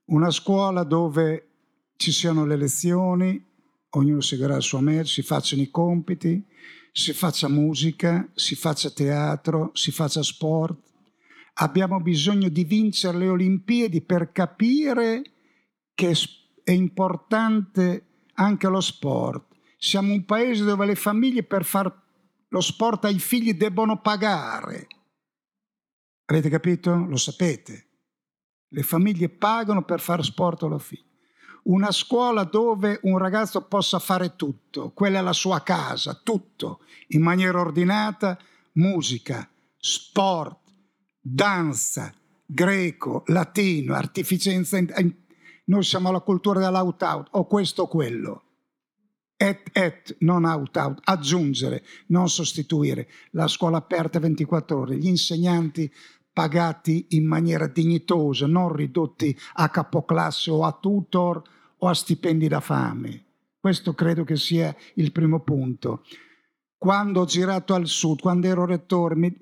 Una 0.06 0.30
scuola 0.32 0.82
dove 0.82 1.48
ci 1.94 2.10
siano 2.10 2.44
le 2.44 2.56
lezioni, 2.56 3.44
ognuno 3.90 4.20
seguirà 4.20 4.56
il 4.56 4.62
suo 4.62 4.80
mezzo, 4.80 5.12
si 5.12 5.22
facciano 5.22 5.62
i 5.62 5.70
compiti, 5.70 6.44
si 6.90 7.12
faccia 7.12 7.48
musica, 7.48 8.28
si 8.34 8.56
faccia 8.56 8.90
teatro, 8.90 9.70
si 9.74 9.92
faccia 9.92 10.24
sport, 10.24 10.76
abbiamo 11.58 12.00
bisogno 12.00 12.48
di 12.48 12.64
vincere 12.64 13.18
le 13.18 13.28
Olimpiadi 13.28 14.02
per 14.02 14.32
capire 14.32 15.22
che 15.94 16.14
è 16.62 16.70
importante 16.72 18.06
anche 18.34 18.68
lo 18.68 18.80
sport. 18.80 19.54
Siamo 19.78 20.12
un 20.12 20.24
paese 20.24 20.64
dove 20.64 20.86
le 20.86 20.94
famiglie 20.94 21.42
per 21.42 21.64
fare 21.64 21.92
lo 22.48 22.60
sport 22.60 23.04
ai 23.04 23.18
figli 23.18 23.54
debbono 23.54 24.00
pagare. 24.00 24.86
Avete 26.26 26.48
capito? 26.48 26.94
Lo 26.94 27.16
sapete. 27.16 27.84
Le 28.68 28.82
famiglie 28.82 29.28
pagano 29.28 29.84
per 29.84 30.00
fare 30.00 30.22
sport 30.22 30.62
ai 30.64 30.78
figli. 30.78 31.04
Una 31.64 31.90
scuola 31.90 32.44
dove 32.44 33.00
un 33.02 33.18
ragazzo 33.18 33.62
possa 33.66 33.98
fare 33.98 34.36
tutto, 34.36 34.92
quella 34.92 35.18
è 35.18 35.22
la 35.22 35.32
sua 35.32 35.62
casa, 35.62 36.14
tutto, 36.22 36.80
in 37.08 37.22
maniera 37.22 37.58
ordinata, 37.58 38.38
musica, 38.74 39.48
sport, 39.76 40.65
danza, 41.28 42.14
greco, 42.44 43.24
latino, 43.26 43.94
artificenza. 43.94 44.78
Noi 45.64 45.82
siamo 45.82 46.12
la 46.12 46.20
cultura 46.20 46.60
dell'out-out, 46.60 47.28
o 47.32 47.46
questo 47.46 47.82
o 47.82 47.88
quello. 47.88 48.42
Et, 49.36 49.68
et, 49.72 50.16
non 50.20 50.44
out-out, 50.44 51.00
aggiungere, 51.04 51.82
non 52.06 52.28
sostituire. 52.30 53.08
La 53.32 53.48
scuola 53.48 53.78
aperta 53.78 54.18
24 54.18 54.78
ore, 54.78 54.96
gli 54.96 55.08
insegnanti 55.08 55.92
pagati 56.32 57.06
in 57.10 57.26
maniera 57.26 57.66
dignitosa, 57.66 58.46
non 58.46 58.72
ridotti 58.72 59.36
a 59.54 59.68
capoclasse 59.68 60.50
o 60.50 60.64
a 60.64 60.72
tutor 60.80 61.42
o 61.78 61.88
a 61.88 61.94
stipendi 61.94 62.48
da 62.48 62.60
fame. 62.60 63.24
Questo 63.60 63.94
credo 63.94 64.24
che 64.24 64.36
sia 64.36 64.74
il 64.94 65.12
primo 65.12 65.40
punto. 65.40 66.04
Quando 66.78 67.20
ho 67.20 67.24
girato 67.24 67.74
al 67.74 67.86
sud, 67.86 68.20
quando 68.20 68.46
ero 68.46 68.64
rettore, 68.64 69.16
mi, 69.16 69.36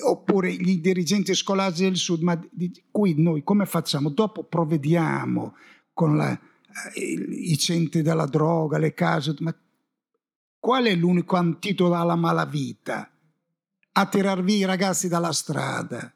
oppure 0.00 0.50
i 0.50 0.80
dirigenti 0.80 1.34
scolastici 1.34 1.84
del 1.84 1.96
sud, 1.96 2.22
ma 2.22 2.40
di 2.50 2.84
cui 2.90 3.14
noi 3.16 3.42
come 3.44 3.66
facciamo? 3.66 4.10
Dopo 4.10 4.44
provvediamo 4.44 5.54
con 5.92 6.16
la, 6.16 6.32
eh, 6.94 7.02
i 7.02 7.56
centri 7.58 8.02
della 8.02 8.26
droga, 8.26 8.78
le 8.78 8.94
case, 8.94 9.34
ma 9.40 9.54
qual 10.58 10.84
è 10.84 10.94
l'unico 10.94 11.36
antidoto 11.36 11.94
alla 11.94 12.16
malavita? 12.16 13.10
A 13.96 14.06
tirar 14.06 14.42
via 14.42 14.56
i 14.56 14.64
ragazzi 14.64 15.08
dalla 15.08 15.32
strada. 15.32 16.12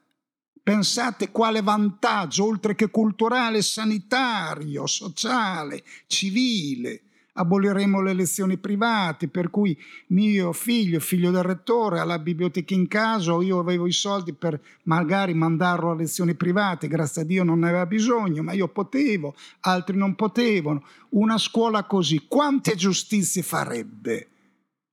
Pensate 0.61 1.31
quale 1.31 1.61
vantaggio, 1.61 2.45
oltre 2.45 2.75
che 2.75 2.89
culturale, 2.89 3.61
sanitario, 3.61 4.85
sociale, 4.85 5.83
civile, 6.07 7.03
aboliremo 7.33 8.01
le 8.01 8.13
lezioni 8.13 8.57
private, 8.57 9.27
per 9.27 9.49
cui 9.49 9.77
mio 10.07 10.51
figlio, 10.53 10.99
figlio 10.99 11.31
del 11.31 11.43
rettore, 11.43 11.99
ha 11.99 12.03
la 12.03 12.19
biblioteca 12.19 12.73
in 12.73 12.87
casa, 12.87 13.33
io 13.41 13.59
avevo 13.59 13.87
i 13.87 13.91
soldi 13.91 14.33
per 14.33 14.59
magari 14.83 15.33
mandarlo 15.33 15.91
a 15.91 15.95
lezioni 15.95 16.35
private, 16.35 16.87
grazie 16.87 17.21
a 17.21 17.25
Dio 17.25 17.43
non 17.43 17.59
ne 17.59 17.69
aveva 17.69 17.85
bisogno, 17.85 18.43
ma 18.43 18.53
io 18.53 18.67
potevo, 18.67 19.35
altri 19.61 19.95
non 19.97 20.15
potevano. 20.15 20.83
Una 21.09 21.37
scuola 21.37 21.85
così, 21.85 22.25
quante 22.27 22.75
giustizie 22.75 23.41
farebbe? 23.41 24.27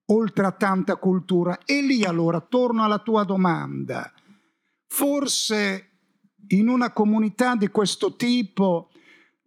Oltre 0.06 0.46
a 0.46 0.52
tanta 0.52 0.96
cultura. 0.96 1.58
E 1.64 1.82
lì 1.82 2.04
allora 2.04 2.40
torno 2.40 2.84
alla 2.84 2.98
tua 2.98 3.24
domanda. 3.24 4.12
Forse 4.86 5.90
in 6.48 6.68
una 6.68 6.92
comunità 6.92 7.56
di 7.56 7.68
questo 7.68 8.14
tipo 8.14 8.90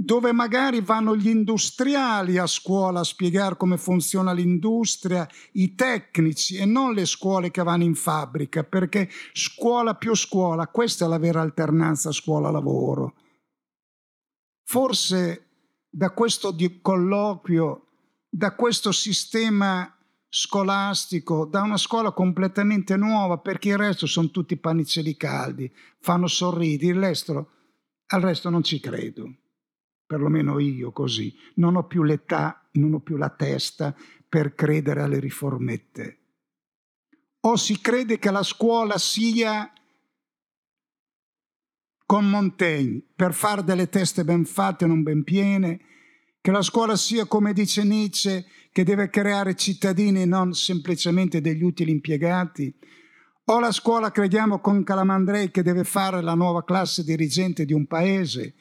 dove 0.01 0.31
magari 0.31 0.79
vanno 0.79 1.13
gli 1.13 1.27
industriali 1.27 2.37
a 2.37 2.47
scuola 2.47 3.01
a 3.01 3.03
spiegare 3.03 3.57
come 3.57 3.77
funziona 3.77 4.31
l'industria, 4.31 5.27
i 5.53 5.75
tecnici 5.75 6.55
e 6.55 6.63
non 6.63 6.93
le 6.93 7.05
scuole 7.05 7.51
che 7.51 7.61
vanno 7.63 7.83
in 7.83 7.95
fabbrica, 7.95 8.63
perché 8.63 9.09
scuola 9.33 9.95
più 9.95 10.15
scuola, 10.15 10.69
questa 10.69 11.03
è 11.03 11.07
la 11.09 11.17
vera 11.17 11.41
alternanza 11.41 12.13
scuola-lavoro. 12.13 13.15
Forse 14.63 15.47
da 15.89 16.11
questo 16.11 16.55
colloquio, 16.81 17.87
da 18.29 18.55
questo 18.55 18.93
sistema 18.93 19.93
scolastico, 20.29 21.45
da 21.45 21.61
una 21.61 21.75
scuola 21.75 22.13
completamente 22.13 22.95
nuova, 22.95 23.39
perché 23.39 23.69
il 23.69 23.77
resto 23.77 24.05
sono 24.05 24.29
tutti 24.29 24.55
pannicelli 24.55 25.17
caldi, 25.17 25.69
fanno 25.99 26.27
sorridere, 26.27 26.93
il 26.93 26.99
resto, 26.99 27.49
al 28.05 28.21
resto 28.21 28.49
non 28.49 28.63
ci 28.63 28.79
credo 28.79 29.38
perlomeno 30.09 30.57
io 30.57 30.91
così, 30.91 31.31
non 31.57 31.75
ho 31.75 31.85
più 31.85 32.01
l'età, 32.01 32.67
non 32.71 32.95
ho 32.95 32.99
più 32.99 33.15
la 33.15 33.29
testa 33.29 33.95
per 34.27 34.55
credere 34.55 35.03
alle 35.03 35.19
riformette. 35.19 36.17
O 37.41 37.55
si 37.55 37.79
crede 37.79 38.17
che 38.17 38.31
la 38.31 38.41
scuola 38.41 38.97
sia 38.97 39.71
con 42.07 42.27
Montaigne, 42.27 43.03
per 43.15 43.35
fare 43.35 43.63
delle 43.63 43.87
teste 43.87 44.23
ben 44.23 44.45
fatte, 44.45 44.87
non 44.87 45.03
ben 45.03 45.23
piene, 45.23 45.79
che 46.41 46.49
la 46.49 46.63
scuola 46.63 46.95
sia, 46.95 47.25
come 47.25 47.53
dice 47.53 47.83
Nietzsche, 47.83 48.47
che 48.71 48.83
deve 48.83 49.11
creare 49.11 49.53
cittadini 49.53 50.23
e 50.23 50.25
non 50.25 50.53
semplicemente 50.55 51.39
degli 51.39 51.61
utili 51.61 51.91
impiegati, 51.91 52.75
o 53.45 53.59
la 53.59 53.71
scuola 53.71 54.09
crediamo 54.09 54.59
con 54.59 54.83
Calamandrei 54.83 55.51
che 55.51 55.61
deve 55.61 55.83
fare 55.83 56.21
la 56.21 56.33
nuova 56.33 56.63
classe 56.63 57.03
dirigente 57.03 57.63
di 57.63 57.73
un 57.73 57.85
paese, 57.85 58.55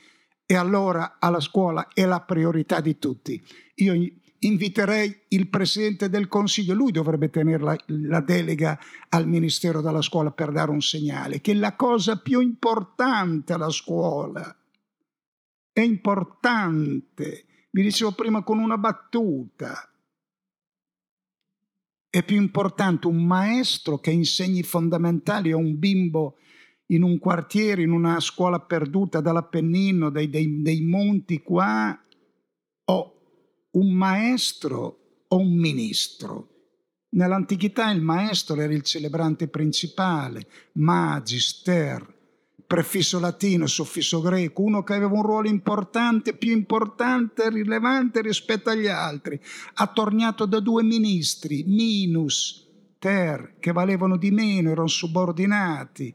e 0.50 0.56
allora 0.56 1.16
alla 1.18 1.40
scuola 1.40 1.88
è 1.92 2.06
la 2.06 2.22
priorità 2.22 2.80
di 2.80 2.98
tutti. 2.98 3.38
Io 3.74 3.92
inviterei 4.38 5.24
il 5.28 5.46
Presidente 5.48 6.08
del 6.08 6.26
Consiglio, 6.26 6.72
lui 6.72 6.90
dovrebbe 6.90 7.28
tenere 7.28 7.62
la, 7.62 7.76
la, 7.88 8.20
delega 8.22 8.78
al 9.10 9.28
Ministero 9.28 9.82
della 9.82 10.00
Scuola 10.00 10.30
per 10.30 10.50
dare 10.50 10.70
un 10.70 10.80
segnale, 10.80 11.42
che 11.42 11.52
la 11.52 11.76
cosa 11.76 12.18
più 12.18 12.40
importante 12.40 13.52
alla 13.52 13.68
scuola 13.68 14.56
è 15.70 15.80
importante. 15.82 17.44
Vi 17.70 17.82
dicevo 17.82 18.12
prima 18.12 18.42
con 18.42 18.58
una 18.58 18.78
battuta. 18.78 19.86
È 22.08 22.22
più 22.24 22.36
importante 22.36 23.06
un 23.06 23.22
maestro 23.22 23.98
che 23.98 24.12
insegni 24.12 24.62
fondamentali 24.62 25.52
a 25.52 25.58
un 25.58 25.78
bimbo 25.78 26.38
in 26.90 27.02
un 27.02 27.18
quartiere, 27.18 27.82
in 27.82 27.90
una 27.90 28.20
scuola 28.20 28.60
perduta 28.60 29.20
dall'Appennino, 29.20 30.10
dei, 30.10 30.28
dei, 30.30 30.62
dei 30.62 30.82
monti 30.82 31.42
qua, 31.42 31.98
o 32.84 33.12
un 33.72 33.92
maestro 33.92 35.24
o 35.28 35.36
un 35.36 35.54
ministro. 35.54 36.48
Nell'antichità 37.10 37.90
il 37.90 38.02
maestro 38.02 38.60
era 38.60 38.72
il 38.72 38.82
celebrante 38.82 39.48
principale, 39.48 40.46
magister, 40.72 42.16
prefisso 42.66 43.18
latino, 43.18 43.66
suffisso 43.66 44.20
greco, 44.20 44.62
uno 44.62 44.82
che 44.82 44.92
aveva 44.92 45.14
un 45.14 45.22
ruolo 45.22 45.48
importante, 45.48 46.36
più 46.36 46.52
importante, 46.52 47.48
rilevante 47.48 48.20
rispetto 48.20 48.68
agli 48.68 48.88
altri, 48.88 49.40
attorniato 49.74 50.44
da 50.44 50.60
due 50.60 50.82
ministri, 50.82 51.64
minus, 51.66 52.66
ter, 52.98 53.56
che 53.58 53.72
valevano 53.72 54.18
di 54.18 54.30
meno, 54.30 54.70
erano 54.70 54.86
subordinati. 54.86 56.14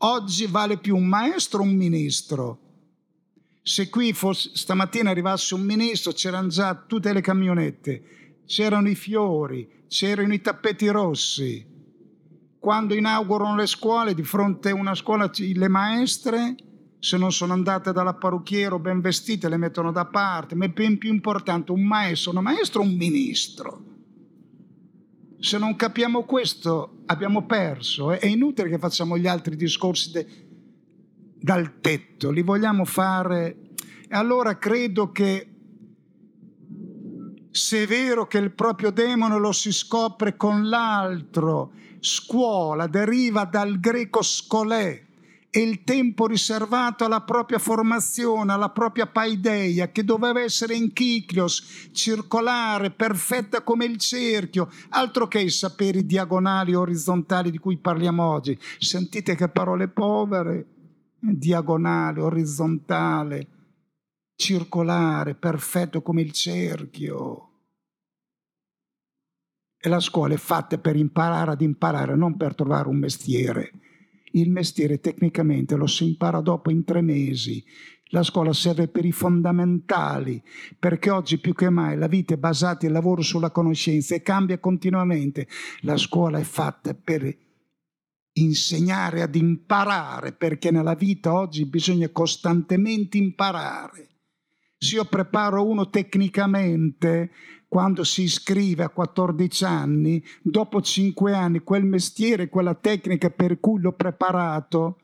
Oggi 0.00 0.46
vale 0.46 0.78
più 0.78 0.94
un 0.94 1.06
maestro 1.06 1.60
o 1.60 1.64
un 1.64 1.74
ministro? 1.74 2.60
Se 3.62 3.88
qui 3.88 4.12
fosse, 4.12 4.50
stamattina 4.54 5.10
arrivasse 5.10 5.54
un 5.54 5.62
ministro, 5.62 6.12
c'erano 6.12 6.46
già 6.46 6.72
tutte 6.86 7.12
le 7.12 7.20
camionette, 7.20 8.42
c'erano 8.46 8.88
i 8.88 8.94
fiori, 8.94 9.68
c'erano 9.88 10.32
i 10.32 10.40
tappeti 10.40 10.86
rossi. 10.86 11.66
Quando 12.60 12.94
inaugurano 12.94 13.56
le 13.56 13.66
scuole, 13.66 14.14
di 14.14 14.22
fronte 14.22 14.70
a 14.70 14.74
una 14.74 14.94
scuola, 14.94 15.28
le 15.36 15.68
maestre, 15.68 16.54
se 17.00 17.16
non 17.16 17.32
sono 17.32 17.52
andate 17.52 17.90
dalla 17.92 18.14
parrucchiera 18.14 18.78
ben 18.78 19.00
vestite, 19.00 19.48
le 19.48 19.56
mettono 19.56 19.90
da 19.90 20.04
parte. 20.04 20.54
Ma 20.54 20.66
è 20.66 20.68
ben 20.68 20.96
più 20.96 21.12
importante 21.12 21.72
un 21.72 21.82
maestro, 21.82 22.30
una 22.30 22.40
maestra 22.40 22.80
o 22.80 22.84
un 22.84 22.94
ministro. 22.94 23.97
Se 25.40 25.56
non 25.56 25.76
capiamo 25.76 26.24
questo, 26.24 27.02
abbiamo 27.06 27.46
perso. 27.46 28.10
È 28.10 28.26
inutile 28.26 28.68
che 28.68 28.78
facciamo 28.78 29.16
gli 29.16 29.26
altri 29.26 29.54
discorsi 29.56 30.10
de, 30.10 30.26
dal 31.40 31.80
tetto, 31.80 32.30
li 32.30 32.42
vogliamo 32.42 32.84
fare. 32.84 33.56
E 34.08 34.16
allora 34.16 34.58
credo 34.58 35.12
che 35.12 35.48
se 37.50 37.82
è 37.82 37.86
vero 37.86 38.26
che 38.26 38.38
il 38.38 38.52
proprio 38.52 38.90
demone 38.90 39.38
lo 39.38 39.52
si 39.52 39.72
scopre 39.72 40.36
con 40.36 40.68
l'altro, 40.68 41.72
scuola 42.00 42.86
deriva 42.86 43.44
dal 43.44 43.78
greco 43.80 44.22
scolè, 44.22 45.06
è 45.50 45.58
il 45.58 45.82
tempo 45.82 46.26
riservato 46.26 47.04
alla 47.04 47.22
propria 47.22 47.58
formazione, 47.58 48.52
alla 48.52 48.68
propria 48.68 49.06
paideia, 49.06 49.90
che 49.90 50.04
doveva 50.04 50.42
essere 50.42 50.74
in 50.74 50.92
chiclios, 50.92 51.88
circolare, 51.92 52.90
perfetta 52.90 53.62
come 53.62 53.86
il 53.86 53.96
cerchio, 53.96 54.70
altro 54.90 55.26
che 55.26 55.40
i 55.40 55.50
saperi 55.50 56.04
diagonali 56.04 56.72
e 56.72 56.76
orizzontali 56.76 57.50
di 57.50 57.58
cui 57.58 57.78
parliamo 57.78 58.22
oggi. 58.22 58.58
Sentite 58.78 59.34
che 59.34 59.48
parole 59.48 59.88
povere, 59.88 60.66
diagonale, 61.18 62.20
orizzontale, 62.20 63.48
circolare, 64.36 65.34
perfetto 65.34 66.02
come 66.02 66.20
il 66.20 66.32
cerchio. 66.32 67.44
E 69.80 69.88
la 69.88 70.00
scuola 70.00 70.34
è 70.34 70.38
fatta 70.38 70.76
per 70.76 70.96
imparare 70.96 71.52
ad 71.52 71.62
imparare, 71.62 72.16
non 72.16 72.36
per 72.36 72.54
trovare 72.54 72.88
un 72.88 72.98
mestiere 72.98 73.72
il 74.32 74.50
mestiere 74.50 75.00
tecnicamente 75.00 75.76
lo 75.76 75.86
si 75.86 76.04
impara 76.04 76.40
dopo 76.40 76.70
in 76.70 76.84
tre 76.84 77.00
mesi. 77.00 77.64
La 78.10 78.22
scuola 78.22 78.54
serve 78.54 78.88
per 78.88 79.04
i 79.04 79.12
fondamentali, 79.12 80.42
perché 80.78 81.10
oggi 81.10 81.38
più 81.38 81.52
che 81.52 81.68
mai 81.68 81.96
la 81.96 82.06
vita 82.06 82.34
è 82.34 82.38
basata 82.38 82.86
il 82.86 82.92
lavoro 82.92 83.20
sulla 83.20 83.50
conoscenza 83.50 84.14
e 84.14 84.22
cambia 84.22 84.58
continuamente. 84.58 85.46
La 85.80 85.96
scuola 85.98 86.38
è 86.38 86.42
fatta 86.42 86.94
per 86.94 87.36
insegnare 88.32 89.20
ad 89.20 89.34
imparare, 89.34 90.32
perché 90.32 90.70
nella 90.70 90.94
vita 90.94 91.34
oggi 91.34 91.66
bisogna 91.66 92.08
costantemente 92.08 93.18
imparare. 93.18 94.08
Se 94.78 94.94
io 94.94 95.04
preparo 95.04 95.66
uno 95.66 95.90
tecnicamente, 95.90 97.30
quando 97.68 98.02
si 98.02 98.22
iscrive 98.22 98.82
a 98.82 98.88
14 98.88 99.64
anni, 99.64 100.24
dopo 100.42 100.80
5 100.80 101.34
anni, 101.34 101.60
quel 101.60 101.84
mestiere, 101.84 102.48
quella 102.48 102.74
tecnica 102.74 103.28
per 103.28 103.60
cui 103.60 103.80
l'ho 103.80 103.92
preparato, 103.92 105.00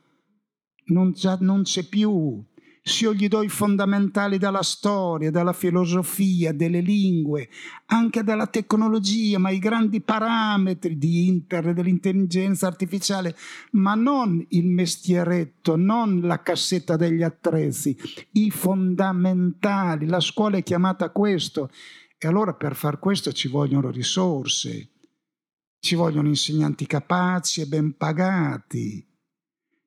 non, 0.87 1.13
non 1.41 1.63
c'è 1.63 1.85
più. 1.85 2.43
Se 2.87 3.05
io 3.05 3.15
gli 3.15 3.29
do 3.29 3.43
i 3.43 3.49
fondamentali 3.49 4.37
della 4.37 4.63
storia, 4.63 5.31
della 5.31 5.55
filosofia, 5.55 6.53
delle 6.53 6.81
lingue, 6.81 7.49
anche 7.87 8.23
della 8.23 8.47
tecnologia, 8.47 9.39
ma 9.39 9.49
i 9.49 9.59
grandi 9.59 10.03
parametri 10.03 10.99
di 10.99 11.27
internet, 11.27 11.75
dell'intelligenza 11.75 12.67
artificiale, 12.67 13.35
ma 13.73 13.95
non 13.95 14.45
il 14.51 14.67
mestieretto, 14.67 15.77
non 15.77 16.21
la 16.21 16.43
cassetta 16.43 16.97
degli 16.97 17.23
attrezzi, 17.23 17.97
i 18.33 18.51
fondamentali. 18.51 20.07
La 20.07 20.21
scuola 20.21 20.59
è 20.59 20.63
chiamata 20.63 21.09
questo. 21.09 21.71
E 22.25 22.27
allora 22.27 22.55
per 22.55 22.75
far 22.75 22.99
questo 22.99 23.33
ci 23.33 23.49
vogliono 23.49 23.91
risorse, 23.91 24.89
ci 25.79 25.95
vogliono 25.95 26.29
insegnanti 26.29 26.87
capaci 26.87 27.61
e 27.61 27.67
ben 27.67 27.99
pagati, 27.99 29.07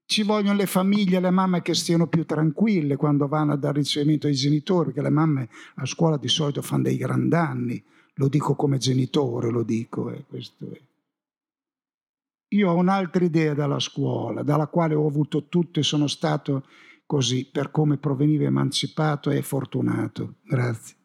ci 0.05 0.21
vogliono 0.21 0.55
le 0.55 0.67
famiglie, 0.67 1.19
le 1.19 1.31
mamme 1.31 1.63
che 1.63 1.73
stiano 1.73 2.05
più 2.05 2.27
tranquille 2.27 2.95
quando 2.95 3.27
vanno 3.27 3.53
a 3.53 3.55
dare 3.55 3.79
ricevimento 3.79 4.27
ai 4.27 4.35
genitori, 4.35 4.85
perché 4.85 5.01
le 5.01 5.09
mamme 5.09 5.49
a 5.77 5.85
scuola 5.88 6.17
di 6.17 6.27
solito 6.27 6.61
fanno 6.61 6.83
dei 6.83 6.97
gran 6.97 7.27
danni, 7.27 7.83
lo 8.13 8.27
dico 8.27 8.53
come 8.53 8.77
genitore, 8.77 9.49
lo 9.49 9.63
dico. 9.63 10.11
Eh, 10.11 10.23
è. 10.29 10.81
Io 12.49 12.69
ho 12.69 12.75
un'altra 12.75 13.25
idea 13.25 13.55
dalla 13.55 13.79
scuola, 13.79 14.43
dalla 14.43 14.67
quale 14.67 14.93
ho 14.93 15.07
avuto 15.07 15.47
tutto 15.47 15.79
e 15.79 15.83
sono 15.83 16.05
stato 16.05 16.67
così, 17.07 17.49
per 17.51 17.71
come 17.71 17.97
proveniva 17.97 18.43
emancipato 18.43 19.31
e 19.31 19.41
fortunato. 19.41 20.35
Grazie. 20.43 20.96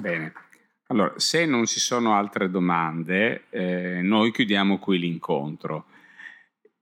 Bene, 0.00 0.32
allora 0.86 1.12
se 1.18 1.44
non 1.44 1.66
ci 1.66 1.78
sono 1.78 2.14
altre 2.14 2.48
domande, 2.48 3.44
eh, 3.50 4.00
noi 4.00 4.32
chiudiamo 4.32 4.78
qui 4.78 4.98
l'incontro. 4.98 5.84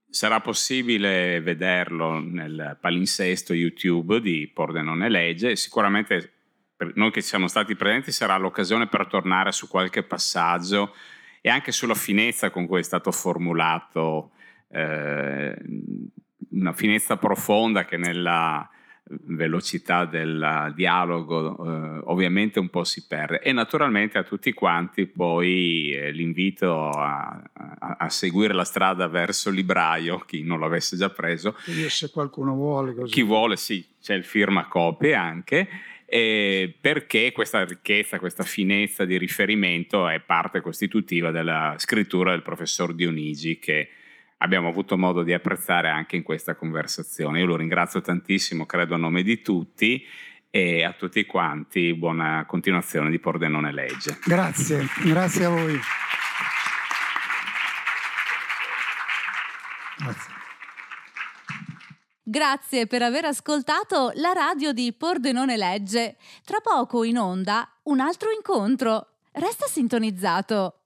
Sarà 0.09 0.39
possibile 0.39 1.41
vederlo 1.41 2.19
nel 2.19 2.77
palinsesto 2.79 3.53
YouTube 3.53 4.21
di 4.21 4.47
Pordenone 4.47 5.09
Legge, 5.09 5.57
sicuramente 5.57 6.31
per 6.77 6.93
noi 6.95 7.11
che 7.11 7.19
siamo 7.19 7.49
stati 7.49 7.75
presenti 7.75 8.13
sarà 8.13 8.37
l'occasione 8.37 8.87
per 8.87 9.05
tornare 9.07 9.51
su 9.51 9.67
qualche 9.67 10.01
passaggio 10.01 10.95
e 11.41 11.49
anche 11.49 11.73
sulla 11.73 11.93
finezza 11.93 12.51
con 12.51 12.67
cui 12.67 12.79
è 12.79 12.83
stato 12.83 13.11
formulato, 13.11 14.31
eh, 14.69 15.57
una 16.51 16.71
finezza 16.71 17.17
profonda 17.17 17.83
che 17.83 17.97
nella 17.97 18.67
velocità 19.09 20.05
del 20.05 20.71
dialogo 20.75 21.57
eh, 21.65 22.01
ovviamente 22.05 22.59
un 22.59 22.69
po' 22.69 22.83
si 22.83 23.05
perde. 23.07 23.41
E 23.41 23.51
naturalmente 23.51 24.17
a 24.17 24.23
tutti 24.23 24.53
quanti 24.53 25.05
poi 25.07 25.91
eh, 25.93 26.11
l'invito 26.11 26.89
a, 26.89 27.41
a, 27.53 27.95
a, 27.99 28.09
seguire 28.09 28.53
la 28.53 28.63
strada 28.63 29.07
verso 29.07 29.49
il 29.49 29.55
libraio 29.55 30.19
chi 30.19 30.43
non 30.43 30.59
l'avesse 30.59 30.95
già 30.95 31.09
preso. 31.09 31.55
Quindi 31.63 31.89
se 31.89 32.11
qualcuno 32.11 32.53
vuole 32.53 32.93
così. 32.93 33.11
chi 33.11 33.23
vuole 33.23 33.57
sì 33.57 33.85
c'è 34.01 34.13
il 34.13 34.23
firma 34.23 34.67
copie 34.67 35.15
anche. 35.15 35.67
Eh, 36.11 36.73
perché 36.81 37.31
questa 37.31 37.63
ricchezza, 37.63 38.17
questa 38.17 38.43
finezza 38.43 39.05
di 39.05 39.17
riferimento 39.17 40.07
è 40.07 40.19
parte 40.19 40.59
costitutiva 40.59 41.29
della 41.29 41.75
scrittura 41.77 42.31
del 42.31 42.41
professor 42.41 42.95
Dionigi 42.95 43.59
che 43.59 43.89
abbiamo 44.39 44.67
avuto 44.67 44.97
modo 44.97 45.23
di 45.23 45.33
apprezzare 45.33 45.89
anche 45.89 46.15
in 46.15 46.23
questa 46.23 46.55
conversazione. 46.55 47.39
Io 47.39 47.45
lo 47.45 47.55
ringrazio 47.55 48.01
tantissimo, 48.01 48.65
credo 48.65 48.95
a 48.95 48.97
nome 48.97 49.23
di 49.23 49.41
tutti 49.41 50.05
e 50.49 50.83
a 50.83 50.93
tutti 50.93 51.25
quanti 51.25 51.93
buona 51.93 52.45
continuazione 52.45 53.09
di 53.09 53.19
Pordenone 53.19 53.71
Legge. 53.71 54.17
Grazie, 54.25 54.87
grazie 55.03 55.45
a 55.45 55.49
voi. 55.49 55.79
Grazie. 59.97 60.37
Grazie 62.23 62.85
per 62.85 63.01
aver 63.01 63.25
ascoltato 63.25 64.11
la 64.15 64.31
radio 64.33 64.71
di 64.71 64.93
Pordenone 64.93 65.57
Legge. 65.57 66.17
Tra 66.45 66.59
poco 66.61 67.03
in 67.03 67.17
onda 67.17 67.67
un 67.83 67.99
altro 67.99 68.29
incontro. 68.31 69.15
Resta 69.31 69.65
sintonizzato. 69.65 70.78